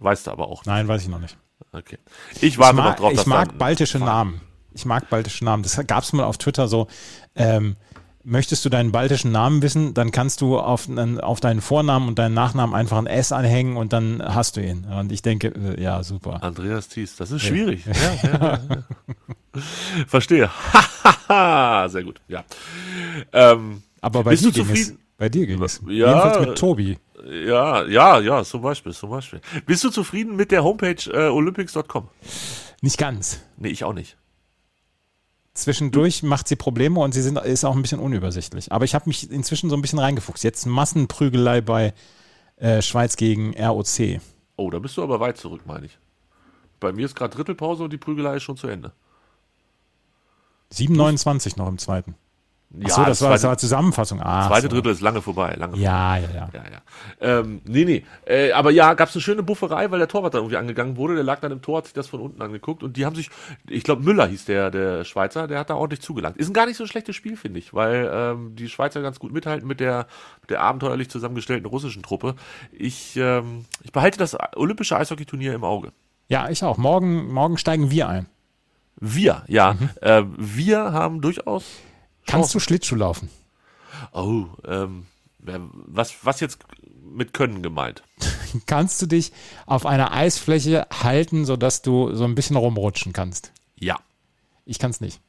Weißt 0.00 0.26
du 0.26 0.30
aber 0.30 0.48
auch. 0.48 0.64
Nein, 0.64 0.88
weiß 0.88 1.02
ich 1.02 1.08
noch 1.08 1.20
nicht. 1.20 1.36
Okay. 1.72 1.98
Ich 2.34 2.42
Ich 2.42 2.58
warte 2.58 2.76
noch 2.76 2.84
mag, 2.84 2.96
drauf, 2.98 3.12
ich 3.12 3.26
mag 3.26 3.58
baltische 3.58 3.98
Namen. 3.98 4.40
Ich 4.72 4.84
mag 4.84 5.08
baltische 5.10 5.44
Namen. 5.44 5.62
Das 5.62 5.78
gab 5.86 6.04
es 6.04 6.12
mal 6.12 6.24
auf 6.24 6.38
Twitter 6.38 6.68
so. 6.68 6.86
Ähm, 7.34 7.76
möchtest 8.28 8.64
du 8.64 8.68
deinen 8.68 8.92
baltischen 8.92 9.32
Namen 9.32 9.62
wissen, 9.62 9.94
dann 9.94 10.10
kannst 10.10 10.40
du 10.40 10.58
auf, 10.58 10.88
auf 11.20 11.40
deinen 11.40 11.60
Vornamen 11.60 12.08
und 12.08 12.18
deinen 12.18 12.34
Nachnamen 12.34 12.74
einfach 12.74 12.98
ein 12.98 13.06
S 13.06 13.32
anhängen 13.32 13.76
und 13.76 13.92
dann 13.92 14.22
hast 14.22 14.56
du 14.56 14.60
ihn. 14.60 14.84
Und 14.84 15.10
ich 15.12 15.22
denke, 15.22 15.48
äh, 15.48 15.82
ja, 15.82 16.02
super. 16.02 16.42
Andreas 16.42 16.88
Thies, 16.88 17.16
das 17.16 17.30
ist 17.30 17.42
schwierig. 17.42 17.84
Ja, 17.86 18.30
ja, 18.30 18.58
ja. 18.70 19.62
Verstehe. 20.06 20.50
Sehr 21.88 22.04
gut, 22.04 22.20
ja. 22.28 22.44
Ähm, 23.32 23.82
Aber 24.00 24.22
bei 24.22 24.30
Bist 24.30 24.44
du 24.44 24.50
zufrieden? 24.52 24.98
Bei 25.18 25.28
dir 25.28 25.46
ging 25.46 25.60
es. 25.62 25.82
Ja, 25.86 25.90
Jedenfalls 26.08 26.46
mit 26.46 26.58
Tobi. 26.58 26.96
ja, 27.26 27.84
ja, 27.86 28.20
ja, 28.20 28.44
zum 28.44 28.62
Beispiel, 28.62 28.92
zum 28.92 29.10
Beispiel. 29.10 29.40
Bist 29.66 29.82
du 29.84 29.90
zufrieden 29.90 30.36
mit 30.36 30.52
der 30.52 30.62
Homepage 30.64 31.10
äh, 31.12 31.28
olympics.com? 31.28 32.08
Nicht 32.80 32.96
ganz. 32.98 33.40
Nee, 33.56 33.68
ich 33.68 33.82
auch 33.82 33.92
nicht. 33.92 34.16
Zwischendurch 35.54 36.22
macht 36.22 36.46
sie 36.46 36.54
Probleme 36.54 37.00
und 37.00 37.12
sie 37.12 37.20
sind, 37.22 37.36
ist 37.36 37.64
auch 37.64 37.74
ein 37.74 37.82
bisschen 37.82 37.98
unübersichtlich. 37.98 38.70
Aber 38.70 38.84
ich 38.84 38.94
habe 38.94 39.08
mich 39.08 39.28
inzwischen 39.28 39.68
so 39.70 39.76
ein 39.76 39.82
bisschen 39.82 39.98
reingefuchst. 39.98 40.44
Jetzt 40.44 40.66
Massenprügelei 40.66 41.60
bei 41.62 41.94
äh, 42.56 42.80
Schweiz 42.80 43.16
gegen 43.16 43.60
ROC. 43.60 44.20
Oh, 44.54 44.70
da 44.70 44.78
bist 44.78 44.96
du 44.96 45.02
aber 45.02 45.18
weit 45.18 45.36
zurück, 45.36 45.62
meine 45.66 45.86
ich. 45.86 45.98
Bei 46.78 46.92
mir 46.92 47.06
ist 47.06 47.16
gerade 47.16 47.34
Drittelpause 47.34 47.82
und 47.82 47.92
die 47.92 47.98
Prügelei 47.98 48.36
ist 48.36 48.44
schon 48.44 48.56
zu 48.56 48.68
Ende. 48.68 48.92
7,29 50.72 51.58
noch 51.58 51.66
im 51.66 51.78
zweiten. 51.78 52.14
Ja, 52.70 52.86
Achso, 52.88 53.04
das, 53.04 53.22
war, 53.22 53.30
das 53.30 53.44
war 53.44 53.56
Zusammenfassung. 53.56 54.20
Ah, 54.20 54.46
zweite 54.46 54.62
so. 54.62 54.68
Drittel 54.68 54.92
ist 54.92 55.00
lange 55.00 55.22
vorbei. 55.22 55.54
Lange 55.56 55.78
Ja, 55.78 56.18
ja, 56.18 56.28
ja. 56.34 56.48
Ja, 56.52 56.62
ja. 56.70 56.82
Ähm, 57.40 57.62
nee, 57.64 57.86
nee. 57.86 58.04
Äh, 58.26 58.52
aber 58.52 58.70
ja, 58.70 58.92
gab 58.92 59.08
es 59.08 59.14
eine 59.14 59.22
schöne 59.22 59.42
Bufferei, 59.42 59.90
weil 59.90 59.98
der 59.98 60.08
Torwart 60.08 60.34
dann 60.34 60.42
irgendwie 60.42 60.58
angegangen 60.58 60.98
wurde. 60.98 61.14
Der 61.14 61.24
lag 61.24 61.40
dann 61.40 61.50
im 61.50 61.62
Tor, 61.62 61.78
hat 61.78 61.86
sich 61.86 61.94
das 61.94 62.08
von 62.08 62.20
unten 62.20 62.42
angeguckt 62.42 62.82
und 62.82 62.98
die 62.98 63.06
haben 63.06 63.16
sich, 63.16 63.30
ich 63.66 63.84
glaube 63.84 64.02
Müller 64.02 64.26
hieß 64.26 64.44
der, 64.44 64.70
der 64.70 65.04
Schweizer, 65.04 65.48
der 65.48 65.60
hat 65.60 65.70
da 65.70 65.76
ordentlich 65.76 66.02
zugelangt. 66.02 66.36
Ist 66.36 66.48
ein 66.48 66.52
gar 66.52 66.66
nicht 66.66 66.76
so 66.76 66.86
schlechtes 66.86 67.16
Spiel, 67.16 67.38
finde 67.38 67.58
ich, 67.58 67.72
weil 67.72 68.10
ähm, 68.12 68.54
die 68.54 68.68
Schweizer 68.68 69.00
ganz 69.00 69.18
gut 69.18 69.32
mithalten 69.32 69.66
mit 69.66 69.80
der, 69.80 70.06
mit 70.42 70.50
der 70.50 70.60
abenteuerlich 70.60 71.08
zusammengestellten 71.08 71.66
russischen 71.66 72.02
Truppe. 72.02 72.34
Ich, 72.70 73.16
ähm, 73.16 73.64
ich 73.82 73.92
behalte 73.92 74.18
das 74.18 74.36
olympische 74.56 74.94
Eishockeyturnier 74.94 75.54
im 75.54 75.64
Auge. 75.64 75.92
Ja, 76.28 76.50
ich 76.50 76.62
auch. 76.62 76.76
Morgen, 76.76 77.32
morgen 77.32 77.56
steigen 77.56 77.90
wir 77.90 78.08
ein. 78.08 78.26
Wir, 79.00 79.44
ja, 79.46 79.74
äh, 80.02 80.24
wir 80.36 80.92
haben 80.92 81.22
durchaus 81.22 81.64
Kannst 82.28 82.54
du 82.54 82.60
Schlittschuh 82.60 82.96
laufen? 82.96 83.30
Oh, 84.12 84.44
ähm, 84.66 85.06
was, 85.40 86.14
was 86.22 86.40
jetzt 86.40 86.58
mit 87.02 87.32
können 87.32 87.62
gemeint? 87.62 88.02
Kannst 88.66 89.00
du 89.02 89.06
dich 89.06 89.32
auf 89.66 89.86
einer 89.86 90.12
Eisfläche 90.12 90.86
halten, 91.02 91.44
sodass 91.44 91.82
du 91.82 92.14
so 92.14 92.24
ein 92.24 92.34
bisschen 92.34 92.56
rumrutschen 92.56 93.12
kannst? 93.12 93.52
Ja. 93.78 93.98
Ich 94.64 94.78
kann 94.78 94.90
es 94.90 95.00
nicht. 95.00 95.20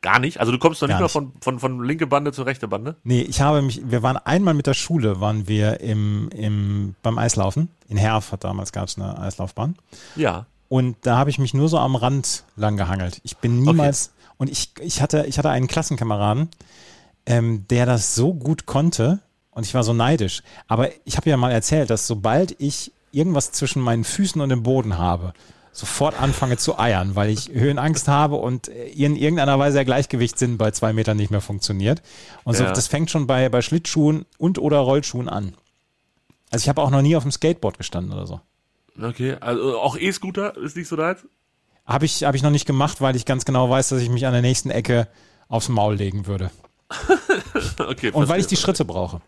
Gar 0.00 0.18
nicht? 0.18 0.38
Also 0.38 0.52
du 0.52 0.58
kommst 0.58 0.82
noch 0.82 0.88
nicht 0.88 0.98
Gar 0.98 1.00
mal 1.00 1.04
nicht. 1.04 1.12
von, 1.12 1.32
von, 1.40 1.58
von 1.58 1.82
linke 1.82 2.06
Bande 2.06 2.32
zur 2.32 2.44
rechte 2.44 2.68
Bande? 2.68 2.96
Nee, 3.04 3.22
ich 3.22 3.40
habe 3.40 3.62
mich, 3.62 3.80
wir 3.90 4.02
waren 4.02 4.18
einmal 4.18 4.52
mit 4.52 4.66
der 4.66 4.74
Schule, 4.74 5.20
waren 5.20 5.48
wir 5.48 5.80
im, 5.80 6.28
im, 6.30 6.94
beim 7.02 7.16
Eislaufen. 7.18 7.70
In 7.88 7.96
Herford 7.96 8.44
damals 8.44 8.72
gab 8.72 8.88
es 8.88 8.98
eine 8.98 9.18
Eislaufbahn. 9.18 9.76
Ja. 10.16 10.46
Und 10.68 10.96
da 11.02 11.16
habe 11.16 11.30
ich 11.30 11.38
mich 11.38 11.54
nur 11.54 11.68
so 11.68 11.78
am 11.78 11.96
Rand 11.96 12.44
lang 12.56 12.76
gehangelt. 12.76 13.20
Ich 13.22 13.36
bin 13.38 13.60
niemals, 13.60 14.12
und 14.38 14.50
ich, 14.50 14.72
ich, 14.80 15.00
hatte, 15.02 15.24
ich 15.28 15.38
hatte 15.38 15.50
einen 15.50 15.66
Klassenkameraden, 15.68 16.48
ähm, 17.26 17.66
der 17.68 17.86
das 17.86 18.14
so 18.14 18.34
gut 18.34 18.66
konnte 18.66 19.20
und 19.50 19.64
ich 19.64 19.74
war 19.74 19.84
so 19.84 19.92
neidisch. 19.92 20.42
Aber 20.68 20.90
ich 21.04 21.16
habe 21.16 21.30
ja 21.30 21.36
mal 21.36 21.52
erzählt, 21.52 21.90
dass 21.90 22.06
sobald 22.06 22.54
ich 22.60 22.92
irgendwas 23.12 23.52
zwischen 23.52 23.80
meinen 23.80 24.04
Füßen 24.04 24.40
und 24.40 24.48
dem 24.48 24.62
Boden 24.64 24.98
habe, 24.98 25.32
sofort 25.72 26.20
anfange 26.20 26.56
zu 26.56 26.78
eiern, 26.78 27.16
weil 27.16 27.30
ich 27.30 27.48
Höhenangst 27.48 28.06
habe 28.08 28.36
und 28.36 28.68
in 28.68 29.16
irgendeiner 29.16 29.58
Weise 29.58 29.74
der 29.76 29.84
Gleichgewichtssinn 29.84 30.56
bei 30.58 30.70
zwei 30.70 30.92
Metern 30.92 31.16
nicht 31.16 31.30
mehr 31.30 31.40
funktioniert. 31.40 32.00
Und 32.44 32.56
so, 32.56 32.64
Ja. 32.64 32.72
das 32.72 32.86
fängt 32.86 33.10
schon 33.10 33.26
bei, 33.26 33.48
bei 33.48 33.60
Schlittschuhen 33.62 34.24
und 34.38 34.58
oder 34.58 34.78
Rollschuhen 34.78 35.28
an. 35.28 35.54
Also 36.50 36.64
ich 36.64 36.68
habe 36.68 36.80
auch 36.82 36.90
noch 36.90 37.02
nie 37.02 37.16
auf 37.16 37.24
dem 37.24 37.32
Skateboard 37.32 37.78
gestanden 37.78 38.12
oder 38.12 38.26
so. 38.26 38.40
Okay, 39.02 39.36
also 39.40 39.78
auch 39.80 39.96
E-Scooter 39.96 40.56
ist 40.56 40.76
nicht 40.76 40.86
so 40.86 40.94
deins? 40.94 41.26
Habe 41.86 42.06
ich, 42.06 42.24
hab 42.24 42.34
ich 42.34 42.42
noch 42.42 42.50
nicht 42.50 42.66
gemacht, 42.66 43.00
weil 43.00 43.14
ich 43.16 43.26
ganz 43.26 43.44
genau 43.44 43.68
weiß, 43.68 43.90
dass 43.90 44.00
ich 44.00 44.08
mich 44.08 44.26
an 44.26 44.32
der 44.32 44.42
nächsten 44.42 44.70
Ecke 44.70 45.08
aufs 45.48 45.68
Maul 45.68 45.94
legen 45.96 46.26
würde. 46.26 46.50
Okay, 47.78 48.10
Und 48.10 48.28
weil 48.28 48.40
ich 48.40 48.46
die 48.46 48.56
Schritte 48.56 48.84
brauche. 48.84 49.20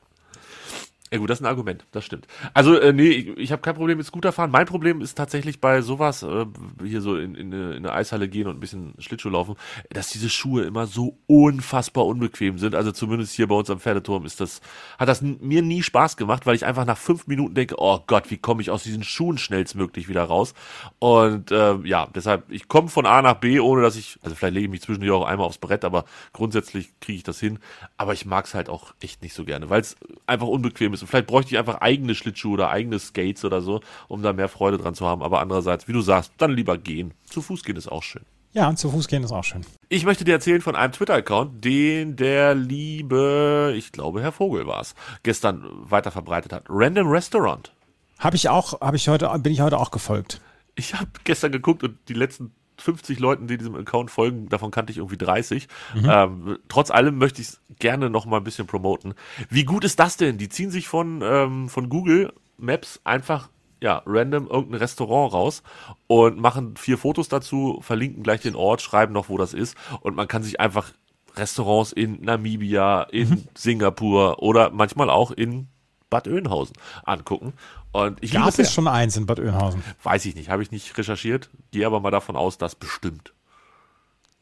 Ja 1.12 1.18
gut, 1.18 1.30
das 1.30 1.38
ist 1.38 1.44
ein 1.44 1.48
Argument, 1.48 1.86
das 1.92 2.04
stimmt. 2.04 2.26
Also 2.52 2.80
äh, 2.80 2.92
nee, 2.92 3.10
ich, 3.10 3.28
ich 3.38 3.52
habe 3.52 3.62
kein 3.62 3.76
Problem 3.76 3.96
mit 3.96 4.06
Scooterfahren. 4.06 4.50
Mein 4.50 4.66
Problem 4.66 5.00
ist 5.00 5.14
tatsächlich 5.14 5.60
bei 5.60 5.80
sowas, 5.80 6.24
äh, 6.24 6.46
hier 6.82 7.00
so 7.00 7.16
in, 7.16 7.36
in, 7.36 7.54
eine, 7.54 7.74
in 7.74 7.86
eine 7.86 7.92
Eishalle 7.92 8.28
gehen 8.28 8.48
und 8.48 8.56
ein 8.56 8.60
bisschen 8.60 8.94
Schlittschuh 8.98 9.28
laufen, 9.28 9.54
dass 9.90 10.10
diese 10.10 10.28
Schuhe 10.28 10.64
immer 10.64 10.88
so 10.88 11.16
unfassbar 11.28 12.06
unbequem 12.06 12.58
sind. 12.58 12.74
Also 12.74 12.90
zumindest 12.90 13.34
hier 13.34 13.46
bei 13.46 13.54
uns 13.54 13.70
am 13.70 13.78
Pferdeturm 13.78 14.26
ist 14.26 14.40
das, 14.40 14.60
hat 14.98 15.08
das 15.08 15.22
mir 15.22 15.62
nie 15.62 15.84
Spaß 15.84 16.16
gemacht, 16.16 16.44
weil 16.44 16.56
ich 16.56 16.66
einfach 16.66 16.84
nach 16.84 16.98
fünf 16.98 17.28
Minuten 17.28 17.54
denke, 17.54 17.76
oh 17.78 18.00
Gott, 18.04 18.32
wie 18.32 18.38
komme 18.38 18.60
ich 18.60 18.70
aus 18.70 18.82
diesen 18.82 19.04
Schuhen 19.04 19.38
schnellstmöglich 19.38 20.08
wieder 20.08 20.24
raus? 20.24 20.54
Und 20.98 21.52
äh, 21.52 21.76
ja, 21.84 22.08
deshalb, 22.12 22.50
ich 22.50 22.66
komme 22.66 22.88
von 22.88 23.06
A 23.06 23.22
nach 23.22 23.34
B, 23.34 23.60
ohne 23.60 23.80
dass 23.80 23.94
ich, 23.94 24.18
also 24.22 24.34
vielleicht 24.34 24.54
lege 24.54 24.64
ich 24.64 24.70
mich 24.72 24.82
zwischendurch 24.82 25.22
auch 25.22 25.26
einmal 25.26 25.46
aufs 25.46 25.58
Brett, 25.58 25.84
aber 25.84 26.04
grundsätzlich 26.32 26.98
kriege 26.98 27.18
ich 27.18 27.22
das 27.22 27.38
hin. 27.38 27.60
Aber 27.96 28.12
ich 28.12 28.26
mag 28.26 28.46
es 28.46 28.54
halt 28.54 28.68
auch 28.68 28.92
echt 29.00 29.22
nicht 29.22 29.34
so 29.34 29.44
gerne, 29.44 29.70
weil 29.70 29.80
es 29.80 29.94
einfach 30.26 30.48
unbequem 30.48 30.94
ist. 30.94 30.95
Und 31.02 31.08
vielleicht 31.08 31.26
bräuchte 31.26 31.52
ich 31.54 31.58
einfach 31.58 31.80
eigene 31.80 32.14
Schlittschuhe 32.14 32.54
oder 32.54 32.70
eigene 32.70 32.98
Skates 32.98 33.44
oder 33.44 33.60
so, 33.60 33.80
um 34.08 34.22
da 34.22 34.32
mehr 34.32 34.48
Freude 34.48 34.78
dran 34.78 34.94
zu 34.94 35.06
haben. 35.06 35.22
Aber 35.22 35.40
andererseits, 35.40 35.88
wie 35.88 35.92
du 35.92 36.00
sagst, 36.00 36.32
dann 36.38 36.52
lieber 36.52 36.78
gehen. 36.78 37.14
Zu 37.24 37.42
Fuß 37.42 37.62
gehen 37.64 37.76
ist 37.76 37.88
auch 37.88 38.02
schön. 38.02 38.24
Ja, 38.52 38.74
zu 38.74 38.90
Fuß 38.90 39.08
gehen 39.08 39.22
ist 39.22 39.32
auch 39.32 39.44
schön. 39.44 39.66
Ich 39.90 40.06
möchte 40.06 40.24
dir 40.24 40.32
erzählen 40.32 40.62
von 40.62 40.76
einem 40.76 40.92
Twitter-Account, 40.92 41.62
den 41.62 42.16
der 42.16 42.54
liebe, 42.54 43.74
ich 43.76 43.92
glaube, 43.92 44.22
Herr 44.22 44.32
Vogel 44.32 44.66
war 44.66 44.80
es, 44.80 44.94
gestern 45.22 45.68
weiter 45.90 46.10
verbreitet 46.10 46.54
hat. 46.54 46.64
Random 46.68 47.06
Restaurant. 47.08 47.72
Habe 48.18 48.36
ich 48.36 48.48
auch, 48.48 48.80
habe 48.80 48.96
ich 48.96 49.08
heute, 49.08 49.30
bin 49.40 49.52
ich 49.52 49.60
heute 49.60 49.78
auch 49.78 49.90
gefolgt. 49.90 50.40
Ich 50.74 50.94
habe 50.94 51.10
gestern 51.24 51.52
geguckt 51.52 51.82
und 51.82 51.98
die 52.08 52.14
letzten 52.14 52.54
50 52.78 53.18
Leuten, 53.18 53.46
die 53.46 53.56
diesem 53.56 53.74
Account 53.74 54.10
folgen, 54.10 54.48
davon 54.48 54.70
kannte 54.70 54.92
ich 54.92 54.98
irgendwie 54.98 55.16
30. 55.16 55.68
Ähm, 56.08 56.58
trotz 56.68 56.90
allem 56.90 57.18
möchte 57.18 57.40
ich 57.40 57.48
es 57.48 57.60
gerne 57.78 58.10
noch 58.10 58.26
mal 58.26 58.38
ein 58.38 58.44
bisschen 58.44 58.66
promoten. 58.66 59.14
Wie 59.48 59.64
gut 59.64 59.84
ist 59.84 59.98
das 59.98 60.16
denn? 60.16 60.38
Die 60.38 60.48
ziehen 60.48 60.70
sich 60.70 60.88
von, 60.88 61.22
ähm, 61.22 61.68
von 61.68 61.88
Google 61.88 62.32
Maps 62.58 63.00
einfach 63.04 63.48
ja, 63.80 64.02
random 64.06 64.46
irgendein 64.48 64.80
Restaurant 64.80 65.32
raus 65.32 65.62
und 66.06 66.38
machen 66.38 66.76
vier 66.76 66.96
Fotos 66.98 67.28
dazu, 67.28 67.78
verlinken 67.82 68.22
gleich 68.22 68.40
den 68.40 68.56
Ort, 68.56 68.80
schreiben 68.80 69.12
noch, 69.12 69.28
wo 69.28 69.36
das 69.36 69.52
ist 69.52 69.76
und 70.00 70.16
man 70.16 70.28
kann 70.28 70.42
sich 70.42 70.60
einfach 70.60 70.92
Restaurants 71.36 71.92
in 71.92 72.22
Namibia, 72.22 73.02
in 73.02 73.46
Singapur 73.54 74.42
oder 74.42 74.70
manchmal 74.70 75.10
auch 75.10 75.30
in 75.30 75.68
Bad 76.08 76.28
Oeynhausen 76.28 76.76
angucken. 77.04 77.52
Und 77.96 78.22
ich 78.22 78.32
Gab 78.32 78.48
es 78.48 78.58
es 78.58 78.74
schon 78.74 78.88
eins 78.88 79.16
in 79.16 79.24
Bad 79.24 79.40
Oeynhausen? 79.40 79.82
Weiß 80.02 80.26
ich 80.26 80.34
nicht, 80.34 80.50
habe 80.50 80.62
ich 80.62 80.70
nicht 80.70 80.98
recherchiert. 80.98 81.48
Gehe 81.70 81.86
aber 81.86 81.98
mal 82.00 82.10
davon 82.10 82.36
aus, 82.36 82.58
dass 82.58 82.74
bestimmt. 82.74 83.32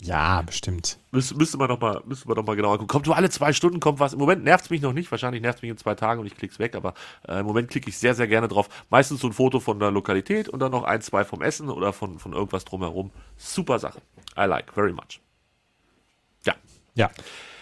Ja, 0.01 0.43
bestimmt. 0.43 0.99
Müsste, 1.13 1.37
müsste 1.37 1.57
man 1.57 1.69
doch 1.69 1.81
mal, 1.81 2.03
müsste 2.05 2.27
man 2.27 2.35
doch 2.35 2.45
mal 2.45 2.57
genauer 2.57 2.73
gucken. 2.73 2.89
Kommt 2.89 3.07
so 3.07 3.13
alle 3.13 3.31
zwei 3.31 3.53
Stunden 3.53 3.79
kommt 3.79 4.01
was. 4.01 4.13
Im 4.13 4.19
Moment 4.19 4.43
nervt 4.43 4.65
es 4.65 4.71
mich 4.71 4.83
noch 4.83 4.93
nicht. 4.93 5.09
Wahrscheinlich 5.09 5.41
nervt 5.41 5.59
es 5.59 5.63
mich 5.63 5.71
in 5.71 5.77
zwei 5.77 5.95
Tagen 5.95 6.21
und 6.21 6.27
ich 6.27 6.37
klick's 6.37 6.59
weg. 6.59 6.75
Aber 6.75 6.95
äh, 7.29 7.39
im 7.39 7.47
Moment 7.47 7.71
klicke 7.71 7.89
ich 7.89 7.97
sehr, 7.97 8.17
sehr 8.17 8.27
gerne 8.27 8.49
drauf. 8.49 8.69
Meistens 8.91 9.21
so 9.21 9.29
ein 9.29 9.33
Foto 9.33 9.61
von 9.61 9.79
der 9.79 9.93
Lokalität 9.93 10.49
und 10.49 10.59
dann 10.59 10.73
noch 10.73 10.83
ein, 10.83 11.01
zwei 11.01 11.25
vom 11.25 11.41
Essen 11.41 11.71
oder 11.71 11.93
von, 11.93 12.19
von 12.19 12.33
irgendwas 12.33 12.65
drumherum. 12.65 13.13
Super 13.37 13.79
Sache. 13.79 14.01
I 14.37 14.47
like 14.47 14.73
very 14.73 14.93
much. 14.93 15.21
Ja. 16.45 16.55
Ja. 16.95 17.09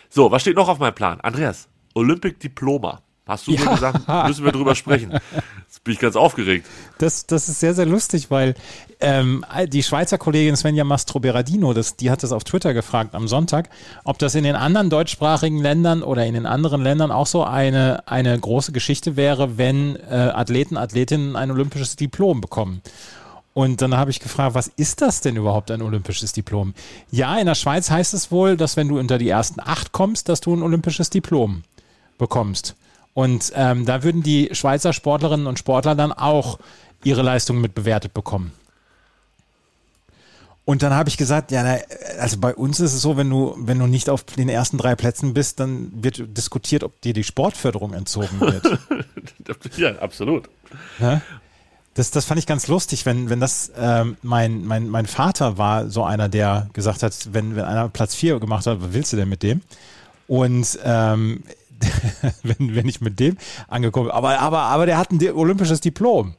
So, 0.09 0.31
was 0.31 0.41
steht 0.41 0.57
noch 0.57 0.69
auf 0.69 0.79
meinem 0.79 0.95
Plan? 0.95 1.21
Andreas, 1.21 1.69
Olympic 1.93 2.41
Diploma. 2.41 3.03
Hast 3.27 3.47
du 3.47 3.53
mir 3.53 3.61
Ja. 3.61 3.75
gesagt, 3.75 4.29
müssen 4.29 4.45
wir 4.45 4.53
drüber 4.53 4.75
sprechen. 4.75 5.13
Jetzt 5.13 5.85
bin 5.85 5.95
ich 5.95 6.01
ganz 6.01 6.17
aufgeregt. 6.17 6.67
Das, 6.99 7.25
das 7.27 7.49
ist 7.49 7.61
sehr, 7.61 7.73
sehr 7.73 7.87
lustig, 7.87 8.31
weil 8.31 8.55
ähm, 9.01 9.45
die 9.69 9.83
Schweizer 9.85 10.19
Kollegin 10.19 10.57
Svenja 10.57 10.83
Mastro-Berardino, 10.85 11.73
die 12.01 12.11
hat 12.11 12.23
das 12.25 12.33
auf 12.33 12.43
Twitter 12.45 12.75
gefragt 12.75 13.15
am 13.15 13.29
Sonntag, 13.29 13.71
ob 14.05 14.19
das 14.19 14.35
in 14.35 14.43
den 14.45 14.57
anderen 14.57 14.91
deutschsprachigen 14.91 15.59
Ländern 15.59 16.03
oder 16.03 16.27
in 16.27 16.35
den 16.35 16.47
anderen 16.47 16.83
Ländern 16.83 17.13
auch 17.13 17.27
so 17.29 17.45
eine, 17.45 18.03
eine 18.09 18.39
große 18.39 18.73
Geschichte 18.73 19.15
wäre, 19.17 19.57
wenn 19.57 19.97
äh, 19.97 20.15
Athleten, 20.35 20.77
Athletinnen 20.77 21.37
ein 21.37 21.51
olympisches 21.53 21.95
Diplom 21.97 22.41
bekommen. 22.41 22.83
Und 23.55 23.83
dann 23.83 23.97
habe 23.97 24.11
ich 24.11 24.19
gefragt, 24.19 24.55
was 24.55 24.67
ist 24.67 25.01
das 25.03 25.21
denn 25.21 25.37
überhaupt, 25.37 25.71
ein 25.71 25.83
olympisches 25.83 26.33
Diplom? 26.33 26.75
Ja, 27.11 27.37
in 27.39 27.47
der 27.47 27.55
Schweiz 27.55 27.91
heißt 27.91 28.15
es 28.15 28.31
wohl, 28.31 28.57
dass 28.57 28.77
wenn 28.77 28.89
du 28.89 28.99
unter 28.99 29.19
die 29.19 29.29
ersten 29.29 29.61
acht 29.61 29.93
kommst, 29.93 30.29
dass 30.29 30.41
du 30.41 30.55
ein 30.57 30.63
olympisches 30.63 31.11
Diplom 31.11 31.63
bekommst. 32.19 32.75
Und 33.15 33.53
ähm, 33.55 33.85
da 33.85 34.03
würden 34.03 34.23
die 34.23 34.51
Schweizer 34.53 34.93
Sportlerinnen 34.93 35.47
und 35.47 35.59
Sportler 35.59 35.95
dann 35.95 36.13
auch 36.13 36.59
ihre 37.05 37.23
Leistungen 37.23 37.61
mit 37.61 37.75
bewertet 37.75 38.15
bekommen. 38.15 38.53
Und 40.65 40.83
dann 40.83 40.95
habe 40.95 41.09
ich 41.09 41.17
gesagt, 41.17 41.51
ja, 41.51 41.79
also 42.21 42.39
bei 42.39 42.55
uns 42.55 42.79
ist 42.79 42.95
es 42.95 43.03
so, 43.03 43.17
wenn 43.17 43.29
du, 43.29 43.57
wenn 43.59 43.81
du 43.81 43.87
nicht 43.89 44.09
auf 44.09 44.23
den 44.23 44.49
ersten 44.49 44.79
drei 44.79 44.95
Plätzen 44.95 45.35
bist, 45.35 45.59
dann 45.59 45.91
wird 45.93 46.23
diskutiert, 46.37 46.85
ob 46.85 47.01
dir 47.01 47.13
die 47.13 47.25
Sportförderung 47.25 47.95
entzogen 47.95 48.41
wird. 48.41 48.79
ja, 49.77 49.99
absolut. 49.99 50.49
Ja? 51.01 51.21
Das, 51.95 52.13
das 52.13 52.25
fand 52.25 52.39
ich 52.39 52.47
ganz 52.47 52.69
lustig, 52.69 53.05
wenn, 53.07 53.29
wenn 53.29 53.41
das 53.41 53.73
ähm, 53.77 54.17
mein, 54.23 54.65
mein, 54.65 54.89
mein 54.89 55.07
Vater 55.07 55.59
war 55.59 55.91
so 55.91 56.05
einer, 56.05 56.29
der 56.29 56.69
gesagt 56.73 57.03
hat, 57.03 57.13
wenn, 57.33 57.57
wenn 57.57 57.65
einer 57.65 57.89
Platz 57.89 58.15
vier 58.15 58.39
gemacht 58.39 58.65
hat, 58.67 58.81
was 58.81 58.93
willst 58.93 59.13
du 59.13 59.17
denn 59.17 59.29
mit 59.29 59.43
dem? 59.43 59.63
Und 60.29 60.79
ähm, 60.85 61.43
wenn, 62.43 62.75
wenn 62.75 62.89
ich 62.89 63.01
mit 63.01 63.21
dem 63.21 63.37
angekommen 63.69 64.07
bin, 64.07 64.15
aber, 64.15 64.39
aber, 64.39 64.61
aber 64.61 64.87
der 64.87 64.99
hat 64.99 65.11
ein 65.11 65.33
olympisches 65.33 65.81
Diplom. 65.81 66.35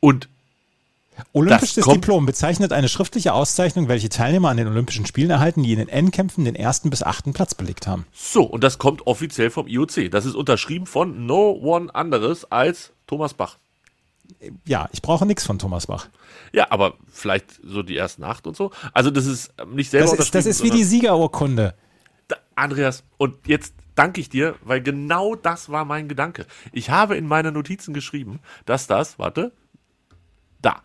Und 0.00 0.28
Olympisches 1.32 1.84
Diplom 1.86 2.26
bezeichnet 2.26 2.72
eine 2.72 2.88
schriftliche 2.88 3.32
Auszeichnung, 3.32 3.88
welche 3.88 4.08
Teilnehmer 4.08 4.48
an 4.48 4.56
den 4.56 4.66
Olympischen 4.66 5.06
Spielen 5.06 5.30
erhalten, 5.30 5.62
die 5.62 5.72
in 5.72 5.78
den 5.78 5.88
Endkämpfen 5.88 6.44
den 6.44 6.56
ersten 6.56 6.90
bis 6.90 7.02
achten 7.02 7.32
Platz 7.32 7.54
belegt 7.54 7.86
haben. 7.86 8.06
So, 8.12 8.42
und 8.42 8.64
das 8.64 8.78
kommt 8.78 9.06
offiziell 9.06 9.50
vom 9.50 9.68
IOC. 9.68 10.10
Das 10.10 10.24
ist 10.24 10.34
unterschrieben 10.34 10.86
von 10.86 11.26
no 11.26 11.52
one 11.52 11.94
anderes 11.94 12.50
als 12.50 12.90
Thomas 13.06 13.34
Bach. 13.34 13.58
Ja, 14.66 14.88
ich 14.92 15.02
brauche 15.02 15.26
nichts 15.26 15.44
von 15.44 15.58
Thomas 15.58 15.86
Bach. 15.86 16.08
Ja, 16.52 16.70
aber 16.70 16.94
vielleicht 17.12 17.60
so 17.62 17.82
die 17.82 17.96
ersten 17.96 18.24
acht 18.24 18.46
und 18.46 18.56
so. 18.56 18.70
Also 18.92 19.10
das 19.10 19.26
ist 19.26 19.52
nicht 19.72 19.90
selber 19.90 20.16
das. 20.16 20.26
Ist, 20.26 20.34
das 20.34 20.46
ist 20.46 20.62
wie 20.62 20.70
die 20.70 20.84
Siegerurkunde. 20.84 21.74
Andreas, 22.56 23.04
und 23.16 23.46
jetzt 23.46 23.74
danke 23.94 24.20
ich 24.20 24.28
dir, 24.28 24.56
weil 24.62 24.82
genau 24.82 25.34
das 25.34 25.68
war 25.68 25.84
mein 25.84 26.08
Gedanke. 26.08 26.46
Ich 26.72 26.90
habe 26.90 27.16
in 27.16 27.26
meine 27.26 27.52
Notizen 27.52 27.94
geschrieben, 27.94 28.40
dass 28.66 28.86
das, 28.86 29.18
warte, 29.18 29.52
da, 30.62 30.82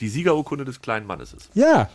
die 0.00 0.08
Siegerurkunde 0.08 0.64
des 0.64 0.80
kleinen 0.80 1.06
Mannes 1.06 1.32
ist. 1.32 1.50
Ja. 1.54 1.88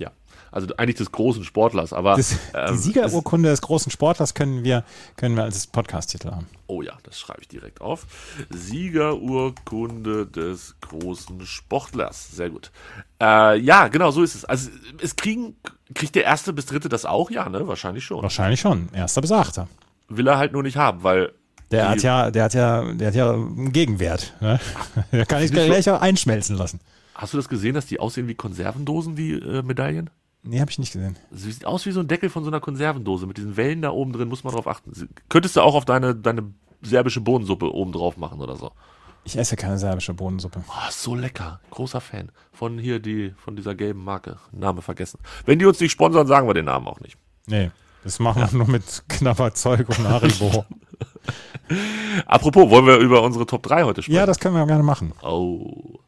Ja. 0.00 0.12
Also 0.50 0.66
eigentlich 0.78 0.96
des 0.96 1.12
großen 1.12 1.44
Sportlers, 1.44 1.92
aber. 1.92 2.16
Das, 2.16 2.32
ähm, 2.54 2.72
die 2.72 2.78
Siegerurkunde 2.78 3.50
des 3.50 3.60
großen 3.60 3.92
Sportlers 3.92 4.34
können 4.34 4.64
wir, 4.64 4.82
können 5.16 5.36
wir 5.36 5.44
als 5.44 5.66
Podcast-Titel 5.66 6.30
haben. 6.30 6.48
Oh 6.66 6.82
ja, 6.82 6.96
das 7.02 7.20
schreibe 7.20 7.42
ich 7.42 7.48
direkt 7.48 7.80
auf. 7.80 8.06
Siegerurkunde 8.48 10.26
des 10.26 10.74
großen 10.80 11.44
Sportlers. 11.46 12.30
Sehr 12.32 12.48
gut. 12.48 12.72
Äh, 13.20 13.58
ja, 13.60 13.88
genau, 13.88 14.10
so 14.10 14.22
ist 14.22 14.34
es. 14.34 14.44
Also 14.46 14.70
es 15.00 15.14
kriegen, 15.16 15.54
kriegt 15.94 16.14
der 16.14 16.24
erste 16.24 16.52
bis 16.52 16.66
dritte 16.66 16.88
das 16.88 17.04
auch? 17.04 17.30
Ja, 17.30 17.48
ne? 17.48 17.68
Wahrscheinlich 17.68 18.04
schon. 18.04 18.22
Wahrscheinlich 18.22 18.60
schon. 18.60 18.88
Erster 18.92 19.20
bis 19.20 19.30
achter. 19.30 19.68
Will 20.08 20.26
er 20.26 20.38
halt 20.38 20.52
nur 20.52 20.62
nicht 20.62 20.78
haben, 20.78 21.02
weil 21.02 21.32
der 21.70 21.88
hat 21.88 22.02
ja, 22.02 22.30
der 22.32 22.44
hat 22.44 22.54
ja, 22.54 22.92
der 22.92 23.06
hat 23.08 23.14
ja 23.14 23.32
einen 23.32 23.70
Gegenwert. 23.72 24.34
Ne? 24.40 24.58
Der 25.12 25.24
kann 25.26 25.42
ich 25.42 25.52
gleich 25.52 25.88
auch 25.88 26.00
einschmelzen 26.00 26.56
lassen. 26.56 26.80
Hast 27.20 27.34
du 27.34 27.36
das 27.36 27.50
gesehen, 27.50 27.74
dass 27.74 27.84
die 27.84 28.00
aussehen 28.00 28.28
wie 28.28 28.34
Konservendosen, 28.34 29.14
die 29.14 29.32
äh, 29.32 29.62
Medaillen? 29.62 30.08
Nee, 30.42 30.58
habe 30.58 30.70
ich 30.70 30.78
nicht 30.78 30.94
gesehen. 30.94 31.18
Sie 31.30 31.52
sieht 31.52 31.66
aus 31.66 31.84
wie 31.84 31.90
so 31.90 32.00
ein 32.00 32.08
Deckel 32.08 32.30
von 32.30 32.44
so 32.44 32.50
einer 32.50 32.60
Konservendose 32.60 33.26
mit 33.26 33.36
diesen 33.36 33.58
Wellen 33.58 33.82
da 33.82 33.90
oben 33.90 34.14
drin, 34.14 34.28
muss 34.28 34.42
man 34.42 34.54
drauf 34.54 34.66
achten. 34.66 34.94
Sie, 34.94 35.06
könntest 35.28 35.54
du 35.54 35.60
auch 35.60 35.74
auf 35.74 35.84
deine, 35.84 36.14
deine 36.14 36.54
serbische 36.80 37.20
Bohnensuppe 37.20 37.74
oben 37.74 37.92
drauf 37.92 38.16
machen 38.16 38.40
oder 38.40 38.56
so. 38.56 38.72
Ich 39.24 39.36
esse 39.36 39.56
keine 39.56 39.76
serbische 39.76 40.14
Bohnensuppe. 40.14 40.64
Oh, 40.66 40.90
so 40.90 41.14
lecker. 41.14 41.60
Großer 41.68 42.00
Fan. 42.00 42.32
Von 42.52 42.78
hier, 42.78 43.00
die, 43.00 43.34
von 43.36 43.54
dieser 43.54 43.74
gelben 43.74 44.02
Marke. 44.02 44.38
Name 44.50 44.80
vergessen. 44.80 45.20
Wenn 45.44 45.58
die 45.58 45.66
uns 45.66 45.78
nicht 45.78 45.92
sponsern, 45.92 46.26
sagen 46.26 46.48
wir 46.48 46.54
den 46.54 46.64
Namen 46.64 46.86
auch 46.86 47.00
nicht. 47.00 47.18
Nee, 47.46 47.70
das 48.02 48.18
machen 48.18 48.40
wir 48.50 48.56
nur 48.56 48.66
mit 48.66 49.04
knapper 49.08 49.52
Zeug 49.52 49.90
und 49.90 50.08
Haribo. 50.08 50.64
Apropos, 52.26 52.70
wollen 52.70 52.86
wir 52.86 52.96
über 52.96 53.22
unsere 53.22 53.44
Top 53.44 53.62
3 53.62 53.84
heute 53.84 54.02
sprechen? 54.02 54.16
Ja, 54.16 54.24
das 54.24 54.38
können 54.38 54.54
wir 54.54 54.66
gerne 54.66 54.82
machen. 54.82 55.12
Oh. 55.22 55.98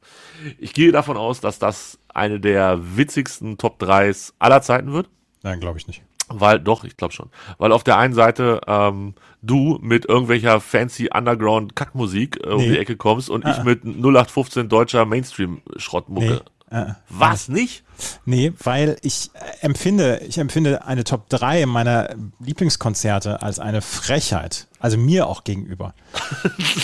Ich 0.59 0.72
gehe 0.74 0.92
davon 0.92 1.16
aus, 1.16 1.40
dass 1.40 1.59
das 1.59 1.98
eine 2.12 2.40
der 2.40 2.78
witzigsten 2.96 3.59
Top 3.59 3.81
3s 3.83 4.33
aller 4.38 4.62
Zeiten 4.62 4.92
wird. 4.92 5.09
Nein, 5.42 5.61
glaube 5.61 5.78
ich 5.78 5.87
nicht. 5.87 6.02
Weil, 6.28 6.61
doch, 6.61 6.85
ich 6.85 6.96
glaube 6.96 7.12
schon. 7.12 7.31
Weil 7.59 7.72
auf 7.72 7.85
der 7.85 7.98
einen 7.98 8.14
Seite 8.14 8.61
ähm, 8.66 9.14
du 9.42 9.78
mit 9.83 10.07
irgendwelcher 10.09 10.61
fancy 10.61 11.11
Underground-Kackmusik 11.12 12.40
äh, 12.44 12.48
um 12.50 12.61
die 12.62 12.78
Ecke 12.78 12.96
kommst 12.96 13.28
und 13.28 13.44
Ah. 13.44 13.50
ich 13.57 13.64
mit 13.64 13.85
0815 13.85 14.68
deutscher 14.68 15.05
Mainstream-Schrottmucke. 15.05 16.42
Äh, 16.73 16.95
Was, 17.11 17.49
nicht? 17.49 17.85
Nee, 18.25 18.55
weil 18.65 18.97
ich 19.03 19.31
äh, 19.35 19.67
empfinde, 19.67 20.23
ich 20.27 20.39
empfinde 20.39 20.87
eine 20.87 21.05
Top 21.05 21.29
3 21.29 21.67
meiner 21.67 22.15
Lieblingskonzerte 22.41 23.43
als 23.43 23.59
eine 23.59 23.83
Frechheit. 23.83 24.69
Also 24.81 24.97
mir 24.97 25.27
auch 25.27 25.45
gegenüber. 25.45 25.95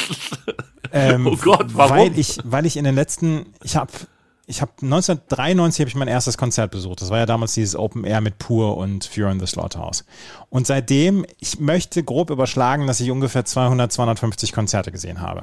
ähm, 0.93 1.27
Oh 1.27 1.37
Gott, 1.37 1.69
warum? 1.73 1.97
Weil 1.97 2.19
ich, 2.19 2.39
weil 2.45 2.67
ich 2.67 2.77
in 2.77 2.85
den 2.85 2.95
letzten, 2.95 3.47
ich 3.63 3.77
habe 3.77 3.93
ich 4.47 4.63
habe 4.63 4.73
1993 4.81 5.81
habe 5.81 5.89
ich 5.89 5.95
mein 5.95 6.09
erstes 6.09 6.39
Konzert 6.39 6.71
besucht. 6.71 7.03
Das 7.03 7.11
war 7.11 7.19
ja 7.19 7.27
damals 7.27 7.53
dieses 7.53 7.77
Open 7.77 8.05
Air 8.05 8.23
mit 8.23 8.39
Pur 8.39 8.79
und 8.79 9.05
Fear 9.05 9.31
in 9.31 9.41
the 9.41 9.47
Slaughterhouse. 9.47 10.05
Und 10.49 10.67
seitdem, 10.67 11.27
ich 11.39 11.61
möchte 11.61 12.03
grob 12.03 12.31
überschlagen, 12.31 12.87
dass 12.87 13.01
ich 13.01 13.11
ungefähr 13.11 13.45
200, 13.45 13.93
250 13.93 14.53
Konzerte 14.53 14.91
gesehen 14.91 15.21
habe. 15.21 15.43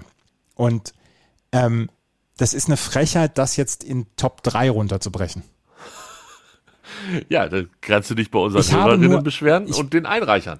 Und 0.55 0.93
ähm, 1.51 1.89
das 2.37 2.53
ist 2.53 2.67
eine 2.67 2.77
Frechheit, 2.77 3.37
das 3.37 3.55
jetzt 3.55 3.83
in 3.83 4.05
Top 4.17 4.43
3 4.43 4.69
runterzubrechen. 4.69 5.43
Ja, 7.29 7.47
dann 7.49 7.69
kannst 7.81 8.09
du 8.09 8.15
dich 8.15 8.31
bei 8.31 8.39
unseren 8.39 8.61
Ich 8.61 8.71
Hörerinnen 8.71 9.11
nur- 9.11 9.21
beschweren 9.21 9.67
ich- 9.67 9.75
und 9.75 9.93
den 9.93 10.05
einreichern. 10.05 10.59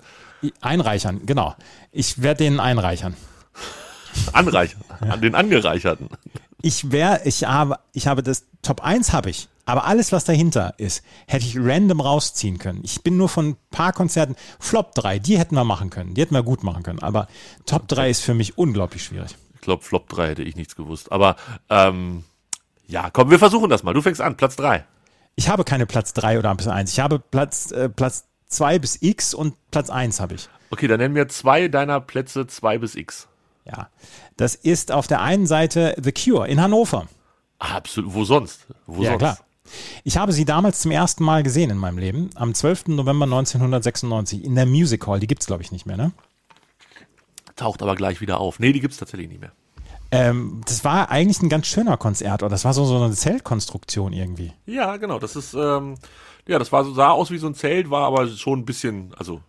Einreichern, 0.61 1.25
genau. 1.25 1.55
Ich 1.91 2.21
werde 2.21 2.43
den 2.43 2.59
einreichern. 2.59 3.15
Anreichern. 4.33 4.81
An 5.01 5.21
den 5.21 5.33
Angereicherten. 5.35 6.09
Ich 6.61 6.91
wäre, 6.91 7.21
ich 7.25 7.43
habe, 7.45 7.79
ich 7.93 8.07
habe 8.07 8.21
das 8.23 8.45
Top 8.61 8.83
1 8.83 9.13
habe 9.13 9.29
ich, 9.29 9.47
aber 9.65 9.85
alles, 9.85 10.11
was 10.11 10.23
dahinter 10.23 10.73
ist, 10.77 11.03
hätte 11.27 11.45
ich 11.45 11.57
random 11.57 11.99
rausziehen 12.01 12.57
können. 12.57 12.81
Ich 12.83 13.01
bin 13.03 13.17
nur 13.17 13.29
von 13.29 13.49
ein 13.49 13.57
paar 13.71 13.93
Konzerten, 13.93 14.35
Flop 14.59 14.93
3, 14.95 15.19
die 15.19 15.38
hätten 15.38 15.55
wir 15.55 15.63
machen 15.63 15.89
können, 15.89 16.13
die 16.15 16.21
hätten 16.21 16.33
wir 16.33 16.43
gut 16.43 16.63
machen 16.63 16.83
können, 16.83 16.99
aber 16.99 17.27
Top 17.65 17.88
3 17.88 18.09
ist 18.09 18.21
für 18.21 18.33
mich 18.33 18.57
unglaublich 18.57 19.03
schwierig. 19.03 19.35
Glaube, 19.65 19.84
Flop 19.84 20.08
3 20.10 20.30
hätte 20.30 20.43
ich 20.43 20.56
nichts 20.56 20.75
gewusst. 20.75 21.12
Aber 21.12 21.36
ähm, 21.69 22.23
ja, 22.88 23.10
komm, 23.10 23.30
wir 23.32 23.39
versuchen 23.39 23.69
das 23.69 23.84
mal. 23.84 23.93
Du 23.93 24.01
fängst 24.01 24.21
an, 24.21 24.38
Platz 24.38 24.56
3. 24.56 24.86
Ich 25.36 25.49
habe 25.49 25.63
keine 25.63 25.86
Platz 25.86 26.13
3 26.13 26.39
oder 26.39 26.56
Platz 26.56 26.67
1. 26.67 26.91
Ich 26.93 26.99
habe 26.99 27.19
Platz, 27.19 27.71
äh, 27.71 27.89
Platz 27.89 28.25
2 28.47 28.80
bis 28.80 29.01
X 29.01 29.34
und 29.34 29.56
Platz 29.71 29.89
1 29.89 30.19
habe 30.19 30.36
ich. 30.36 30.47
Okay, 30.71 30.88
dann 30.88 30.99
nennen 30.99 31.15
wir 31.15 31.28
zwei 31.28 31.67
deiner 31.67 31.99
Plätze 31.99 32.47
2 32.47 32.78
bis 32.78 32.95
X. 32.95 33.28
Ja. 33.65 33.89
Das 34.38 34.56
ist 34.56 34.91
auf 34.91 35.08
der 35.08 35.21
einen 35.21 35.47
Seite 35.47 35.95
The 36.01 36.12
Cure 36.12 36.47
in 36.47 36.62
Hannover. 36.62 37.08
Absolut. 37.60 38.13
Wo 38.13 38.23
sonst? 38.23 38.67
Wo 38.86 39.01
Ja, 39.01 39.12
sonst? 39.12 39.19
klar. 39.19 39.38
Ich 40.04 40.17
habe 40.17 40.32
sie 40.32 40.45
damals 40.45 40.80
zum 40.82 40.91
ersten 40.91 41.23
Mal 41.23 41.41
gesehen 41.41 41.71
in 41.71 41.78
meinem 41.78 41.97
Leben, 41.97 42.30
am 42.36 42.54
12. 42.54 42.88
November 42.89 43.25
1996 43.25 44.43
in 44.43 44.54
der 44.56 44.67
Music 44.67 45.08
Hall. 45.08 45.19
Die 45.19 45.28
gibt's 45.28 45.47
glaube 45.47 45.63
ich, 45.63 45.71
nicht 45.71 45.86
mehr, 45.88 45.97
ne? 45.97 46.12
Taucht 47.55 47.81
aber 47.81 47.95
gleich 47.95 48.21
wieder 48.21 48.39
auf. 48.39 48.59
Nee, 48.59 48.73
die 48.73 48.81
gibt's 48.81 48.97
tatsächlich 48.97 49.29
nicht 49.29 49.41
mehr. 49.41 49.51
Ähm, 50.11 50.61
das 50.65 50.83
war 50.83 51.09
eigentlich 51.09 51.41
ein 51.41 51.49
ganz 51.49 51.67
schöner 51.67 51.97
Konzert, 51.97 52.43
oder 52.43 52.49
das 52.49 52.65
war 52.65 52.73
so, 52.73 52.85
so 52.85 53.01
eine 53.01 53.13
Zeltkonstruktion 53.13 54.13
irgendwie. 54.13 54.53
Ja, 54.65 54.97
genau. 54.97 55.19
Das 55.19 55.35
ist, 55.35 55.53
ähm, 55.53 55.95
ja, 56.47 56.59
das 56.59 56.71
war 56.71 56.85
so, 56.85 56.93
sah 56.93 57.09
aus 57.09 57.31
wie 57.31 57.37
so 57.37 57.47
ein 57.47 57.55
Zelt, 57.55 57.89
war 57.89 58.05
aber 58.05 58.27
schon 58.27 58.59
ein 58.59 58.65
bisschen, 58.65 59.13
also 59.17 59.41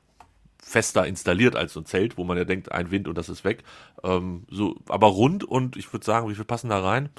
fester 0.63 1.07
installiert 1.07 1.55
als 1.55 1.75
so 1.75 1.81
ein 1.81 1.87
Zelt, 1.87 2.17
wo 2.17 2.25
man 2.25 2.37
ja 2.37 2.45
denkt, 2.45 2.73
ein 2.73 2.91
Wind 2.91 3.07
und 3.07 3.17
das 3.17 3.29
ist 3.29 3.45
weg. 3.45 3.63
Ähm, 4.03 4.45
so, 4.51 4.75
aber 4.89 5.07
rund 5.09 5.45
und 5.45 5.77
ich 5.77 5.93
würde 5.93 6.05
sagen, 6.05 6.29
wie 6.29 6.35
viel 6.35 6.45
passen 6.45 6.71
da 6.71 6.81
rein? 6.81 7.11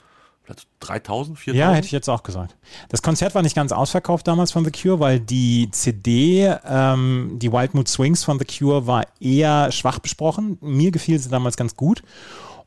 Vielleicht 0.48 0.68
3000, 0.80 1.38
4000? 1.38 1.60
Ja, 1.60 1.74
hätte 1.74 1.88
ich 1.88 1.92
jetzt 1.92 2.10
auch 2.10 2.24
gesagt. 2.24 2.56
Das 2.88 3.02
Konzert 3.02 3.36
war 3.36 3.42
nicht 3.42 3.56
ganz 3.56 3.74
ausverkauft 3.74 4.28
damals 4.28 4.52
von 4.54 4.64
The 4.64 4.72
Cure, 4.72 5.00
weil 5.02 5.20
die 5.20 5.70
CD, 5.72 6.56
ähm, 6.66 7.38
die 7.42 7.52
Wild 7.52 7.74
Mood 7.74 7.90
Swings 7.90 8.24
von 8.24 8.40
The 8.40 8.46
Cure, 8.46 8.88
war 8.88 9.06
eher 9.20 9.72
schwach 9.74 10.00
besprochen. 10.00 10.58
Mir 10.62 10.92
gefiel 10.92 11.20
sie 11.20 11.30
damals 11.30 11.58
ganz 11.58 11.76
gut. 11.76 12.02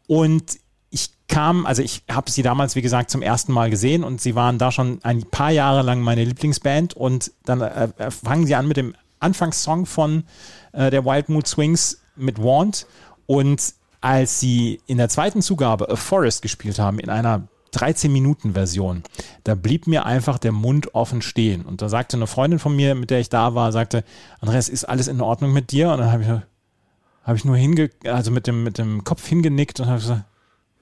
Und 0.06 0.58
ich 0.90 1.08
kam, 1.26 1.64
also 1.64 1.80
ich 1.82 2.02
habe 2.10 2.30
sie 2.30 2.42
damals, 2.42 2.76
wie 2.76 2.82
gesagt, 2.82 3.10
zum 3.10 3.22
ersten 3.22 3.52
Mal 3.52 3.70
gesehen 3.70 4.04
und 4.04 4.20
sie 4.20 4.34
waren 4.34 4.58
da 4.58 4.70
schon 4.72 4.98
ein 5.02 5.22
paar 5.22 5.50
Jahre 5.50 5.80
lang 5.80 6.00
meine 6.02 6.24
Lieblingsband 6.24 6.94
und 6.94 7.32
dann 7.44 7.62
äh, 7.62 7.88
äh, 7.96 8.10
fangen 8.10 8.46
sie 8.46 8.56
an 8.56 8.68
mit 8.68 8.76
dem 8.76 8.94
Anfangssong 9.20 9.86
von 9.86 10.24
äh, 10.72 10.90
der 10.90 11.06
Wild 11.06 11.30
Mood 11.30 11.46
Swings 11.46 12.02
mit 12.14 12.42
Want 12.42 12.86
und 13.26 13.72
als 14.02 14.40
sie 14.40 14.80
in 14.86 14.98
der 14.98 15.08
zweiten 15.08 15.40
Zugabe 15.40 15.88
A 15.88 15.96
Forest 15.96 16.42
gespielt 16.42 16.78
haben, 16.78 16.98
in 16.98 17.08
einer 17.08 17.48
13-Minuten-Version, 17.72 19.02
da 19.44 19.54
blieb 19.54 19.86
mir 19.86 20.06
einfach 20.06 20.38
der 20.38 20.52
Mund 20.52 20.94
offen 20.94 21.22
stehen. 21.22 21.64
Und 21.64 21.82
da 21.82 21.88
sagte 21.88 22.16
eine 22.16 22.26
Freundin 22.26 22.58
von 22.58 22.74
mir, 22.74 22.94
mit 22.94 23.10
der 23.10 23.20
ich 23.20 23.28
da 23.28 23.54
war, 23.54 23.72
sagte, 23.72 24.04
Andreas, 24.40 24.68
ist 24.68 24.84
alles 24.84 25.08
in 25.08 25.20
Ordnung 25.20 25.52
mit 25.52 25.70
dir? 25.70 25.90
Und 25.90 25.98
dann 25.98 26.12
habe 26.12 26.22
ich, 26.22 26.28
habe 26.28 27.36
ich 27.36 27.44
nur 27.44 27.56
hinge, 27.56 27.90
also 28.04 28.30
mit 28.30 28.46
dem, 28.46 28.64
mit 28.64 28.78
dem 28.78 29.04
Kopf 29.04 29.26
hingenickt 29.26 29.80
und 29.80 29.86
habe 29.86 30.00
gesagt, 30.00 30.24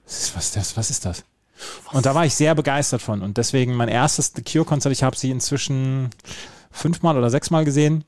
was 0.05 0.35
ist, 0.35 0.55
das? 0.55 0.77
Was 0.77 0.89
ist 0.89 1.05
das? 1.05 1.23
Und 1.91 2.05
da 2.05 2.15
war 2.15 2.25
ich 2.25 2.33
sehr 2.33 2.55
begeistert 2.55 3.01
von. 3.01 3.21
Und 3.21 3.37
deswegen 3.37 3.75
mein 3.75 3.89
erstes 3.89 4.33
The 4.35 4.41
Cure-Konzert, 4.41 4.91
ich 4.91 5.03
habe 5.03 5.15
sie 5.15 5.29
inzwischen 5.29 6.09
fünfmal 6.71 7.17
oder 7.17 7.29
sechsmal 7.29 7.65
gesehen. 7.65 8.03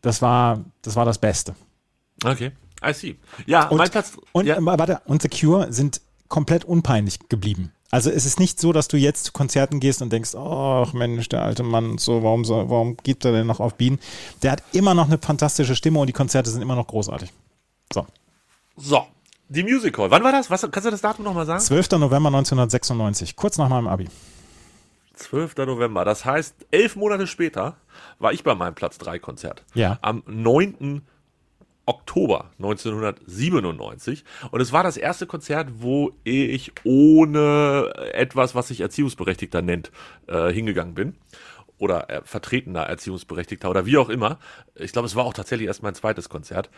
Das 0.00 0.20
war, 0.22 0.64
das 0.82 0.96
war 0.96 1.04
das 1.04 1.18
Beste. 1.18 1.54
Okay. 2.24 2.52
I 2.84 2.92
see. 2.92 3.16
Ja, 3.46 3.68
Und, 3.68 3.78
mein 3.78 3.90
Platz. 3.90 4.16
und, 4.32 4.46
ja. 4.46 4.56
warte, 4.60 5.00
und 5.06 5.22
The 5.22 5.28
Cure 5.28 5.72
sind 5.72 6.00
komplett 6.28 6.64
unpeinlich 6.64 7.18
geblieben. 7.28 7.72
Also 7.90 8.10
es 8.10 8.26
ist 8.26 8.40
nicht 8.40 8.60
so, 8.60 8.72
dass 8.72 8.88
du 8.88 8.96
jetzt 8.96 9.26
zu 9.26 9.32
Konzerten 9.32 9.78
gehst 9.78 10.02
und 10.02 10.12
denkst, 10.12 10.34
ach 10.34 10.92
Mensch, 10.92 11.28
der 11.28 11.42
alte 11.42 11.62
Mann, 11.62 11.98
so, 11.98 12.22
warum, 12.22 12.44
so, 12.44 12.68
warum 12.68 12.96
gibt 12.96 13.24
er 13.24 13.32
denn 13.32 13.46
noch 13.46 13.60
auf 13.60 13.74
Bienen? 13.76 14.00
Der 14.42 14.52
hat 14.52 14.62
immer 14.72 14.94
noch 14.94 15.06
eine 15.06 15.18
fantastische 15.18 15.76
Stimme 15.76 16.00
und 16.00 16.08
die 16.08 16.12
Konzerte 16.12 16.50
sind 16.50 16.62
immer 16.62 16.74
noch 16.74 16.88
großartig. 16.88 17.32
So. 17.92 18.06
So, 18.76 19.06
die 19.48 19.62
Music 19.62 19.96
Hall. 19.98 20.10
Wann 20.10 20.24
war 20.24 20.32
das? 20.32 20.50
Was, 20.50 20.62
kannst 20.62 20.86
du 20.86 20.90
das 20.90 21.02
Datum 21.02 21.24
nochmal 21.24 21.46
sagen? 21.46 21.60
12. 21.60 21.92
November 21.92 22.28
1996, 22.28 23.36
kurz 23.36 23.58
nach 23.58 23.68
meinem 23.68 23.86
Abi. 23.86 24.08
12. 25.14 25.56
November. 25.58 26.04
Das 26.04 26.24
heißt, 26.24 26.54
elf 26.70 26.96
Monate 26.96 27.26
später 27.26 27.76
war 28.18 28.32
ich 28.32 28.42
bei 28.42 28.54
meinem 28.54 28.74
Platz 28.74 28.98
3 28.98 29.18
Konzert. 29.18 29.64
Ja. 29.74 29.98
Am 30.02 30.22
9. 30.26 31.02
Oktober 31.86 32.50
1997. 32.58 34.24
Und 34.50 34.60
es 34.60 34.72
war 34.72 34.82
das 34.82 34.96
erste 34.96 35.26
Konzert, 35.26 35.68
wo 35.78 36.12
ich 36.24 36.72
ohne 36.84 37.92
etwas, 38.12 38.54
was 38.54 38.68
sich 38.68 38.80
Erziehungsberechtigter 38.80 39.62
nennt, 39.62 39.90
äh, 40.26 40.52
hingegangen 40.52 40.94
bin. 40.94 41.14
Oder 41.78 42.08
äh, 42.08 42.20
vertretender 42.24 42.82
Erziehungsberechtigter 42.82 43.68
oder 43.68 43.84
wie 43.84 43.98
auch 43.98 44.08
immer. 44.08 44.38
Ich 44.76 44.92
glaube, 44.92 45.06
es 45.06 45.16
war 45.16 45.24
auch 45.24 45.34
tatsächlich 45.34 45.66
erst 45.66 45.82
mein 45.82 45.94
zweites 45.94 46.28
Konzert. 46.28 46.70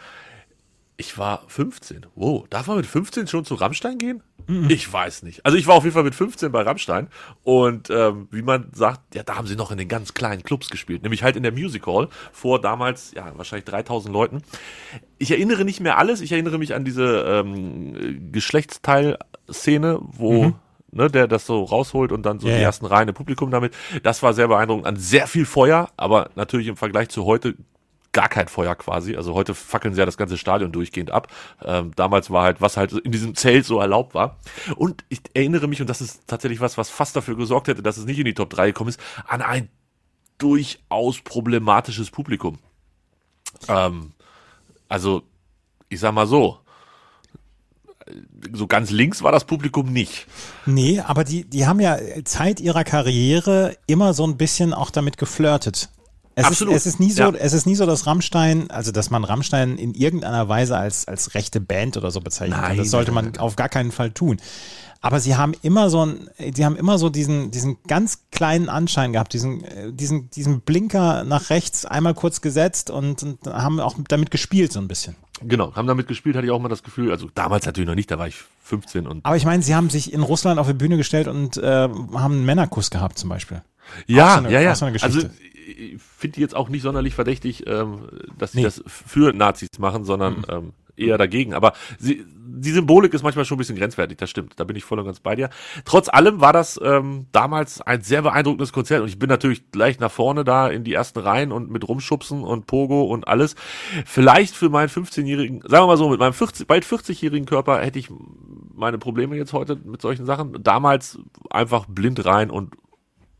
Ich 0.96 1.18
war 1.18 1.42
15. 1.48 2.06
Wow, 2.14 2.46
darf 2.48 2.66
man 2.68 2.78
mit 2.78 2.87
15 2.87 3.26
schon 3.26 3.44
zu 3.44 3.54
Rammstein 3.54 3.98
gehen? 3.98 4.22
Ich 4.68 4.90
weiß 4.90 5.24
nicht. 5.24 5.44
Also 5.44 5.59
ich 5.59 5.66
war 5.66 5.74
auf 5.74 5.82
jeden 5.82 5.94
Fall 5.94 6.04
mit 6.04 6.14
15 6.14 6.52
bei 6.52 6.62
Rammstein 6.62 7.09
und 7.42 7.90
ähm, 7.90 8.28
wie 8.30 8.42
man 8.42 8.68
sagt, 8.72 9.14
ja, 9.14 9.24
da 9.24 9.37
haben 9.37 9.48
sie 9.48 9.56
noch 9.56 9.72
in 9.72 9.78
den 9.78 9.88
ganz 9.88 10.14
kleinen 10.14 10.44
Clubs 10.44 10.70
gespielt, 10.70 11.02
nämlich 11.02 11.24
halt 11.24 11.35
in 11.35 11.42
der 11.42 11.50
Music 11.52 11.85
Hall 11.87 12.09
vor 12.32 12.61
damals, 12.61 13.12
ja, 13.12 13.32
wahrscheinlich 13.37 13.64
3000 13.64 14.12
Leuten. 14.12 14.42
Ich 15.18 15.32
erinnere 15.32 15.64
nicht 15.64 15.80
mehr 15.80 15.98
alles, 15.98 16.20
ich 16.20 16.30
erinnere 16.30 16.59
mich 16.59 16.74
an 16.74 16.85
diese 16.85 17.24
ähm, 17.26 18.30
Geschlechtsteil-Szene, 18.30 19.98
wo 20.00 20.54
ne, 20.92 21.11
der 21.11 21.26
das 21.26 21.46
so 21.46 21.64
rausholt 21.64 22.12
und 22.12 22.24
dann 22.24 22.38
so 22.38 22.48
Ja, 22.48 22.56
die 22.56 22.62
ersten 22.62 22.87
Reihen 22.87 23.09
im 23.09 23.14
Publikum 23.14 23.50
damit. 23.50 23.74
Das 24.02 24.22
war 24.22 24.32
sehr 24.32 24.48
beeindruckend, 24.48 24.87
an 24.87 24.96
sehr 24.96 25.26
viel 25.26 25.44
Feuer, 25.44 25.90
aber 25.96 26.30
natürlich 26.37 26.68
im 26.68 26.76
Vergleich 26.76 27.09
zu 27.09 27.24
heute 27.24 27.54
gar 28.16 28.31
kein 28.31 28.48
Feuer 28.48 28.74
quasi. 28.74 29.14
Also 29.14 29.35
heute 29.35 29.55
fackeln 29.55 29.92
sie 29.92 30.00
ja 30.00 30.07
das 30.07 30.16
ganze 30.16 30.38
Stadion 30.38 30.72
durchgehend 30.72 31.11
ab. 31.11 31.29
Ähm, 31.62 31.92
damals 31.96 32.31
war 32.31 32.44
halt, 32.44 32.62
was 32.62 32.79
halt 32.79 32.92
in 32.92 33.12
diesem 33.12 33.35
Zelt 33.35 33.66
so 33.66 33.79
erlaubt 33.79 34.14
war. 34.14 34.38
Und 34.74 35.05
ich 35.11 35.20
erinnere 35.35 35.68
mich, 35.68 35.83
und 35.83 35.90
das 35.90 36.00
ist 36.00 36.26
tatsächlich 36.26 36.61
was, 36.61 36.79
was 36.79 36.88
fast 36.88 37.14
dafür 37.14 37.37
gesorgt 37.37 37.68
hätte, 37.68 37.83
dass 37.83 37.98
es 37.98 38.07
nicht 38.07 38.18
in 38.18 38.24
die 38.24 38.33
Top 38.33 38.48
3 38.48 38.68
gekommen 38.68 38.88
ist, 38.88 38.98
an 39.26 39.42
ein 39.42 39.68
durchaus 40.38 41.20
problematisches 41.20 42.11
Publikum. 42.11 42.59
Ähm, 43.68 44.12
also, 44.88 45.22
ich 45.90 46.00
sag 46.00 46.14
mal 46.14 46.26
so, 46.26 46.59
so 48.55 48.66
ganz 48.66 48.90
links 48.90 49.22
war 49.22 49.33
das 49.33 49.44
Publikum 49.44 49.92
nicht. 49.92 50.26
Nee, 50.64 51.00
aber 51.00 51.22
die, 51.22 51.44
die 51.44 51.66
haben 51.66 51.81
ja 51.81 51.98
Zeit 52.24 52.61
ihrer 52.61 52.85
Karriere 52.85 53.76
immer 53.87 54.14
so 54.14 54.26
ein 54.26 54.38
bisschen 54.38 54.72
auch 54.72 54.88
damit 54.88 55.18
geflirtet. 55.18 55.90
Es 56.38 56.44
Absolut, 56.44 56.75
Ist, 56.75 56.83
es 56.85 56.94
ist 56.94 57.01
nie 57.01 57.11
so, 57.11 57.22
ja. 57.22 57.31
es 57.31 57.55
ist 57.55 57.64
nie 57.66 57.75
so, 57.75 57.87
dass 57.87 58.07
Rammstein, 58.07 58.70
also 58.70 58.92
dass 58.92 59.09
man 59.09 59.25
Rammstein 59.25 59.79
in 59.79 59.94
irgendeiner 59.94 60.51
Weise 60.51 60.77
als, 60.77 61.09
als 61.09 61.35
rechte 61.35 61.62
Band 61.62 61.96
oder 61.96 62.11
so 62.11 62.20
bezeichnen 62.20 62.53
kann. 62.59 62.68
Nein, 62.68 62.77
Das 62.77 62.90
sollte 62.90 63.11
man 63.11 63.25
nein, 63.25 63.38
auf 63.38 63.57
gar 63.57 63.70
keinen 63.70 63.90
Fall 63.90 64.11
tun. 64.11 64.37
Aber 65.01 65.18
sie 65.18 65.37
haben 65.37 65.55
immer 65.62 65.88
so 65.88 66.05
ein, 66.05 66.29
sie 66.55 66.66
haben 66.66 66.77
immer 66.77 66.99
so 66.99 67.09
diesen, 67.09 67.53
diesen 67.53 67.79
ganz 67.87 68.25
kleinen 68.33 68.68
Anschein 68.68 69.14
gehabt, 69.14 69.33
diesen, 69.33 69.64
äh, 69.64 69.92
diesen, 69.92 70.29
diesen 70.31 70.61
Blinker 70.61 71.25
nach 71.25 71.49
rechts 71.49 71.87
einmal 71.87 72.12
kurz 72.12 72.42
gesetzt 72.42 72.90
und, 72.90 73.22
und 73.22 73.46
haben 73.46 73.81
auch 73.81 73.96
damit 74.07 74.31
gespielt 74.31 74.72
so 74.72 74.79
ein 74.79 74.88
bisschen. 74.88 75.16
Genau, 75.40 75.75
haben 75.75 75.87
damit 75.87 76.07
gespielt, 76.07 76.37
hatte 76.37 76.46
ich 76.46 76.53
auch 76.53 76.61
mal 76.61 76.68
das 76.68 76.83
Gefühl, 76.83 77.12
also 77.12 77.31
damals 77.35 77.64
natürlich 77.64 77.88
noch 77.88 77.94
nicht, 77.94 78.11
da 78.11 78.18
war 78.18 78.29
ich 78.29 78.37
15 78.64 79.07
und 79.07 79.25
Aber 79.25 79.37
ich 79.37 79.46
meine, 79.46 79.62
sie 79.62 79.75
haben 79.75 79.88
sich 79.88 80.12
in 80.12 80.20
Russland 80.20 80.59
auf 80.59 80.66
die 80.66 80.75
Bühne 80.75 80.99
gestellt 80.99 81.29
und 81.29 81.57
äh, 81.57 81.88
haben 81.88 82.12
einen 82.35 82.44
Männerkuss 82.44 82.90
gehabt 82.90 83.18
zum 83.18 83.31
Beispiel. 83.31 83.62
Ja, 84.07 84.35
so 84.35 84.38
eine- 84.40 84.53
ja, 84.53 84.61
ja. 84.61 84.75
so 84.75 84.85
also 84.87 85.20
finde 85.98 86.40
jetzt 86.40 86.55
auch 86.55 86.68
nicht 86.68 86.83
sonderlich 86.83 87.14
verdächtig, 87.14 87.66
ähm, 87.66 88.09
dass 88.38 88.52
sie 88.52 88.59
Nee. 88.59 88.64
das 88.64 88.83
für 88.87 89.33
Nazis 89.33 89.68
machen, 89.79 90.05
sondern 90.05 90.44
ähm, 90.48 90.72
eher 90.96 91.18
dagegen. 91.18 91.52
Aber 91.55 91.72
sie, 91.98 92.24
die 92.37 92.70
Symbolik 92.70 93.12
ist 93.12 93.22
manchmal 93.22 93.44
schon 93.44 93.57
ein 93.57 93.59
bisschen 93.59 93.76
grenzwertig, 93.76 94.16
das 94.18 94.31
stimmt. 94.31 94.55
Da 94.57 94.64
bin 94.64 94.76
ich 94.76 94.85
voll 94.85 94.98
und 94.98 95.05
ganz 95.05 95.20
bei 95.20 95.35
dir. 95.37 95.50
Trotz 95.85 96.09
allem 96.09 96.40
war 96.40 96.52
das 96.52 96.81
ähm, 96.83 97.26
damals 97.33 97.81
ein 97.83 98.00
sehr 98.00 98.22
beeindruckendes 98.22 98.72
Konzert 98.72 99.02
und 99.02 99.09
ich 99.09 99.18
bin 99.18 99.29
natürlich 99.29 99.70
gleich 99.72 99.98
nach 99.98 100.11
vorne 100.11 100.44
da 100.44 100.68
in 100.68 100.85
die 100.85 100.94
ersten 100.94 101.18
Reihen 101.18 101.52
und 101.52 101.70
mit 101.70 101.87
Rumschubsen 101.87 102.42
und 102.44 102.66
Pogo 102.66 103.02
und 103.05 103.29
alles. 103.29 103.57
Vielleicht 104.07 104.55
für 104.55 104.70
meinen 104.70 104.88
15-jährigen, 104.88 105.61
sagen 105.62 105.83
wir 105.83 105.87
mal 105.88 105.96
so, 105.98 106.09
mit 106.09 106.20
meinem 106.20 106.33
40, 106.33 106.66
bald 106.66 106.85
40-jährigen 106.87 107.46
Körper 107.46 107.81
hätte 107.81 107.98
ich 107.98 108.09
meine 108.74 108.98
Probleme 108.98 109.37
jetzt 109.37 109.52
heute 109.52 109.76
mit 109.85 110.00
solchen 110.00 110.24
Sachen. 110.26 110.62
Damals 110.62 111.18
einfach 111.50 111.87
blind 111.87 112.24
rein 112.24 112.50
und 112.50 112.74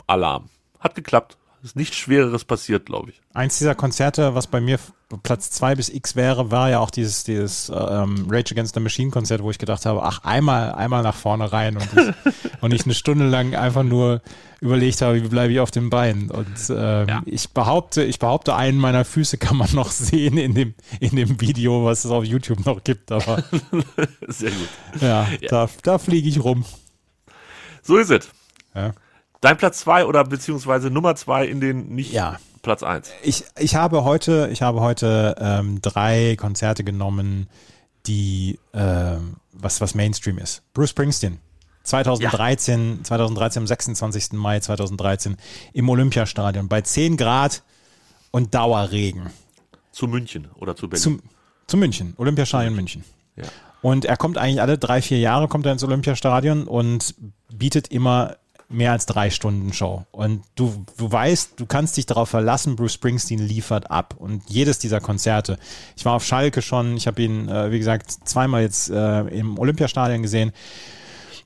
Alarm. 0.07 0.51
Hat 0.79 0.95
geklappt. 0.95 1.39
Ist 1.67 1.75
nichts 1.77 1.97
Schwereres 1.97 2.45
passiert, 2.45 2.87
glaube 2.87 3.11
ich. 3.11 3.21
Eins 3.35 3.59
dieser 3.59 3.75
Konzerte, 3.75 4.37
was 4.37 4.47
bei 4.47 4.61
mir 4.61 4.79
Platz 5.25 5.51
zwei 5.51 5.75
bis 5.75 5.89
X 5.89 6.15
wäre, 6.15 6.53
war 6.53 6.71
ja 6.71 6.79
auch 6.79 6.91
dieses, 6.91 7.25
dieses 7.25 7.69
ähm, 7.71 8.27
Rage 8.31 8.53
Against 8.53 8.75
the 8.75 8.81
Machine 8.81 9.11
Konzert, 9.11 9.43
wo 9.43 9.51
ich 9.51 9.59
gedacht 9.59 9.85
habe, 9.85 10.03
ach, 10.05 10.23
einmal, 10.23 10.73
einmal 10.73 11.03
nach 11.03 11.17
vorne 11.17 11.53
rein 11.53 11.77
und 11.77 11.89
ich, 11.97 12.33
und 12.61 12.73
ich 12.73 12.85
eine 12.85 12.95
Stunde 12.95 13.29
lang 13.29 13.57
einfach 13.57 13.83
nur 13.83 14.23
überlegt 14.61 15.03
habe, 15.03 15.21
wie 15.23 15.29
bleibe 15.29 15.53
ich 15.53 15.59
auf 15.61 15.73
den 15.73 15.91
Beinen. 15.91 16.31
Und 16.31 16.47
ähm, 16.71 17.09
Ja. 17.09 17.23
ich 17.27 17.51
behaupte, 17.51 18.05
ich 18.05 18.21
behaupte, 18.21 18.55
einen 18.55 18.79
meiner 18.79 19.05
Füße 19.05 19.37
kann 19.39 19.57
man 19.57 19.75
noch 19.75 19.91
sehen 19.91 20.39
in 20.39 20.55
dem, 20.55 20.75
in 21.01 21.17
dem 21.17 21.41
Video, 21.41 21.85
was 21.85 22.05
es 22.05 22.11
auf 22.13 22.25
YouTube 22.25 22.65
noch 22.65 22.85
gibt. 22.85 23.11
Aber 23.11 23.43
Sehr 24.29 24.51
gut. 24.53 24.69
ja, 25.03 25.27
da, 25.49 25.69
da 25.83 25.99
fliege 25.99 26.29
ich 26.29 26.43
rum. 26.43 26.65
So 27.83 27.97
ist 27.97 28.11
es. 28.11 28.29
Ja. 28.75 28.93
Dein 29.41 29.57
Platz 29.57 29.79
zwei 29.81 30.05
oder 30.07 30.25
beziehungsweise 30.25 30.91
Nummer 30.91 31.15
zwei 31.17 31.47
in 31.47 31.61
den 31.61 31.89
nicht 31.89 32.13
Ja. 32.13 32.39
Platz 32.63 32.83
eins. 32.83 33.11
Ich, 33.23 33.45
ich 33.59 33.77
habe 33.77 34.03
heute, 34.05 34.49
ich 34.53 34.63
habe 34.63 34.81
heute 34.81 35.37
ähm, 35.39 35.81
drei 35.83 36.35
Konzerte 36.37 36.83
genommen, 36.83 37.49
die 38.07 38.59
ähm, 38.75 39.37
was, 39.53 39.81
was 39.81 39.95
Mainstream 39.95 40.39
ist. 40.39 40.63
Bruce 40.75 40.91
Springsteen. 40.91 41.39
2013, 41.85 43.05
2013 43.05 43.63
am 43.63 43.67
26. 43.67 44.33
Mai 44.33 44.59
2013 44.61 45.37
im 45.73 45.89
Olympiastadion 45.89 46.69
bei 46.69 46.81
10 46.81 47.17
Grad 47.17 47.63
und 48.33 48.55
Dauerregen. 48.55 49.31
Zu 49.93 50.09
München 50.09 50.49
oder 50.57 50.75
zu 50.75 50.89
Berlin. 50.89 51.03
Zum, 51.03 51.23
zu 51.69 51.77
München, 51.77 52.15
Olympiastadion 52.17 52.75
München. 52.75 53.05
ja. 53.37 53.45
Und 53.83 54.05
er 54.05 54.17
kommt 54.17 54.37
eigentlich 54.37 54.61
alle 54.61 54.79
drei, 54.79 55.01
vier 55.01 55.21
Jahre 55.21 55.47
kommt 55.47 55.65
er 55.67 55.71
ins 55.73 55.85
Olympiastadion 55.85 56.65
und 56.67 57.15
bietet 57.53 57.89
immer 57.89 58.37
mehr 58.69 58.93
als 58.93 59.07
drei 59.07 59.31
Stunden 59.31 59.73
Show. 59.73 60.05
Und 60.11 60.43
du, 60.55 60.85
du 60.97 61.11
weißt, 61.11 61.53
du 61.57 61.67
kannst 61.67 61.97
dich 61.97 62.07
darauf 62.07 62.29
verlassen, 62.29 62.77
Bruce 62.77 62.95
Springsteen 62.95 63.39
liefert 63.39 63.91
ab. 63.91 64.15
Und 64.19 64.43
jedes 64.49 64.79
dieser 64.79 65.01
Konzerte. 65.01 65.59
Ich 65.97 66.05
war 66.05 66.15
auf 66.15 66.25
Schalke 66.25 66.63
schon, 66.63 66.97
ich 66.97 67.07
habe 67.07 67.23
ihn, 67.23 67.49
äh, 67.49 67.71
wie 67.71 67.79
gesagt, 67.79 68.11
zweimal 68.25 68.63
jetzt 68.63 68.91
äh, 68.91 69.21
im 69.29 69.59
Olympiastadion 69.59 70.23
gesehen. 70.23 70.53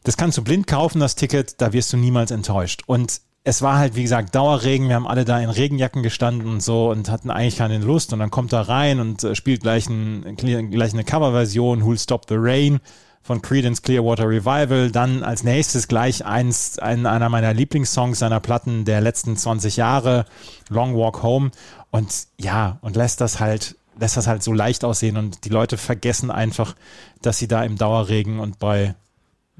Das 0.05 0.17
kannst 0.17 0.39
du 0.39 0.43
blind 0.43 0.67
kaufen, 0.67 1.01
das 1.01 1.15
Ticket, 1.15 1.61
da 1.61 1.73
wirst 1.73 1.93
du 1.93 1.99
niemals 1.99 2.31
enttäuscht. 2.31 2.83
Und 2.87 3.21
es 3.43 3.63
war 3.63 3.79
halt, 3.79 3.97
wie 3.97 4.03
gesagt, 4.03 4.35
Dauerregen. 4.35 4.89
Wir 4.89 4.95
haben 4.95 5.07
alle 5.07 5.25
da 5.25 5.39
in 5.41 5.51
Regenjacken 5.51 6.03
gestanden 6.03 6.49
und 6.49 6.63
so 6.63 6.91
und 6.91 7.11
hatten 7.11 7.31
eigentlich 7.31 7.57
keine 7.57 7.79
Lust. 7.79 8.13
Und 8.13 8.19
dann 8.19 8.31
kommt 8.31 8.53
er 8.53 8.69
rein 8.69 9.01
und 9.01 9.25
äh, 9.25 9.35
spielt 9.35 9.63
gleich, 9.63 9.89
ein, 9.89 10.37
gleich 10.37 10.93
eine 10.93 11.05
Coverversion, 11.05 11.83
Who'll 11.83 12.01
Stop 12.01 12.27
the 12.29 12.37
Rain 12.39 12.81
von 13.23 13.43
Creedence 13.43 13.83
Clearwater 13.83 14.29
Revival. 14.29 14.91
Dann 14.91 15.23
als 15.23 15.43
nächstes 15.43 15.89
gleich 15.89 16.25
eins, 16.25 16.79
ein, 16.79 17.07
einer 17.07 17.29
meiner 17.29 17.55
Lieblingssongs 17.55 18.19
seiner 18.19 18.41
Platten 18.41 18.85
der 18.85 19.01
letzten 19.01 19.37
20 19.37 19.77
Jahre, 19.77 20.25
Long 20.69 20.97
Walk 20.97 21.23
Home. 21.23 21.51
Und 21.91 22.27
ja, 22.39 22.79
und 22.83 22.97
lässt 22.97 23.21
das 23.21 23.41
halt 23.41 23.77
lässt 23.99 24.17
das 24.17 24.27
halt 24.27 24.43
so 24.43 24.53
leicht 24.53 24.85
aussehen 24.85 25.17
und 25.17 25.45
die 25.45 25.51
Leute 25.51 25.77
vergessen 25.77 26.31
einfach, 26.31 26.75
dass 27.23 27.39
sie 27.39 27.49
da 27.49 27.63
im 27.63 27.77
Dauerregen 27.77 28.41
und 28.41 28.59
bei 28.59 28.95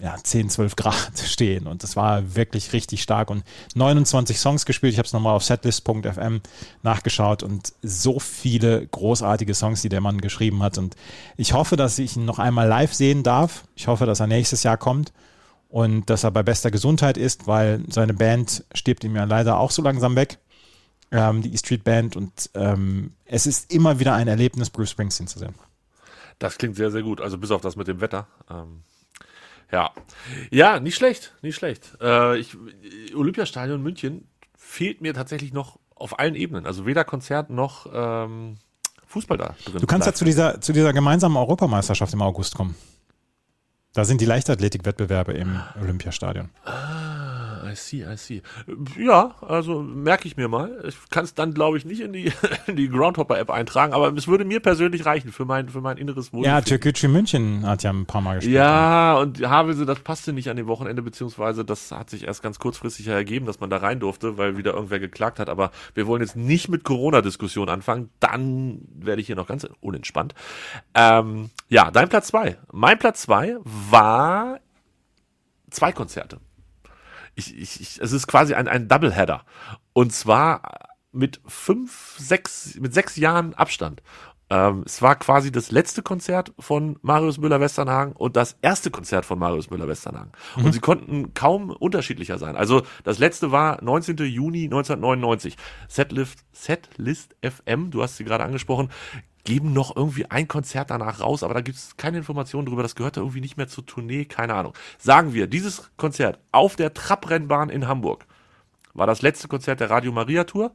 ja, 0.01 0.17
10, 0.23 0.51
12 0.51 0.77
Grad 0.77 1.19
stehen. 1.25 1.67
Und 1.67 1.83
das 1.83 1.97
war 1.97 2.35
wirklich 2.35 2.73
richtig 2.73 3.03
stark. 3.03 3.31
Und 3.31 3.45
29 3.75 4.39
Songs 4.39 4.65
gespielt. 4.65 4.93
Ich 4.93 4.99
habe 4.99 5.07
es 5.07 5.13
nochmal 5.13 5.35
auf 5.37 5.45
setlist.fm 5.45 6.41
nachgeschaut 6.83 7.43
und 7.43 7.73
so 7.83 8.19
viele 8.19 8.87
großartige 8.87 9.55
Songs, 9.55 9.83
die 9.83 9.89
der 9.89 10.01
Mann 10.01 10.21
geschrieben 10.21 10.63
hat. 10.63 10.79
Und 10.79 10.97
ich 11.37 11.53
hoffe, 11.53 11.77
dass 11.77 11.99
ich 11.99 12.17
ihn 12.17 12.25
noch 12.25 12.39
einmal 12.39 12.69
live 12.69 12.95
sehen 12.95 13.23
darf. 13.23 13.65
Ich 13.77 13.87
hoffe, 13.87 14.07
dass 14.07 14.21
er 14.21 14.27
nächstes 14.27 14.63
Jahr 14.63 14.77
kommt 14.77 15.13
und 15.69 16.11
dass 16.11 16.25
er 16.25 16.31
bei 16.31 16.43
bester 16.43 16.71
Gesundheit 16.71 17.17
ist, 17.17 17.47
weil 17.47 17.83
seine 17.89 18.15
Band 18.15 18.65
stirbt 18.75 19.05
ihm 19.05 19.17
ja 19.17 19.25
leider 19.25 19.59
auch 19.59 19.71
so 19.71 19.83
langsam 19.83 20.17
weg. 20.17 20.39
Ähm, 21.13 21.43
die 21.43 21.53
E-Street 21.53 21.85
Band. 21.85 22.17
Und 22.17 22.51
ähm, 22.55 23.15
es 23.25 23.47
ist 23.47 23.73
immer 23.73 23.99
wieder 23.99 24.15
ein 24.15 24.29
Erlebnis, 24.29 24.71
Bruce 24.71 24.91
Springsteen 24.91 25.27
zu 25.27 25.41
sehen. 25.41 25.55
Das 26.39 26.57
klingt 26.57 26.77
sehr, 26.77 26.91
sehr 26.91 27.03
gut. 27.03 27.21
Also 27.21 27.37
bis 27.37 27.51
auf 27.51 27.61
das 27.61 27.77
mit 27.77 27.89
dem 27.89 28.01
Wetter. 28.01 28.27
Ähm, 28.49 28.83
ja. 29.73 29.91
Ja, 30.51 30.81
nicht 30.81 30.97
schlecht, 30.97 31.35
nicht 31.43 31.57
schlecht. 31.57 31.97
Äh, 32.01 32.39
ich, 32.39 32.57
Olympiastadion 33.15 33.83
München 33.83 34.29
fehlt 34.57 35.01
mir 35.01 35.15
tatsächlich 35.15 35.53
noch 35.53 35.79
auf 35.95 36.19
allen 36.19 36.35
Ebenen. 36.35 36.67
Also 36.67 36.87
weder 36.87 37.05
Konzert 37.05 37.51
noch 37.51 37.87
ähm, 37.93 38.57
Fußball 39.07 39.37
da 39.37 39.55
drin. 39.65 39.81
Du 39.81 39.87
kannst 39.87 40.07
ja 40.07 40.15
zu 40.15 40.25
dieser, 40.25 40.61
zu 40.61 40.73
dieser 40.73 40.93
gemeinsamen 40.93 41.37
Europameisterschaft 41.37 42.13
im 42.13 42.23
August 42.23 42.55
kommen. 42.55 42.75
Da 43.93 44.05
sind 44.05 44.21
die 44.21 44.25
Leichtathletikwettbewerbe 44.25 45.33
im 45.33 45.61
Olympiastadion. 45.81 46.49
Ah, 46.65 47.20
I 47.71 47.77
see, 47.77 48.05
I 48.05 48.17
see. 48.17 48.43
Ja, 48.99 49.35
also 49.41 49.83
merke 49.83 50.27
ich 50.27 50.37
mir 50.37 50.49
mal. 50.49 50.83
Ich 50.87 50.97
kann 51.11 51.25
es 51.25 51.35
dann, 51.35 51.55
glaube 51.55 51.79
ich, 51.79 51.85
nicht 51.85 52.01
in 52.01 52.13
die, 52.13 52.33
in 52.67 52.77
die 52.77 52.89
Groundhopper-App 52.89 53.51
eintragen, 53.51 53.93
aber 53.93 54.13
es 54.15 54.27
würde 54.29 54.45
mir 54.45 54.61
persönlich 54.61 55.07
reichen 55.07 55.33
für 55.33 55.45
mein, 55.45 55.69
für 55.69 55.81
mein 55.81 55.97
inneres 55.97 56.27
Ja, 56.29 56.33
Wohlbefinden. 56.33 56.65
Türkgücü 56.65 57.09
München 57.09 57.67
hat 57.67 57.83
ja 57.83 57.91
ein 57.91 58.07
paar 58.07 58.21
Mal 58.21 58.37
gespielt. 58.37 58.57
Ja, 58.57 59.17
und 59.19 59.41
Havelse, 59.41 59.87
das 59.87 60.01
passte 60.01 60.33
nicht 60.33 60.51
an 60.51 60.57
dem 60.57 60.67
Wochenende, 60.67 61.03
beziehungsweise 61.03 61.65
das 61.65 61.91
hat 61.93 62.11
sich 62.11 62.25
erst 62.27 62.43
ganz 62.43 62.59
kurzfristig 62.59 63.07
ja 63.07 63.15
ergeben, 63.15 63.47
dass 63.47 63.61
man 63.61 63.71
da 63.71 63.77
rein 63.79 64.01
durfte, 64.01 64.37
weil 64.37 64.57
wieder 64.57 64.75
irgendwer 64.75 65.01
geklagt 65.01 65.39
hat. 65.39 65.49
Aber 65.49 65.71
wir 65.95 66.07
wollen 66.07 66.23
jetzt 66.23 66.37
nicht 66.37 66.69
mit 66.69 66.85
Corona-Diskussion 66.85 67.69
anfangen, 67.69 68.11
dann 68.21 68.81
werde 68.95 69.21
ich 69.21 69.27
hier 69.27 69.37
noch 69.37 69.47
ganz 69.47 69.67
unentspannt. 69.81 70.35
Ähm, 70.95 71.51
ja, 71.69 71.91
dein 71.91 72.09
Platz 72.09 72.29
zwei. 72.29 72.59
Mein 72.73 72.99
Platz 72.99 73.23
zwei 73.23 73.57
war 73.65 74.61
zwei 75.71 75.93
Konzerte. 75.93 76.39
Ich, 77.41 77.59
ich, 77.59 77.81
ich, 77.81 78.01
es 78.01 78.13
ist 78.13 78.27
quasi 78.27 78.55
ein, 78.55 78.69
ein 78.69 78.87
Doubleheader. 78.87 79.45
Und 79.95 80.13
zwar 80.13 80.63
mit 81.11 81.41
fünf, 81.47 82.17
sechs, 82.19 82.77
mit 82.79 82.93
sechs 82.93 83.17
Jahren 83.17 83.55
Abstand. 83.55 84.03
Ähm, 84.51 84.83
es 84.85 85.01
war 85.01 85.15
quasi 85.15 85.51
das 85.51 85.71
letzte 85.71 86.03
Konzert 86.03 86.53
von 86.59 86.99
Marius 87.03 87.39
Müller-Westernhagen 87.39 88.13
und 88.13 88.37
das 88.37 88.57
erste 88.63 88.91
Konzert 88.91 89.25
von 89.25 89.39
Marius 89.39 89.71
Müller-Westernhagen. 89.71 90.33
Und 90.57 90.73
sie 90.73 90.81
konnten 90.81 91.35
kaum 91.35 91.71
unterschiedlicher 91.71 92.37
sein. 92.37 92.57
Also 92.57 92.83
das 93.05 93.19
letzte 93.19 93.53
war 93.53 93.83
19. 93.83 94.17
Juni 94.19 94.65
1999. 94.65 95.57
Setlist, 95.89 96.45
Setlist 96.53 97.37
FM, 97.43 97.91
du 97.91 98.03
hast 98.03 98.17
sie 98.17 98.25
gerade 98.25 98.45
angesprochen, 98.45 98.91
geben 99.45 99.73
noch 99.73 99.97
irgendwie 99.97 100.27
ein 100.27 100.49
Konzert 100.49 100.91
danach 100.91 101.21
raus, 101.21 101.43
aber 101.43 101.55
da 101.55 101.61
gibt 101.61 101.79
es 101.79 101.97
keine 101.97 102.19
Informationen 102.19 102.67
drüber. 102.67 102.83
Das 102.83 102.95
gehörte 102.95 103.21
irgendwie 103.21 103.41
nicht 103.41 103.57
mehr 103.57 103.69
zur 103.69 103.87
Tournee, 103.87 104.25
keine 104.25 104.55
Ahnung. 104.55 104.75
Sagen 104.99 105.33
wir, 105.33 105.47
dieses 105.47 105.91
Konzert 105.97 106.39
auf 106.53 106.77
der 106.77 106.95
Trabrennbahn 106.95 107.71
in 107.71 107.89
Hamburg 107.89 108.27
war 108.95 109.07
das 109.07 109.23
letzte 109.23 109.49
Konzert 109.49 109.81
der 109.81 109.91
Radio 109.91 110.13
Maria 110.13 110.45
Tour 110.45 110.73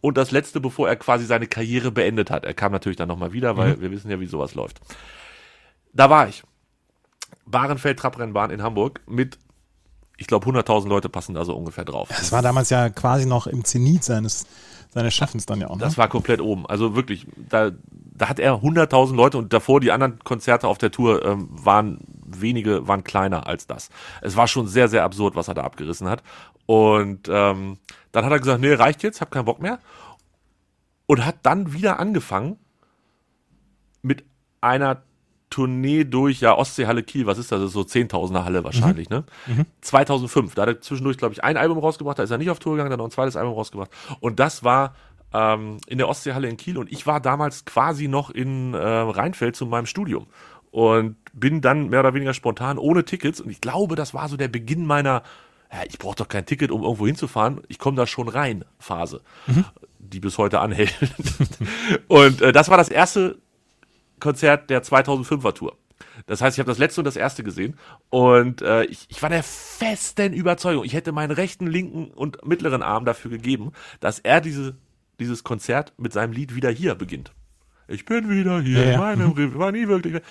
und 0.00 0.16
das 0.16 0.30
letzte, 0.30 0.60
bevor 0.60 0.88
er 0.88 0.96
quasi 0.96 1.26
seine 1.26 1.46
Karriere 1.46 1.90
beendet 1.90 2.30
hat. 2.30 2.44
Er 2.44 2.54
kam 2.54 2.72
natürlich 2.72 2.96
dann 2.96 3.08
nochmal 3.08 3.32
wieder, 3.32 3.56
weil 3.56 3.80
wir 3.80 3.90
wissen 3.90 4.10
ja, 4.10 4.20
wie 4.20 4.26
sowas 4.26 4.54
läuft. 4.54 4.80
Da 5.92 6.08
war 6.10 6.28
ich. 6.28 6.42
Bahrenfeld 7.46 7.98
Trabrennbahn 7.98 8.50
in 8.50 8.62
Hamburg 8.62 9.00
mit, 9.06 9.38
ich 10.16 10.26
glaube, 10.26 10.46
100.000 10.46 10.88
Leute 10.88 11.08
passen 11.08 11.34
da 11.34 11.44
so 11.44 11.56
ungefähr 11.56 11.84
drauf. 11.84 12.08
Das 12.08 12.30
war 12.30 12.42
damals 12.42 12.70
ja 12.70 12.90
quasi 12.90 13.26
noch 13.26 13.46
im 13.46 13.64
Zenit 13.64 14.04
seines, 14.04 14.46
seines 14.98 15.14
Schaffens 15.14 15.46
dann 15.46 15.60
ja 15.60 15.68
auch. 15.68 15.76
Ne? 15.76 15.80
Das 15.80 15.96
war 15.96 16.08
komplett 16.08 16.40
oben. 16.40 16.66
Also 16.66 16.94
wirklich, 16.96 17.26
da, 17.36 17.70
da 17.90 18.28
hat 18.28 18.38
er 18.40 18.54
100.000 18.54 19.14
Leute 19.14 19.38
und 19.38 19.52
davor 19.52 19.80
die 19.80 19.92
anderen 19.92 20.18
Konzerte 20.20 20.68
auf 20.68 20.78
der 20.78 20.90
Tour 20.90 21.24
ähm, 21.24 21.48
waren 21.50 21.98
wenige, 22.26 22.88
waren 22.88 23.04
kleiner 23.04 23.46
als 23.46 23.66
das. 23.66 23.90
Es 24.20 24.36
war 24.36 24.48
schon 24.48 24.66
sehr, 24.66 24.88
sehr 24.88 25.04
absurd, 25.04 25.36
was 25.36 25.48
er 25.48 25.54
da 25.54 25.62
abgerissen 25.62 26.08
hat. 26.08 26.22
Und 26.66 27.28
ähm, 27.28 27.78
dann 28.12 28.24
hat 28.24 28.32
er 28.32 28.38
gesagt, 28.38 28.60
nee, 28.60 28.72
reicht 28.72 29.02
jetzt, 29.02 29.20
hab 29.20 29.30
keinen 29.30 29.44
Bock 29.44 29.62
mehr. 29.62 29.78
Und 31.06 31.24
hat 31.24 31.36
dann 31.42 31.72
wieder 31.72 31.98
angefangen 31.98 32.58
mit 34.02 34.24
einer 34.60 35.02
Tournee 35.50 36.04
durch, 36.04 36.40
ja, 36.40 36.56
Ostseehalle 36.56 37.02
Kiel, 37.02 37.26
was 37.26 37.38
ist 37.38 37.50
das? 37.50 37.60
Das 37.60 37.68
ist 37.68 37.72
so 37.74 37.80
10.000er 37.80 38.44
Halle 38.44 38.64
wahrscheinlich, 38.64 39.08
ne? 39.10 39.24
2005, 39.80 40.54
da 40.54 40.62
hat 40.62 40.68
er 40.68 40.80
zwischendurch, 40.80 41.16
glaube 41.16 41.32
ich, 41.32 41.42
ein 41.42 41.56
Album 41.56 41.78
rausgebracht, 41.78 42.18
da 42.18 42.22
ist 42.22 42.30
er 42.30 42.38
nicht 42.38 42.50
auf 42.50 42.58
Tour 42.58 42.72
gegangen, 42.72 42.90
dann 42.90 42.98
noch 42.98 43.06
ein 43.06 43.10
zweites 43.10 43.36
Album 43.36 43.54
rausgebracht. 43.54 43.90
Und 44.20 44.40
das 44.40 44.62
war 44.62 44.94
ähm, 45.32 45.78
in 45.86 45.98
der 45.98 46.08
Ostseehalle 46.08 46.48
in 46.48 46.56
Kiel 46.56 46.78
und 46.78 46.92
ich 46.92 47.06
war 47.06 47.20
damals 47.20 47.64
quasi 47.64 48.08
noch 48.08 48.30
in 48.30 48.74
äh, 48.74 48.78
Rheinfeld 48.78 49.56
zu 49.56 49.66
meinem 49.66 49.86
Studium 49.86 50.26
und 50.70 51.16
bin 51.32 51.60
dann 51.60 51.88
mehr 51.88 52.00
oder 52.00 52.14
weniger 52.14 52.34
spontan 52.34 52.78
ohne 52.78 53.04
Tickets 53.04 53.40
und 53.40 53.50
ich 53.50 53.60
glaube, 53.60 53.96
das 53.96 54.14
war 54.14 54.28
so 54.28 54.36
der 54.36 54.48
Beginn 54.48 54.86
meiner, 54.86 55.22
ja, 55.72 55.80
ich 55.88 55.98
brauche 55.98 56.16
doch 56.16 56.28
kein 56.28 56.46
Ticket, 56.46 56.70
um 56.70 56.82
irgendwo 56.82 57.06
hinzufahren, 57.06 57.62
ich 57.68 57.78
komme 57.78 57.96
da 57.96 58.06
schon 58.06 58.28
rein 58.28 58.64
Phase, 58.78 59.22
die 59.98 60.20
bis 60.20 60.38
heute 60.38 60.60
anhält. 60.60 60.94
und 62.08 62.40
äh, 62.42 62.52
das 62.52 62.68
war 62.68 62.76
das 62.76 62.88
erste 62.88 63.38
Konzert 64.20 64.70
der 64.70 64.82
2005er 64.82 65.54
Tour. 65.54 65.76
Das 66.26 66.40
heißt, 66.40 66.56
ich 66.56 66.60
habe 66.60 66.70
das 66.70 66.78
letzte 66.78 67.00
und 67.00 67.04
das 67.06 67.16
erste 67.16 67.42
gesehen 67.42 67.76
und 68.10 68.62
äh, 68.62 68.84
ich, 68.84 69.06
ich 69.08 69.22
war 69.22 69.30
der 69.30 69.42
festen 69.42 70.32
Überzeugung, 70.32 70.84
ich 70.84 70.92
hätte 70.92 71.12
meinen 71.12 71.32
rechten, 71.32 71.66
linken 71.66 72.08
und 72.08 72.44
mittleren 72.46 72.82
Arm 72.82 73.04
dafür 73.04 73.30
gegeben, 73.30 73.72
dass 74.00 74.18
er 74.18 74.40
diese, 74.40 74.76
dieses 75.18 75.42
Konzert 75.42 75.92
mit 75.96 76.12
seinem 76.12 76.32
Lied 76.32 76.54
wieder 76.54 76.70
hier 76.70 76.94
beginnt. 76.94 77.32
Ich 77.88 78.04
bin 78.04 78.28
wieder 78.28 78.60
hier, 78.60 78.84
Ja, 78.84 79.12
ja. 79.12 79.26
Riff, 79.26 79.56
war 79.56 79.72
nie 79.72 79.88
wirklich. 79.88 80.22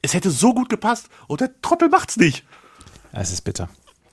Es 0.00 0.14
hätte 0.14 0.30
so 0.30 0.54
gut 0.54 0.68
gepasst 0.68 1.08
und 1.26 1.40
der 1.40 1.60
Trottel 1.60 1.88
macht's 1.88 2.16
nicht. 2.16 2.44
Es 3.12 3.32
ist 3.32 3.42
bitter. 3.42 3.68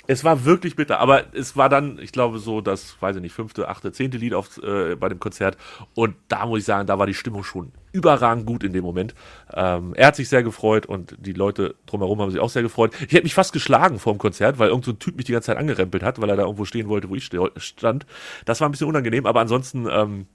Es 0.07 0.23
war 0.23 0.45
wirklich 0.45 0.75
bitter, 0.75 0.99
aber 0.99 1.33
es 1.33 1.57
war 1.57 1.69
dann, 1.69 1.99
ich 1.99 2.11
glaube, 2.11 2.39
so 2.39 2.61
das, 2.61 2.95
weiß 2.99 3.15
ich 3.17 3.21
nicht, 3.21 3.33
fünfte, 3.33 3.67
achte, 3.67 3.91
zehnte 3.91 4.17
Lied 4.17 4.33
auf, 4.33 4.61
äh, 4.61 4.95
bei 4.95 5.09
dem 5.09 5.19
Konzert. 5.19 5.57
Und 5.93 6.15
da 6.27 6.45
muss 6.45 6.59
ich 6.59 6.65
sagen, 6.65 6.87
da 6.87 6.99
war 6.99 7.07
die 7.07 7.13
Stimmung 7.13 7.43
schon 7.43 7.71
überragend 7.91 8.45
gut 8.45 8.63
in 8.63 8.73
dem 8.73 8.83
Moment. 8.83 9.15
Ähm, 9.53 9.93
er 9.95 10.07
hat 10.07 10.15
sich 10.15 10.29
sehr 10.29 10.43
gefreut 10.43 10.85
und 10.85 11.15
die 11.19 11.33
Leute 11.33 11.75
drumherum 11.85 12.21
haben 12.21 12.31
sich 12.31 12.39
auch 12.39 12.49
sehr 12.49 12.61
gefreut. 12.61 12.93
Ich 12.95 13.13
hätte 13.13 13.23
mich 13.23 13.33
fast 13.33 13.53
geschlagen 13.53 13.99
vor 13.99 14.13
dem 14.13 14.19
Konzert, 14.19 14.59
weil 14.59 14.69
irgend 14.69 14.85
so 14.85 14.93
Typ 14.93 15.15
mich 15.15 15.25
die 15.25 15.31
ganze 15.31 15.47
Zeit 15.47 15.57
angerempelt 15.57 16.03
hat, 16.03 16.21
weil 16.21 16.29
er 16.29 16.35
da 16.35 16.43
irgendwo 16.43 16.65
stehen 16.65 16.89
wollte, 16.89 17.09
wo 17.09 17.15
ich 17.15 17.29
stand. 17.57 18.05
Das 18.45 18.61
war 18.61 18.67
ein 18.67 18.71
bisschen 18.71 18.87
unangenehm, 18.87 19.25
aber 19.25 19.39
ansonsten 19.39 19.87
ähm, 19.89 20.27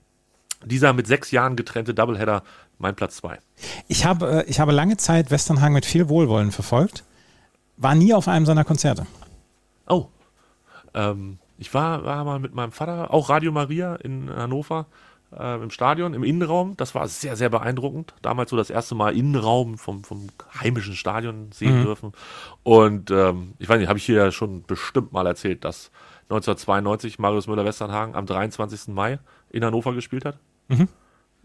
dieser 0.65 0.93
mit 0.93 1.07
sechs 1.07 1.31
Jahren 1.31 1.57
getrennte 1.57 1.95
Doubleheader, 1.95 2.43
mein 2.79 2.95
Platz 2.95 3.17
zwei. 3.17 3.39
Ich 3.89 4.05
habe, 4.05 4.45
äh, 4.45 4.51
ich 4.51 4.61
habe 4.61 4.73
lange 4.73 4.97
Zeit 4.97 5.31
Westernhagen 5.31 5.75
mit 5.75 5.87
viel 5.87 6.09
Wohlwollen 6.09 6.51
verfolgt, 6.53 7.05
war 7.77 7.95
nie 7.95 8.15
auf 8.15 8.29
einem 8.29 8.47
seiner 8.47 8.65
Konzerte. 8.65 9.07
Oh. 9.91 10.09
Ähm, 10.95 11.39
ich 11.59 11.73
war, 11.75 12.05
war 12.05 12.25
mal 12.25 12.39
mit 12.39 12.55
meinem 12.55 12.73
Vater, 12.73 13.13
auch 13.13 13.29
Radio 13.29 13.53
Maria 13.53 13.97
in 13.97 14.31
Hannover, 14.35 14.87
äh, 15.39 15.63
im 15.63 15.71
Stadion, 15.71 16.15
im 16.15 16.25
Innenraum. 16.25 16.77
Das 16.77 16.95
war 16.95 17.07
sehr, 17.09 17.37
sehr 17.37 17.51
beeindruckend. 17.51 18.15
Damals 18.23 18.51
so 18.51 18.57
das 18.57 18.71
erste 18.71 18.95
Mal 18.95 19.15
Innenraum 19.15 19.77
vom, 19.77 20.03
vom 20.03 20.29
heimischen 20.59 20.95
Stadion 20.95 21.53
sehen 21.53 21.83
dürfen. 21.85 22.13
Und 22.63 23.11
ähm, 23.11 23.53
ich 23.59 23.69
weiß 23.69 23.79
nicht, 23.79 23.89
habe 23.89 23.99
ich 23.99 24.07
hier 24.07 24.17
ja 24.17 24.33
schon 24.33 24.63
bestimmt 24.63 25.13
mal 25.13 25.27
erzählt, 25.27 25.65
dass 25.65 25.91
1992 26.31 27.19
Marius 27.19 27.47
Müller-Westernhagen 27.47 28.15
am 28.15 28.27
23. 28.27 28.89
Mai 28.89 29.19
in 29.51 29.65
Hannover 29.65 29.93
gespielt 29.95 30.25
hat. 30.25 30.39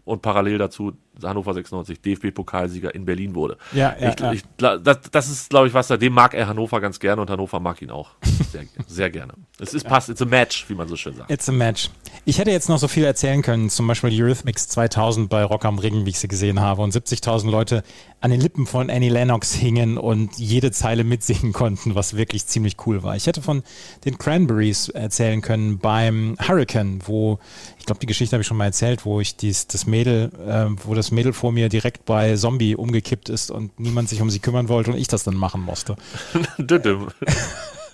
Und 0.04 0.22
parallel 0.22 0.58
dazu 0.58 0.96
Hannover 1.22 1.54
96 1.54 2.00
DFB-Pokalsieger 2.00 2.94
in 2.94 3.04
Berlin 3.04 3.34
wurde. 3.34 3.56
Ja, 3.72 3.94
ja, 4.00 4.12
ich, 4.12 4.20
ja. 4.20 4.32
Ich, 4.32 4.42
das, 4.58 5.00
das 5.10 5.28
ist, 5.28 5.50
glaube 5.50 5.68
ich, 5.68 5.74
was, 5.74 5.88
seitdem 5.88 6.12
mag 6.12 6.34
er 6.34 6.46
Hannover 6.46 6.80
ganz 6.80 6.98
gerne 6.98 7.22
und 7.22 7.30
Hannover 7.30 7.60
mag 7.60 7.80
ihn 7.82 7.90
auch 7.90 8.10
sehr, 8.50 8.64
sehr 8.86 9.10
gerne. 9.10 9.34
Es 9.58 9.74
ist 9.74 9.84
passt, 9.84 10.08
it's 10.08 10.22
a 10.22 10.26
match, 10.26 10.68
wie 10.68 10.74
man 10.74 10.88
so 10.88 10.96
schön 10.96 11.14
sagt. 11.14 11.30
It's 11.30 11.48
a 11.48 11.52
match. 11.52 11.90
Ich 12.24 12.38
hätte 12.38 12.50
jetzt 12.50 12.68
noch 12.68 12.78
so 12.78 12.88
viel 12.88 13.04
erzählen 13.04 13.42
können, 13.42 13.70
zum 13.70 13.86
Beispiel 13.86 14.10
Eurythmics 14.10 14.68
2000 14.68 15.28
bei 15.30 15.44
Rock 15.44 15.64
am 15.64 15.78
Ring, 15.78 16.04
wie 16.04 16.10
ich 16.10 16.18
sie 16.18 16.28
gesehen 16.28 16.60
habe, 16.60 16.82
und 16.82 16.92
70.000 16.92 17.50
Leute 17.50 17.82
an 18.20 18.30
den 18.30 18.40
Lippen 18.40 18.66
von 18.66 18.90
Annie 18.90 19.10
Lennox 19.10 19.54
hingen 19.54 19.98
und 19.98 20.36
jede 20.38 20.72
Zeile 20.72 21.04
mitsingen 21.04 21.52
konnten, 21.52 21.94
was 21.94 22.16
wirklich 22.16 22.46
ziemlich 22.46 22.76
cool 22.86 23.02
war. 23.02 23.14
Ich 23.14 23.26
hätte 23.26 23.42
von 23.42 23.62
den 24.04 24.18
Cranberries 24.18 24.88
erzählen 24.88 25.42
können 25.42 25.78
beim 25.78 26.36
Hurricane, 26.40 27.00
wo, 27.04 27.38
ich 27.78 27.86
glaube, 27.86 28.00
die 28.00 28.06
Geschichte 28.06 28.34
habe 28.34 28.40
ich 28.40 28.46
schon 28.46 28.56
mal 28.56 28.64
erzählt, 28.64 29.04
wo 29.04 29.20
ich 29.20 29.36
dies, 29.36 29.66
das 29.66 29.86
Mädel, 29.86 30.32
äh, 30.46 30.66
wo 30.84 30.94
das 30.94 31.05
Mädel 31.10 31.32
vor 31.32 31.52
mir 31.52 31.68
direkt 31.68 32.04
bei 32.04 32.36
Zombie 32.36 32.76
umgekippt 32.76 33.28
ist 33.28 33.50
und 33.50 33.78
niemand 33.78 34.08
sich 34.08 34.20
um 34.20 34.30
sie 34.30 34.38
kümmern 34.38 34.68
wollte 34.68 34.92
und 34.92 34.98
ich 34.98 35.08
das 35.08 35.24
dann 35.24 35.36
machen 35.36 35.62
musste. 35.62 35.96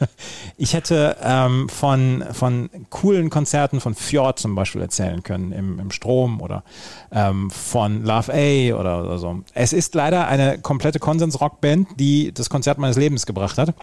Ich 0.59 0.75
hätte 0.75 1.17
ähm, 1.23 1.69
von, 1.69 2.25
von 2.33 2.71
coolen 2.91 3.31
Konzerten 3.31 3.81
von 3.81 3.95
Fjord 3.95 4.39
zum 4.39 4.55
Beispiel 4.55 4.81
erzählen 4.81 5.23
können 5.23 5.53
im, 5.53 5.79
im 5.79 5.91
Strom 5.91 6.41
oder 6.41 6.63
ähm, 7.11 7.51
von 7.51 8.05
Love 8.05 8.33
A 8.33 8.79
oder, 8.79 9.05
oder 9.05 9.19
so. 9.19 9.43
Es 9.55 9.73
ist 9.73 9.95
leider 9.95 10.29
eine 10.29 10.59
komplette 10.59 10.99
Konsens-Rockband, 10.99 11.89
die 11.99 12.33
das 12.33 12.51
Konzert 12.51 12.79
meines 12.79 12.97
Lebens 12.97 13.27
gebracht 13.27 13.59
hat. 13.59 13.75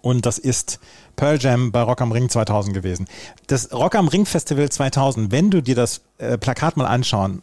Und 0.00 0.26
das 0.26 0.38
ist 0.38 0.80
Pearl 1.16 1.38
Jam 1.40 1.72
bei 1.72 1.82
Rock 1.82 2.02
am 2.02 2.12
Ring 2.12 2.28
2000 2.28 2.74
gewesen. 2.74 3.06
Das 3.46 3.72
Rock 3.72 3.94
am 3.94 4.08
Ring 4.08 4.26
Festival 4.26 4.68
2000, 4.68 5.32
wenn 5.32 5.50
du 5.50 5.62
dir 5.62 5.74
das 5.74 6.02
äh, 6.18 6.36
Plakat 6.36 6.76
mal 6.76 6.86
anschauen 6.86 7.42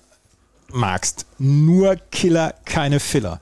magst, 0.73 1.25
nur 1.37 1.95
Killer, 2.11 2.53
keine 2.65 2.99
Filler. 2.99 3.39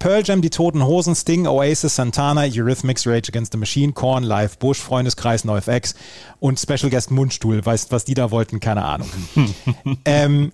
Pearl 0.00 0.22
Jam, 0.24 0.40
die 0.40 0.48
Toten 0.48 0.82
Hosen, 0.82 1.14
Sting, 1.14 1.46
Oasis, 1.46 1.96
Santana, 1.96 2.46
Eurythmics, 2.46 3.06
Rage 3.06 3.28
Against 3.28 3.52
the 3.52 3.58
Machine, 3.58 3.92
Korn, 3.92 4.24
Live, 4.24 4.58
Bush, 4.58 4.78
Freundeskreis, 4.78 5.44
NoFX 5.44 5.94
und 6.40 6.58
Special 6.58 6.88
Guest 6.88 7.10
Mundstuhl. 7.10 7.64
Weißt, 7.64 7.92
was 7.92 8.06
die 8.06 8.14
da 8.14 8.30
wollten? 8.30 8.60
Keine 8.60 8.82
Ahnung. 8.82 9.10
ähm, 10.06 10.52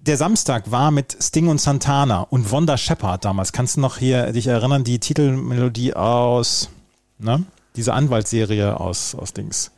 der 0.00 0.16
Samstag 0.16 0.72
war 0.72 0.90
mit 0.90 1.16
Sting 1.22 1.46
und 1.46 1.60
Santana 1.60 2.22
und 2.22 2.50
Wanda 2.50 2.76
Shepard 2.76 3.24
damals. 3.24 3.52
Kannst 3.52 3.76
du 3.76 3.80
noch 3.80 3.96
hier 3.96 4.32
dich 4.32 4.48
erinnern, 4.48 4.82
die 4.82 4.98
Titelmelodie 4.98 5.94
aus, 5.94 6.70
ne? 7.18 7.44
Diese 7.76 7.94
Anwaltsserie 7.94 8.78
aus, 8.78 9.14
aus 9.14 9.32
Dings. 9.32 9.70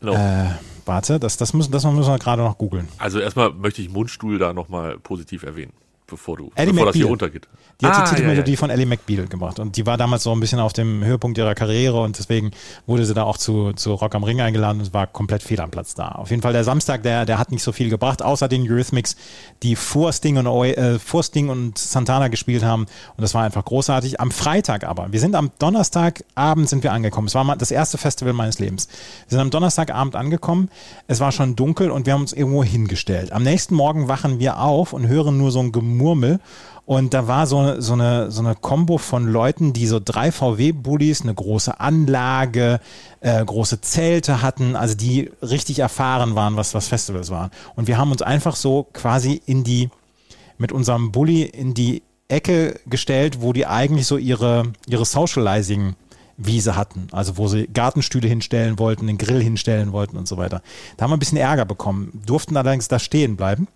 No. 0.00 0.14
Äh, 0.14 0.50
Warte, 0.86 1.18
das, 1.18 1.36
das, 1.36 1.54
müssen, 1.54 1.72
das 1.72 1.84
müssen 1.84 2.10
wir 2.10 2.18
gerade 2.18 2.42
noch 2.42 2.58
googeln. 2.58 2.88
Also 2.98 3.18
erstmal 3.20 3.52
möchte 3.52 3.82
ich 3.82 3.90
Mundstuhl 3.90 4.38
da 4.38 4.52
nochmal 4.52 4.98
positiv 4.98 5.42
erwähnen 5.42 5.72
bevor 6.06 6.36
du, 6.36 6.50
Ellie 6.54 6.72
bevor 6.72 6.86
das 6.86 6.96
hier 6.96 7.08
untergeht. 7.08 7.48
Die 7.80 7.86
hat 7.86 7.94
Ah, 7.94 8.04
die 8.04 8.10
Titelmelodie 8.10 8.52
ja, 8.52 8.54
ja. 8.54 8.58
von 8.58 8.70
Ellie 8.70 8.86
McBeal 8.86 9.26
gebracht 9.26 9.58
und 9.58 9.76
die 9.76 9.84
war 9.86 9.96
damals 9.96 10.22
so 10.22 10.32
ein 10.32 10.38
bisschen 10.40 10.60
auf 10.60 10.72
dem 10.72 11.02
Höhepunkt 11.02 11.38
ihrer 11.38 11.54
Karriere 11.54 12.00
und 12.02 12.18
deswegen 12.18 12.52
wurde 12.86 13.04
sie 13.04 13.14
da 13.14 13.24
auch 13.24 13.36
zu, 13.36 13.72
zu 13.72 13.94
Rock 13.94 14.14
am 14.14 14.22
Ring 14.22 14.40
eingeladen 14.40 14.78
und 14.78 14.86
es 14.86 14.94
war 14.94 15.06
komplett 15.06 15.42
fehl 15.42 15.60
am 15.60 15.70
Platz 15.70 15.94
da. 15.94 16.08
Auf 16.10 16.30
jeden 16.30 16.42
Fall 16.42 16.52
der 16.52 16.62
Samstag, 16.64 17.02
der, 17.02 17.24
der 17.26 17.38
hat 17.38 17.50
nicht 17.50 17.62
so 17.62 17.72
viel 17.72 17.90
gebracht, 17.90 18.22
außer 18.22 18.48
den 18.48 18.70
Eurythmics, 18.70 19.16
die 19.62 19.74
vor 19.76 20.12
Sting 20.12 20.36
und, 20.36 20.46
äh, 20.46 20.98
vor 20.98 21.22
Sting 21.22 21.48
und 21.48 21.78
Santana 21.78 22.28
gespielt 22.28 22.62
haben 22.62 22.82
und 22.82 23.22
das 23.22 23.34
war 23.34 23.42
einfach 23.42 23.64
großartig. 23.64 24.20
Am 24.20 24.30
Freitag 24.30 24.84
aber, 24.84 25.12
wir 25.12 25.20
sind 25.20 25.34
am 25.34 25.50
Donnerstagabend 25.58 26.68
sind 26.68 26.82
wir 26.84 26.92
angekommen. 26.92 27.26
Es 27.26 27.34
war 27.34 27.44
mal 27.44 27.56
das 27.56 27.70
erste 27.70 27.98
Festival 27.98 28.34
meines 28.34 28.58
Lebens. 28.58 28.88
Wir 29.28 29.30
sind 29.36 29.40
am 29.40 29.50
Donnerstagabend 29.50 30.16
angekommen, 30.16 30.68
es 31.08 31.20
war 31.20 31.32
schon 31.32 31.56
dunkel 31.56 31.90
und 31.90 32.06
wir 32.06 32.12
haben 32.12 32.20
uns 32.20 32.32
irgendwo 32.32 32.62
hingestellt. 32.62 33.32
Am 33.32 33.42
nächsten 33.42 33.74
Morgen 33.74 34.08
wachen 34.08 34.38
wir 34.38 34.60
auf 34.60 34.92
und 34.92 35.08
hören 35.08 35.38
nur 35.38 35.50
so 35.50 35.60
ein 35.60 35.72
Gemurmel 35.98 36.40
und 36.86 37.14
da 37.14 37.26
war 37.28 37.46
so, 37.46 37.58
eine- 37.58 37.80
so 37.82 37.94
eine, 37.94 38.30
so 38.30 38.42
eine 38.42 38.54
Kombo 38.54 38.98
von 38.98 39.26
Leuten, 39.26 39.72
die 39.72 39.86
so 39.86 40.00
drei 40.04 40.30
VW-Bullis, 40.32 41.22
eine 41.22 41.34
große 41.34 41.80
Anlage, 41.80 42.80
äh, 43.20 43.42
große 43.44 43.80
Zelte 43.80 44.42
hatten, 44.42 44.76
also 44.76 44.94
die 44.94 45.30
richtig 45.40 45.78
erfahren 45.78 46.34
waren, 46.34 46.56
was, 46.56 46.74
was 46.74 46.88
Festivals 46.88 47.30
waren. 47.30 47.50
Und 47.76 47.86
wir 47.88 47.96
haben 47.96 48.10
uns 48.12 48.20
einfach 48.22 48.56
so 48.56 48.86
quasi 48.92 49.40
in 49.46 49.64
die, 49.64 49.88
mit 50.58 50.72
unserem 50.72 51.10
Bulli 51.10 51.42
in 51.42 51.72
die 51.74 52.02
Ecke 52.28 52.78
gestellt, 52.86 53.40
wo 53.40 53.52
die 53.52 53.66
eigentlich 53.66 54.06
so 54.06 54.16
ihre, 54.18 54.72
ihre 54.86 55.04
Socializing 55.04 55.94
Wiese 56.36 56.74
hatten, 56.74 57.06
also 57.12 57.36
wo 57.36 57.46
sie 57.48 57.68
Gartenstühle 57.72 58.26
hinstellen 58.28 58.78
wollten, 58.78 59.06
den 59.06 59.18
Grill 59.18 59.40
hinstellen 59.42 59.92
wollten 59.92 60.16
und 60.16 60.26
so 60.26 60.36
weiter. 60.36 60.62
Da 60.96 61.04
haben 61.04 61.10
wir 61.12 61.16
ein 61.16 61.20
bisschen 61.20 61.38
Ärger 61.38 61.64
bekommen, 61.64 62.20
durften 62.26 62.56
allerdings 62.56 62.88
da 62.88 62.98
stehen 62.98 63.36
bleiben. 63.36 63.68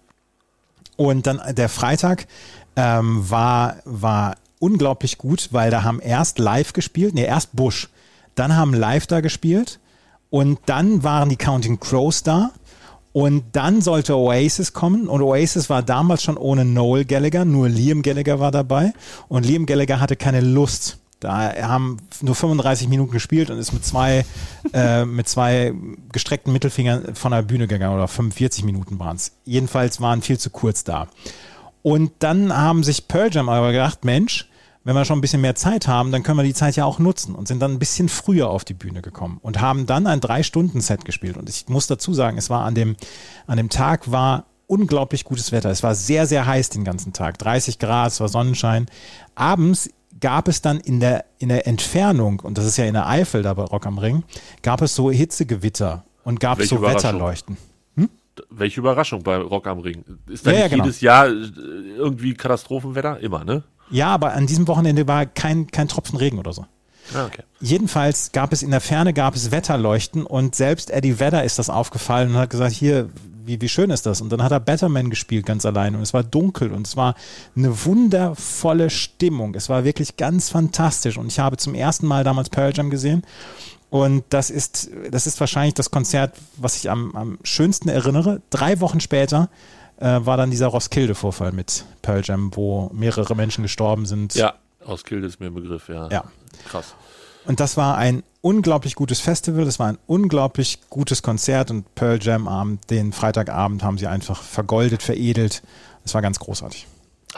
Und 0.99 1.29
dann 1.29 1.41
der 1.55 1.69
Freitag 1.69 2.27
ähm, 2.75 3.31
war, 3.31 3.77
war 3.85 4.35
unglaublich 4.59 5.17
gut, 5.17 5.51
weil 5.53 5.71
da 5.71 5.85
haben 5.85 6.01
erst 6.01 6.41
live 6.41 6.73
gespielt, 6.73 7.15
nee, 7.15 7.25
erst 7.25 7.55
Bush, 7.55 7.89
dann 8.35 8.57
haben 8.57 8.75
live 8.75 9.07
da 9.07 9.21
gespielt 9.21 9.79
und 10.29 10.59
dann 10.67 11.05
waren 11.05 11.29
die 11.29 11.37
Counting 11.37 11.79
Crows 11.79 12.25
da 12.25 12.51
und 13.13 13.45
dann 13.53 13.81
sollte 13.81 14.17
Oasis 14.17 14.73
kommen 14.73 15.07
und 15.09 15.23
Oasis 15.23 15.71
war 15.71 15.85
damals 15.85 16.25
schon 16.25 16.37
ohne 16.37 16.65
Noel 16.65 17.05
Gallagher, 17.05 17.45
nur 17.45 17.69
Liam 17.69 18.03
Gallagher 18.03 18.41
war 18.41 18.51
dabei 18.51 18.93
und 19.29 19.47
Liam 19.47 19.67
Gallagher 19.67 20.01
hatte 20.01 20.17
keine 20.17 20.41
Lust. 20.41 20.98
Da 21.21 21.53
haben 21.62 21.99
nur 22.21 22.35
35 22.35 22.89
Minuten 22.89 23.11
gespielt 23.11 23.51
und 23.51 23.59
ist 23.59 23.73
mit 23.73 23.85
zwei, 23.85 24.25
äh, 24.73 25.05
mit 25.05 25.29
zwei 25.29 25.73
gestreckten 26.12 26.53
Mittelfingern 26.53 27.14
von 27.14 27.33
der 27.33 27.43
Bühne 27.43 27.66
gegangen 27.66 27.95
oder 27.95 28.09
45 28.09 28.64
Minuten 28.64 28.99
waren 28.99 29.16
es. 29.16 29.33
Jedenfalls 29.45 30.01
waren 30.01 30.23
viel 30.23 30.39
zu 30.39 30.51
kurz 30.51 30.85
da. 30.85 31.09
Und 31.83 32.12
dann 32.21 32.57
haben 32.57 32.85
sich 32.85 33.09
Pearl 33.09 33.31
Jam 33.33 33.49
aber 33.49 33.73
gedacht, 33.73 34.05
Mensch, 34.05 34.49
wenn 34.85 34.95
wir 34.95 35.05
schon 35.05 35.19
ein 35.19 35.21
bisschen 35.21 35.41
mehr 35.41 35.55
Zeit 35.55 35.87
haben, 35.87 36.12
dann 36.12 36.23
können 36.23 36.39
wir 36.39 36.45
die 36.45 36.55
Zeit 36.55 36.77
ja 36.77 36.85
auch 36.85 36.99
nutzen 36.99 37.35
und 37.35 37.47
sind 37.49 37.61
dann 37.61 37.73
ein 37.73 37.79
bisschen 37.79 38.09
früher 38.09 38.49
auf 38.49 38.64
die 38.64 38.75
Bühne 38.75 39.03
gekommen 39.03 39.39
und 39.43 39.61
haben 39.61 39.87
dann 39.87 40.07
ein 40.07 40.21
Drei-Stunden-Set 40.21 41.05
gespielt. 41.05 41.37
Und 41.37 41.49
ich 41.49 41.69
muss 41.69 41.87
dazu 41.89 42.14
sagen, 42.14 42.39
es 42.39 42.49
war 42.49 42.64
an 42.64 42.75
dem, 42.75 42.97
an 43.47 43.57
dem 43.57 43.69
Tag 43.69 44.11
war 44.11 44.47
unglaublich 44.66 45.25
gutes 45.25 45.51
Wetter. 45.51 45.71
Es 45.71 45.83
war 45.83 45.95
sehr, 45.95 46.27
sehr 46.27 46.47
heiß 46.47 46.71
den 46.71 46.85
ganzen 46.85 47.12
Tag. 47.12 47.39
30 47.39 47.79
Grad, 47.79 48.12
es 48.12 48.21
war 48.21 48.29
Sonnenschein. 48.29 48.87
Abends 49.35 49.91
gab 50.21 50.49
es 50.49 50.62
dann 50.62 50.81
in 50.81 51.01
der, 51.01 51.25
in 51.39 51.49
der 51.49 51.66
Entfernung, 51.66 52.41
und 52.41 52.59
das 52.59 52.64
ist 52.64 52.77
ja 52.77 52.85
in 52.85 52.95
der 52.95 53.09
Eifel 53.09 53.43
da 53.43 53.55
bei 53.55 53.64
Rock 53.64 53.87
am 53.87 53.99
Ring, 53.99 54.25
gab 54.62 54.83
es 54.83 54.95
so 54.95 55.11
Hitzegewitter 55.11 56.05
und 56.25 56.41
gab 56.41 56.59
es 56.59 56.71
Welche 56.71 56.77
so. 56.77 56.83
Wetterleuchten. 56.83 57.57
Welche 58.51 58.81
Überraschung 58.81 59.23
bei 59.25 59.37
Rock 59.37 59.66
am 59.66 59.81
Ring. 59.81 60.05
Ist 60.29 60.47
da 60.47 60.53
Ja, 60.53 60.61
ja, 60.61 60.69
genau. 60.69 60.85
jedes 60.85 61.01
Jahr 61.01 61.27
äh, 61.27 61.33
irgendwie 61.97 62.35
Katastrophenwetter? 62.35 63.19
Immer, 63.19 63.45
ne? 63.45 63.64
Ja, 63.91 64.09
aber 64.09 64.35
an 64.35 64.47
diesem 64.47 64.69
Wochenende 64.69 65.09
war 65.09 65.27
kein, 65.27 65.66
kein 65.66 65.89
Tropfen 65.89 66.19
Regen 66.19 66.39
oder 66.39 66.53
so. 66.53 66.64
Ah, 67.14 67.25
okay. 67.27 67.43
Jedenfalls 67.61 68.33
gab 68.33 68.53
es 68.53 68.62
in 68.62 68.71
der 68.71 68.81
Ferne 68.81 69.12
gab 69.14 69.35
es 69.35 69.51
Wetterleuchten 69.51 70.25
und 70.25 70.55
selbst 70.55 70.91
Eddie 70.91 71.19
Vedder 71.19 71.43
ist 71.43 71.59
das 71.59 71.71
aufgefallen 71.71 72.31
und 72.31 72.37
hat 72.37 72.51
gesagt, 72.51 72.75
hier, 72.75 73.09
wie, 73.49 73.61
wie 73.61 73.69
schön 73.69 73.91
ist 73.91 74.07
das? 74.07 74.21
Und 74.21 74.31
dann 74.31 74.43
hat 74.43 74.53
er 74.53 74.61
Betterman 74.61 75.11
gespielt 75.11 75.47
ganz 75.47 75.67
allein 75.67 75.97
und 75.97 76.03
es 76.03 76.15
war 76.15 76.23
dunkel 76.23 76.73
und 76.73 76.87
es 76.87 76.97
war 76.97 77.15
eine 77.57 77.85
wundervolle 77.85 78.91
Stimmung. 78.91 79.55
Es 79.55 79.69
war 79.69 79.85
wirklich 79.85 80.17
ganz 80.17 80.51
fantastisch 80.51 81.19
und 81.19 81.27
ich 81.27 81.41
habe 81.41 81.57
zum 81.57 81.75
ersten 81.75 82.07
Mal 82.07 82.23
damals 82.23 82.51
Pearl 82.51 82.73
Jam 82.75 82.91
gesehen 82.91 83.25
und 83.91 84.25
das 84.29 84.51
ist, 84.51 84.91
das 85.11 85.27
ist 85.27 85.41
wahrscheinlich 85.41 85.75
das 85.75 85.91
Konzert, 85.91 86.35
was 86.57 86.77
ich 86.77 86.91
am, 86.91 87.17
am 87.17 87.39
schönsten 87.43 87.89
erinnere. 87.89 88.43
Drei 88.51 88.81
Wochen 88.81 89.01
später 89.01 89.49
äh, 89.99 90.21
war 90.21 90.37
dann 90.37 90.51
dieser 90.51 90.69
Roskilde-Vorfall 90.69 91.53
mit 91.53 91.85
Pearl 92.03 92.23
Jam, 92.23 92.55
wo 92.55 92.91
mehrere 92.93 93.35
Menschen 93.35 93.63
gestorben 93.63 94.07
sind. 94.07 94.35
Ja, 94.35 94.55
aus 94.85 95.05
Kilde 95.05 95.27
ist 95.27 95.41
mir 95.41 95.47
ein 95.47 95.55
Begriff, 95.55 95.89
ja. 95.89 96.09
Ja. 96.11 96.25
Krass. 96.69 96.95
Und 97.49 97.61
das 97.61 97.79
war 97.79 97.97
ein 97.97 98.25
unglaublich 98.43 98.95
gutes 98.95 99.21
Festival, 99.21 99.65
das 99.65 99.79
war 99.79 99.87
ein 99.87 99.97
unglaublich 100.07 100.81
gutes 100.91 101.23
Konzert 101.23 101.71
und 101.71 101.95
Pearl 101.95 102.19
Jam 102.21 102.47
Abend, 102.47 102.91
den 102.91 103.11
Freitagabend 103.11 103.83
haben 103.83 103.97
sie 103.97 104.07
einfach 104.07 104.43
vergoldet, 104.43 105.03
veredelt. 105.03 105.63
Das 106.03 106.13
war 106.13 106.21
ganz 106.21 106.39
großartig. 106.39 106.87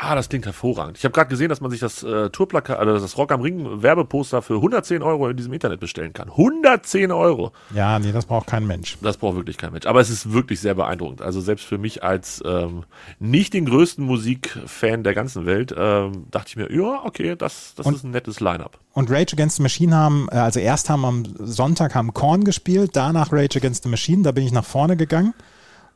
Ah, 0.03 0.15
das 0.15 0.31
klingt 0.31 0.47
hervorragend. 0.47 0.97
Ich 0.97 1.05
habe 1.05 1.13
gerade 1.13 1.29
gesehen, 1.29 1.51
dass 1.51 1.61
man 1.61 1.71
sich 1.71 1.79
das 1.81 2.03
äh, 2.03 2.31
Tourplakat, 2.31 2.79
also 2.79 2.99
das 2.99 3.19
Rock 3.19 3.33
am 3.33 3.43
Ring 3.43 3.83
Werbeposter 3.83 4.41
für 4.41 4.55
110 4.55 5.03
Euro 5.03 5.29
in 5.29 5.37
diesem 5.37 5.53
Internet 5.53 5.79
bestellen 5.79 6.15
kann. 6.15 6.31
110 6.31 7.13
Euro. 7.13 7.53
Ja, 7.75 7.99
nee, 7.99 8.11
das 8.11 8.25
braucht 8.25 8.47
kein 8.47 8.67
Mensch. 8.67 8.97
Das 9.03 9.19
braucht 9.19 9.37
wirklich 9.37 9.59
kein 9.59 9.73
Mensch. 9.73 9.85
Aber 9.85 10.01
es 10.01 10.09
ist 10.09 10.33
wirklich 10.33 10.59
sehr 10.59 10.75
beeindruckend. 10.75 11.21
Also 11.21 11.43
selbst 11.43 11.67
für 11.67 11.77
mich 11.77 12.03
als 12.03 12.43
ähm, 12.47 12.85
nicht 13.19 13.53
den 13.53 13.67
größten 13.67 14.03
Musikfan 14.03 15.03
der 15.05 15.13
ganzen 15.13 15.45
Welt, 15.45 15.75
ähm, 15.77 16.25
dachte 16.31 16.47
ich 16.49 16.57
mir, 16.57 16.73
ja, 16.75 17.03
okay, 17.05 17.37
das, 17.37 17.75
das 17.77 17.85
Und- 17.85 17.95
ist 17.97 18.05
ein 18.05 18.11
nettes 18.13 18.41
Line-up. 18.41 18.79
Und 18.95 19.11
Rage 19.11 19.35
Against 19.35 19.57
the 19.57 19.63
Machine 19.63 19.95
haben, 19.95 20.29
äh, 20.33 20.37
also 20.37 20.61
erst 20.61 20.89
haben 20.89 21.05
am 21.05 21.25
Sonntag 21.41 21.95
haben 21.95 22.15
Korn 22.15 22.45
gespielt, 22.45 22.93
danach 22.95 23.33
Rage 23.33 23.59
Against 23.59 23.83
the 23.83 23.91
Machine, 23.91 24.23
da 24.23 24.33
bin 24.33 24.45
ich 24.47 24.53
nach 24.53 24.65
vorne 24.65 24.97
gegangen 24.97 25.35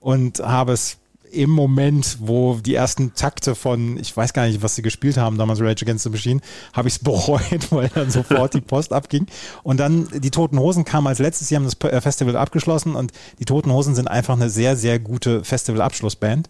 und 0.01 0.41
habe 0.41 0.73
es 0.73 0.99
im 1.35 1.51
Moment, 1.51 2.19
wo 2.21 2.55
die 2.55 2.75
ersten 2.75 3.15
Takte 3.15 3.55
von, 3.55 3.99
ich 3.99 4.17
weiß 4.17 4.33
gar 4.33 4.47
nicht, 4.47 4.63
was 4.63 4.75
sie 4.75 4.83
gespielt 4.83 5.17
haben, 5.17 5.39
damals 5.39 5.61
Rage 5.61 5.85
Against 5.85 6.05
the 6.05 6.11
Machine, 6.11 6.41
habe 6.73 6.89
ich 6.89 6.95
es 6.95 6.99
bereut, 7.03 7.71
weil 7.71 7.89
dann 7.95 8.11
sofort 8.11 8.55
die 8.55 8.61
Post 8.61 8.93
abging. 8.93 9.27
Und 9.63 9.79
dann 9.79 10.09
die 10.13 10.31
Toten 10.31 10.59
Hosen 10.59 10.85
kamen 10.85 11.07
als 11.07 11.19
letztes, 11.19 11.49
sie 11.49 11.57
haben 11.57 11.65
das 11.65 11.81
äh, 11.81 12.01
Festival 12.01 12.37
abgeschlossen 12.37 12.95
und 12.95 13.13
die 13.39 13.45
Toten 13.45 13.73
Hosen 13.73 13.95
sind 13.95 14.09
einfach 14.09 14.35
eine 14.35 14.51
sehr, 14.51 14.77
sehr 14.77 14.99
gute 14.99 15.45
Festival-Abschlussband. 15.45 16.49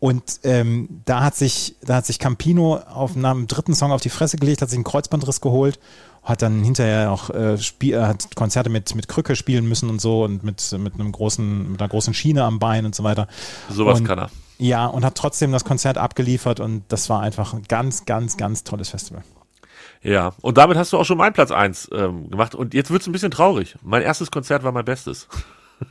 Und 0.00 0.40
ähm, 0.44 1.02
da 1.04 1.24
hat 1.24 1.34
sich, 1.34 1.74
da 1.82 1.96
hat 1.96 2.06
sich 2.06 2.18
Campino 2.18 2.76
auf 2.76 3.14
dem 3.14 3.46
dritten 3.48 3.74
Song 3.74 3.90
auf 3.90 4.00
die 4.00 4.10
Fresse 4.10 4.36
gelegt, 4.36 4.62
hat 4.62 4.70
sich 4.70 4.76
einen 4.76 4.84
Kreuzbandriss 4.84 5.40
geholt, 5.40 5.80
hat 6.22 6.42
dann 6.42 6.62
hinterher 6.62 7.10
auch 7.10 7.30
äh, 7.30 7.58
Spiel, 7.58 7.94
äh, 7.94 8.02
hat 8.02 8.36
Konzerte 8.36 8.70
mit 8.70 8.94
mit 8.94 9.08
Krücke 9.08 9.34
spielen 9.34 9.68
müssen 9.68 9.90
und 9.90 10.00
so 10.00 10.24
und 10.24 10.44
mit 10.44 10.72
mit 10.78 10.94
einem 10.94 11.10
großen 11.10 11.72
mit 11.72 11.80
einer 11.80 11.88
großen 11.88 12.14
Schiene 12.14 12.44
am 12.44 12.60
Bein 12.60 12.86
und 12.86 12.94
so 12.94 13.02
weiter. 13.02 13.26
Sowas 13.70 14.04
kann 14.04 14.18
er. 14.18 14.30
Ja, 14.58 14.86
und 14.86 15.04
hat 15.04 15.14
trotzdem 15.14 15.52
das 15.52 15.64
Konzert 15.64 15.98
abgeliefert 15.98 16.60
und 16.60 16.82
das 16.88 17.08
war 17.08 17.20
einfach 17.20 17.54
ein 17.54 17.62
ganz, 17.68 18.04
ganz, 18.06 18.36
ganz 18.36 18.64
tolles 18.64 18.88
Festival. 18.88 19.22
Ja, 20.02 20.32
und 20.42 20.58
damit 20.58 20.76
hast 20.76 20.92
du 20.92 20.98
auch 20.98 21.04
schon 21.04 21.18
meinen 21.18 21.32
Platz 21.32 21.50
eins 21.50 21.88
ähm, 21.92 22.30
gemacht. 22.30 22.54
Und 22.54 22.74
jetzt 22.74 22.90
wird's 22.90 23.06
ein 23.06 23.12
bisschen 23.12 23.30
traurig. 23.30 23.76
Mein 23.82 24.02
erstes 24.02 24.30
Konzert 24.30 24.62
war 24.62 24.72
mein 24.72 24.84
bestes. 24.84 25.28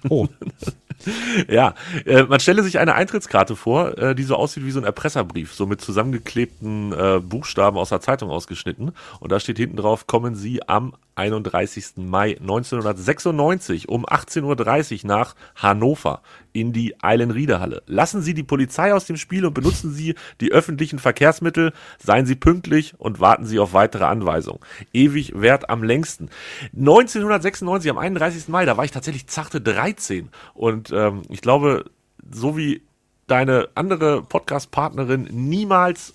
Oh, 0.10 0.28
Ja, 1.50 1.76
äh, 2.06 2.24
man 2.24 2.40
stelle 2.40 2.64
sich 2.64 2.80
eine 2.80 2.96
Eintrittskarte 2.96 3.56
vor, 3.56 3.98
äh, 3.98 4.16
die 4.16 4.24
so 4.24 4.36
aussieht 4.36 4.66
wie 4.66 4.72
so 4.72 4.80
ein 4.80 4.86
Erpresserbrief, 4.86 5.54
so 5.54 5.66
mit 5.66 5.82
zusammengeklebten 5.82 6.94
äh, 6.94 7.20
Buchstaben 7.20 7.78
aus 7.78 7.90
der 7.90 8.02
Zeitung 8.02 8.30
ausgeschnitten. 8.30 8.92
Und 9.20 9.32
da 9.32 9.40
steht 9.40 9.58
hinten 9.58 9.78
drauf, 9.78 10.08
kommen 10.08 10.36
Sie 10.36 10.68
am 10.68 10.94
31. 11.18 11.98
Mai 11.98 12.38
1996 12.40 13.90
um 13.90 14.06
18.30 14.06 15.04
Uhr 15.04 15.08
nach 15.08 15.36
Hannover 15.56 16.22
in 16.54 16.74
die 16.74 17.02
Eilenriede-Halle. 17.02 17.84
Lassen 17.88 18.22
Sie 18.22 18.34
die 18.34 18.44
Polizei 18.44 18.94
aus 18.94 19.06
dem 19.06 19.18
Spiel 19.18 19.46
und 19.46 19.54
benutzen 19.54 19.92
Sie 19.94 20.16
die 20.42 20.52
öffentlichen 20.52 21.00
Verkehrsmittel. 21.00 21.74
Seien 21.98 22.26
Sie 22.26 22.36
pünktlich 22.36 22.94
und 22.98 23.20
warten 23.20 23.46
Sie 23.46 23.60
auf 23.60 23.74
weitere 23.74 24.06
Anweisungen. 24.06 24.60
Ewig 24.94 25.34
währt 25.36 25.70
am 25.70 25.84
längsten. 25.84 26.30
1996, 26.78 27.92
am 27.92 27.98
31. 27.98 28.48
Mai, 28.48 28.66
da 28.66 28.78
war 28.78 28.86
ich 28.86 28.92
tatsächlich 28.92 29.28
zarte 29.28 29.62
13. 29.62 30.30
Und 30.54 30.92
ähm, 30.92 31.24
ich 31.30 31.42
glaube, 31.42 31.86
so 32.32 32.58
wie 32.58 32.82
deine 33.28 33.70
andere 33.76 34.24
Podcast-Partnerin 34.24 35.28
niemals 35.32 36.14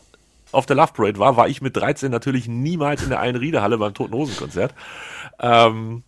auf 0.53 0.67
der 0.67 0.77
Love 0.77 0.93
Parade 0.93 1.19
war, 1.19 1.37
war 1.37 1.49
ich 1.49 1.63
mit 1.63 1.77
13 1.77 2.11
natürlich 2.11 2.49
niemals 2.49 3.03
in 3.03 3.09
der 3.09 3.21
Eilenriede-Halle 3.21 3.79
beim 3.79 3.95
Toten 3.95 4.15
Hosen 4.15 4.37
Konzert. 4.37 4.75
Ähm, 5.41 6.05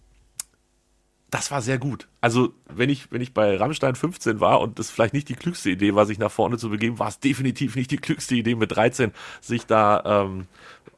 das 1.35 1.51
war 1.51 1.63
sehr 1.63 1.79
gut. 1.79 2.07
Also, 2.21 2.55
wenn 2.73 2.89
ich, 2.89 3.11
wenn 3.11 3.21
ich 3.21 3.35
bei 3.35 3.57
Rammstein 3.57 3.97
15 3.97 4.39
war 4.39 4.61
und 4.61 4.79
das 4.79 4.93
vielleicht 4.93 5.15
nicht 5.15 5.29
die 5.29 5.35
klügste 5.35 5.69
Idee 5.69 5.97
war, 5.97 6.07
sich 6.07 6.19
nach 6.21 6.31
vorne 6.31 6.59
zu 6.59 6.71
begeben, 6.71 7.01
war 7.01 7.09
es 7.09 7.19
definitiv 7.19 7.75
nicht 7.75 7.91
die 7.91 7.97
klügste 7.97 8.37
Idee 8.37 8.55
mit 8.55 8.71
13, 8.71 9.11
sich 9.41 9.67
da 9.67 10.23
ähm, 10.23 10.47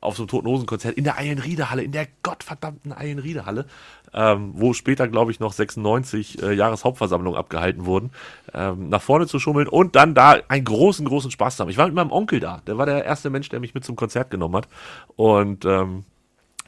auf 0.03 0.15
so 0.15 0.25
einem 0.25 0.29
Toten 0.29 0.47
Hosen 0.47 0.67
Konzert 0.67 0.99
in 0.99 1.05
der 1.05 1.17
Eilenriede-Halle, 1.17 1.83
in 1.83 1.93
der 1.93 2.07
gottverdammten 2.23 2.93
Eilenriede-Halle, 2.93 3.65
ähm, 4.13 4.53
wo 4.55 4.75
später, 4.75 5.09
glaube 5.09 5.31
ich, 5.31 5.41
noch 5.41 5.55
96 5.55 6.43
äh, 6.43 6.53
Jahreshauptversammlungen 6.53 7.39
abgehalten 7.39 7.87
wurden, 7.87 8.11
ähm, 8.53 8.91
nach 8.91 9.01
vorne 9.01 9.27
zu 9.27 9.39
schummeln 9.39 9.69
und 9.69 9.97
dann 9.97 10.15
da 10.15 10.37
einen 10.49 10.67
großen, 10.67 11.07
großen 11.07 11.31
Spaß 11.31 11.57
zu 11.57 11.63
haben. 11.63 11.71
Ich 11.71 11.79
war 11.79 11.87
mit 11.87 11.95
meinem 11.95 12.13
Onkel 12.13 12.41
da. 12.41 12.61
Der 12.67 12.77
war 12.77 12.85
der 12.85 13.07
erste 13.07 13.31
Mensch, 13.31 13.49
der 13.49 13.61
mich 13.61 13.73
mit 13.73 13.87
zum 13.87 13.97
Konzert 13.97 14.31
genommen 14.31 14.57
hat. 14.57 14.69
Und 15.17 15.65
ähm, 15.65 16.05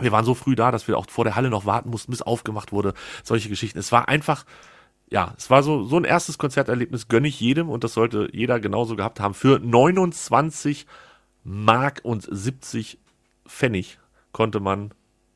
wir 0.01 0.13
waren 0.13 0.25
so 0.25 0.35
früh 0.35 0.55
da, 0.55 0.71
dass 0.71 0.89
wir 0.89 0.99
auch 0.99 1.07
vor 1.09 1.25
der 1.25 1.37
Halle 1.37 1.51
noch 1.51 1.67
warten 1.67 1.91
mussten, 1.91 2.11
bis 2.11 2.23
aufgemacht 2.23 2.73
wurde. 2.73 2.95
Solche 3.25 3.49
Geschichten. 3.49 3.79
Es 3.79 3.93
war 3.93 4.09
einfach, 4.09 4.45
ja, 5.11 5.35
es 5.37 5.51
war 5.51 5.63
so, 5.63 5.85
so 5.85 5.97
ein 5.97 6.05
erstes 6.05 6.39
Konzerterlebnis, 6.39 7.09
gönne 7.09 7.29
ich 7.29 7.41
jedem 7.41 7.69
und 7.69 7.85
das 7.85 7.95
sollte 7.95 8.29
jeder 8.33 8.61
genauso 8.61 8.97
gehabt 8.97 9.21
haben. 9.21 9.35
Für 9.35 9.59
29 9.59 10.87
Mark 11.45 12.01
und 12.03 12.29
70 12.31 12.99
Pfennig 13.47 13.99
konnte 14.33 14.61
man 14.61 14.93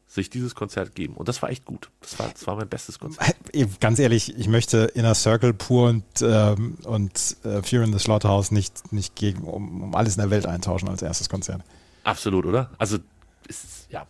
sich 0.06 0.28
dieses 0.28 0.54
Konzert 0.54 0.94
geben. 0.94 1.14
Und 1.14 1.28
das 1.28 1.40
war 1.40 1.48
echt 1.48 1.64
gut. 1.64 1.90
Das 2.00 2.18
war, 2.18 2.28
das 2.28 2.46
war 2.46 2.56
mein 2.56 2.68
bestes 2.68 2.98
Konzert. 2.98 3.34
Ganz 3.80 3.98
ehrlich, 3.98 4.36
ich 4.36 4.46
möchte 4.46 4.90
Inner 4.94 5.14
Circle 5.14 5.54
pur 5.54 5.88
und, 5.88 6.04
ähm, 6.20 6.76
und 6.84 7.36
äh, 7.44 7.62
Fear 7.62 7.84
in 7.84 7.92
the 7.92 7.98
Slaughterhouse 7.98 8.50
nicht, 8.50 8.92
nicht 8.92 9.16
gegen, 9.16 9.44
um, 9.44 9.82
um 9.82 9.94
alles 9.94 10.16
in 10.16 10.20
der 10.20 10.30
Welt 10.30 10.44
eintauschen 10.44 10.88
als 10.88 11.00
erstes 11.00 11.30
Konzert. 11.30 11.62
Absolut, 12.04 12.44
oder? 12.44 12.70
Also 12.76 12.98
ist, 13.46 13.90
ja. 13.90 14.06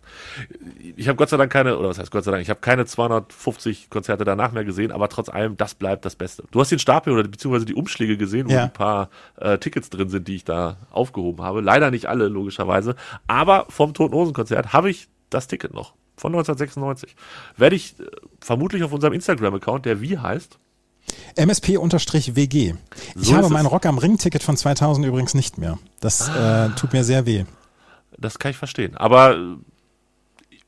Ich 0.97 1.09
habe 1.09 1.17
Gott 1.17 1.29
sei 1.29 1.37
Dank 1.37 1.53
keine, 1.53 1.79
oder 1.79 1.89
was 1.89 1.99
heißt 1.99 2.11
Gott 2.11 2.25
sei 2.25 2.31
Dank, 2.31 2.43
ich 2.43 2.51
habe 2.51 2.61
keine 2.61 2.87
250 2.87 3.91
Konzerte 3.91 4.25
danach 4.25 4.53
mehr 4.53 4.65
gesehen, 4.65 4.93
aber 4.93 5.09
trotz 5.09 5.29
allem, 5.29 5.57
das 5.57 5.75
bleibt 5.75 6.05
das 6.05 6.17
Beste. 6.17 6.45
Du 6.51 6.61
hast 6.61 6.71
den 6.71 6.79
Stapel 6.79 7.13
oder 7.13 7.29
beziehungsweise 7.29 7.65
die 7.65 7.75
Umschläge 7.75 8.17
gesehen, 8.17 8.49
wo 8.49 8.53
ja. 8.53 8.65
ein 8.65 8.73
paar 8.73 9.11
äh, 9.37 9.59
Tickets 9.59 9.91
drin 9.91 10.09
sind, 10.09 10.29
die 10.29 10.37
ich 10.37 10.45
da 10.45 10.77
aufgehoben 10.91 11.45
habe. 11.45 11.61
Leider 11.61 11.91
nicht 11.91 12.07
alle, 12.07 12.29
logischerweise. 12.29 12.97
Aber 13.27 13.67
vom 13.69 13.95
Toten 13.95 14.15
Hosen 14.15 14.35
Konzert 14.35 14.73
habe 14.73 14.91
ich 14.91 15.09
das 15.31 15.49
Ticket 15.49 15.75
noch. 15.75 15.95
Von 16.17 16.33
1996. 16.33 17.17
Werde 17.57 17.77
ich 17.77 17.99
äh, 17.99 18.05
vermutlich 18.41 18.83
auf 18.85 18.93
unserem 18.93 19.15
Instagram-Account, 19.15 19.87
der 19.87 20.01
wie 20.01 20.19
heißt? 20.19 20.59
MSP-WG. 21.37 22.75
So 23.15 23.23
ich 23.23 23.33
habe 23.33 23.49
mein 23.49 23.67
Rock 23.67 23.87
am 23.87 23.99
Ring-Ticket 23.99 24.43
von 24.43 24.57
2000 24.57 25.07
übrigens 25.07 25.35
nicht 25.35 25.59
mehr. 25.59 25.79
Das 26.01 26.29
ah. 26.29 26.67
äh, 26.67 26.71
tut 26.77 26.93
mir 26.93 27.05
sehr 27.05 27.27
weh. 27.27 27.45
Das 28.19 28.39
kann 28.39 28.51
ich 28.51 28.57
verstehen. 28.57 28.97
Aber 28.97 29.37
äh, 29.37 29.57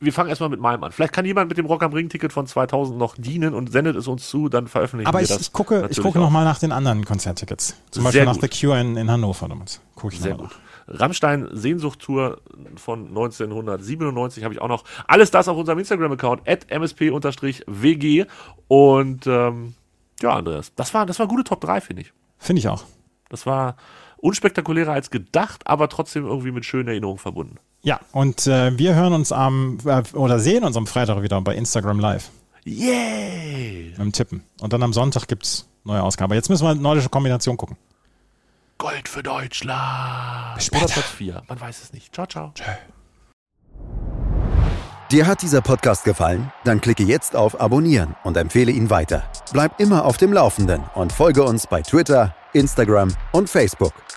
wir 0.01 0.13
fangen 0.13 0.29
erstmal 0.29 0.51
mit 0.51 0.61
meinem 0.61 0.85
an. 0.85 0.93
Vielleicht 0.93 1.13
kann 1.13 1.25
jemand 1.25 1.49
mit 1.49 1.59
dem 1.59 1.67
Rock 1.67 1.83
am 1.83 1.93
Ring-Ticket 1.93 2.33
von 2.33 2.47
2000 2.47 2.99
noch 2.99 3.17
dienen 3.17 3.55
und 3.55 3.73
sendet 3.73 3.97
es 3.97 4.07
uns 4.07 4.29
zu, 4.29 4.49
dann 4.49 4.69
veröffentlichen 4.69 5.09
Aber 5.09 5.19
wir 5.19 5.25
ich, 5.25 5.29
das. 5.29 5.41
ich 5.41 5.53
gucke, 5.53 5.87
ich 5.91 6.01
gucke 6.01 6.19
nochmal 6.19 6.45
nach 6.45 6.59
den 6.59 6.73
anderen 6.73 7.05
Konzerttickets. 7.05 7.77
Zum 7.91 8.05
Beispiel 8.05 8.25
nach 8.25 8.39
The 8.41 8.49
Cure 8.49 8.81
in, 8.81 8.97
in 8.97 9.11
Hannover. 9.11 9.49
Gucke 9.95 10.15
ich 10.15 10.21
Sehr 10.21 10.35
gut. 10.35 10.51
Rammstein 10.87 11.49
Sehnsucht-Tour 11.51 12.43
von 12.77 13.09
1997 13.09 14.45
habe 14.45 14.53
ich 14.53 14.61
auch 14.61 14.69
noch. 14.69 14.85
Alles 15.07 15.31
das 15.31 15.49
auf 15.49 15.57
unserem 15.57 15.79
Instagram-Account, 15.79 16.47
at 16.47 16.71
msp-wg. 16.71 18.27
Und 18.69 19.27
ähm, 19.27 19.75
ja, 20.21 20.35
Andreas, 20.35 20.75
das 20.75 20.93
war, 20.93 21.07
das 21.07 21.19
war 21.19 21.27
gute 21.27 21.45
Top 21.45 21.61
3, 21.63 21.81
finde 21.81 22.03
ich. 22.03 22.13
Finde 22.39 22.61
ich 22.61 22.69
auch. 22.69 22.85
Das 23.31 23.47
war 23.47 23.77
unspektakulärer 24.25 24.93
als 24.93 25.11
gedacht, 25.11 25.67
aber 25.67 25.89
trotzdem 25.89 26.27
irgendwie 26.27 26.51
mit 26.51 26.65
schönen 26.65 26.89
Erinnerungen 26.89 27.19
verbunden. 27.19 27.59
Ja, 27.83 28.01
und 28.13 28.47
äh, 28.47 28.77
wir 28.79 28.95
hören 28.95 29.13
uns 29.13 29.31
am 29.31 29.79
äh, 29.85 30.03
oder 30.15 30.39
sehen 30.39 30.65
uns 30.65 30.77
am 30.77 30.87
Freitag 30.87 31.23
wieder 31.23 31.41
bei 31.43 31.55
Instagram 31.55 32.01
Live. 32.01 32.31
Yay! 32.65 33.91
Mit 33.91 33.99
dem 33.99 34.13
Tippen. 34.13 34.43
Und 34.61 34.73
dann 34.73 34.83
am 34.83 34.95
Sonntag 34.95 35.29
gibt 35.29 35.45
es 35.45 35.69
neue 35.85 36.03
Ausgabe. 36.03 36.35
Jetzt 36.35 36.49
müssen 36.49 36.65
wir 36.65 36.71
eine 36.71 36.81
nordische 36.81 37.11
Kombination 37.11 37.59
gucken. 37.59 37.77
Gold 38.79 39.07
für 39.07 39.23
Deutschland. 39.23 40.55
Bis 40.55 40.67
später. 40.67 40.85
Oder 40.85 40.93
Platz 40.95 41.11
4. 41.11 41.43
Man 41.47 41.61
weiß 41.61 41.83
es 41.83 41.93
nicht. 41.93 42.15
Ciao, 42.15 42.27
ciao. 42.27 42.53
Tschö. 42.55 42.65
Dir 45.11 45.27
hat 45.27 45.43
dieser 45.43 45.61
Podcast 45.61 46.05
gefallen? 46.05 46.51
Dann 46.65 46.81
klicke 46.81 47.03
jetzt 47.03 47.37
auf 47.37 47.61
Abonnieren 47.61 48.17
und 48.25 48.39
empfehle 48.39 48.73
ihn 48.73 48.89
weiter. 48.89 49.25
Bleib 49.53 49.79
immer 49.79 50.07
auf 50.07 50.17
dem 50.17 50.33
Laufenden 50.33 50.83
und 50.95 51.13
folge 51.13 51.43
uns 51.45 51.67
bei 51.67 51.83
Twitter, 51.83 52.35
Instagram 52.55 53.15
und 53.33 53.51
Facebook. 53.51 53.93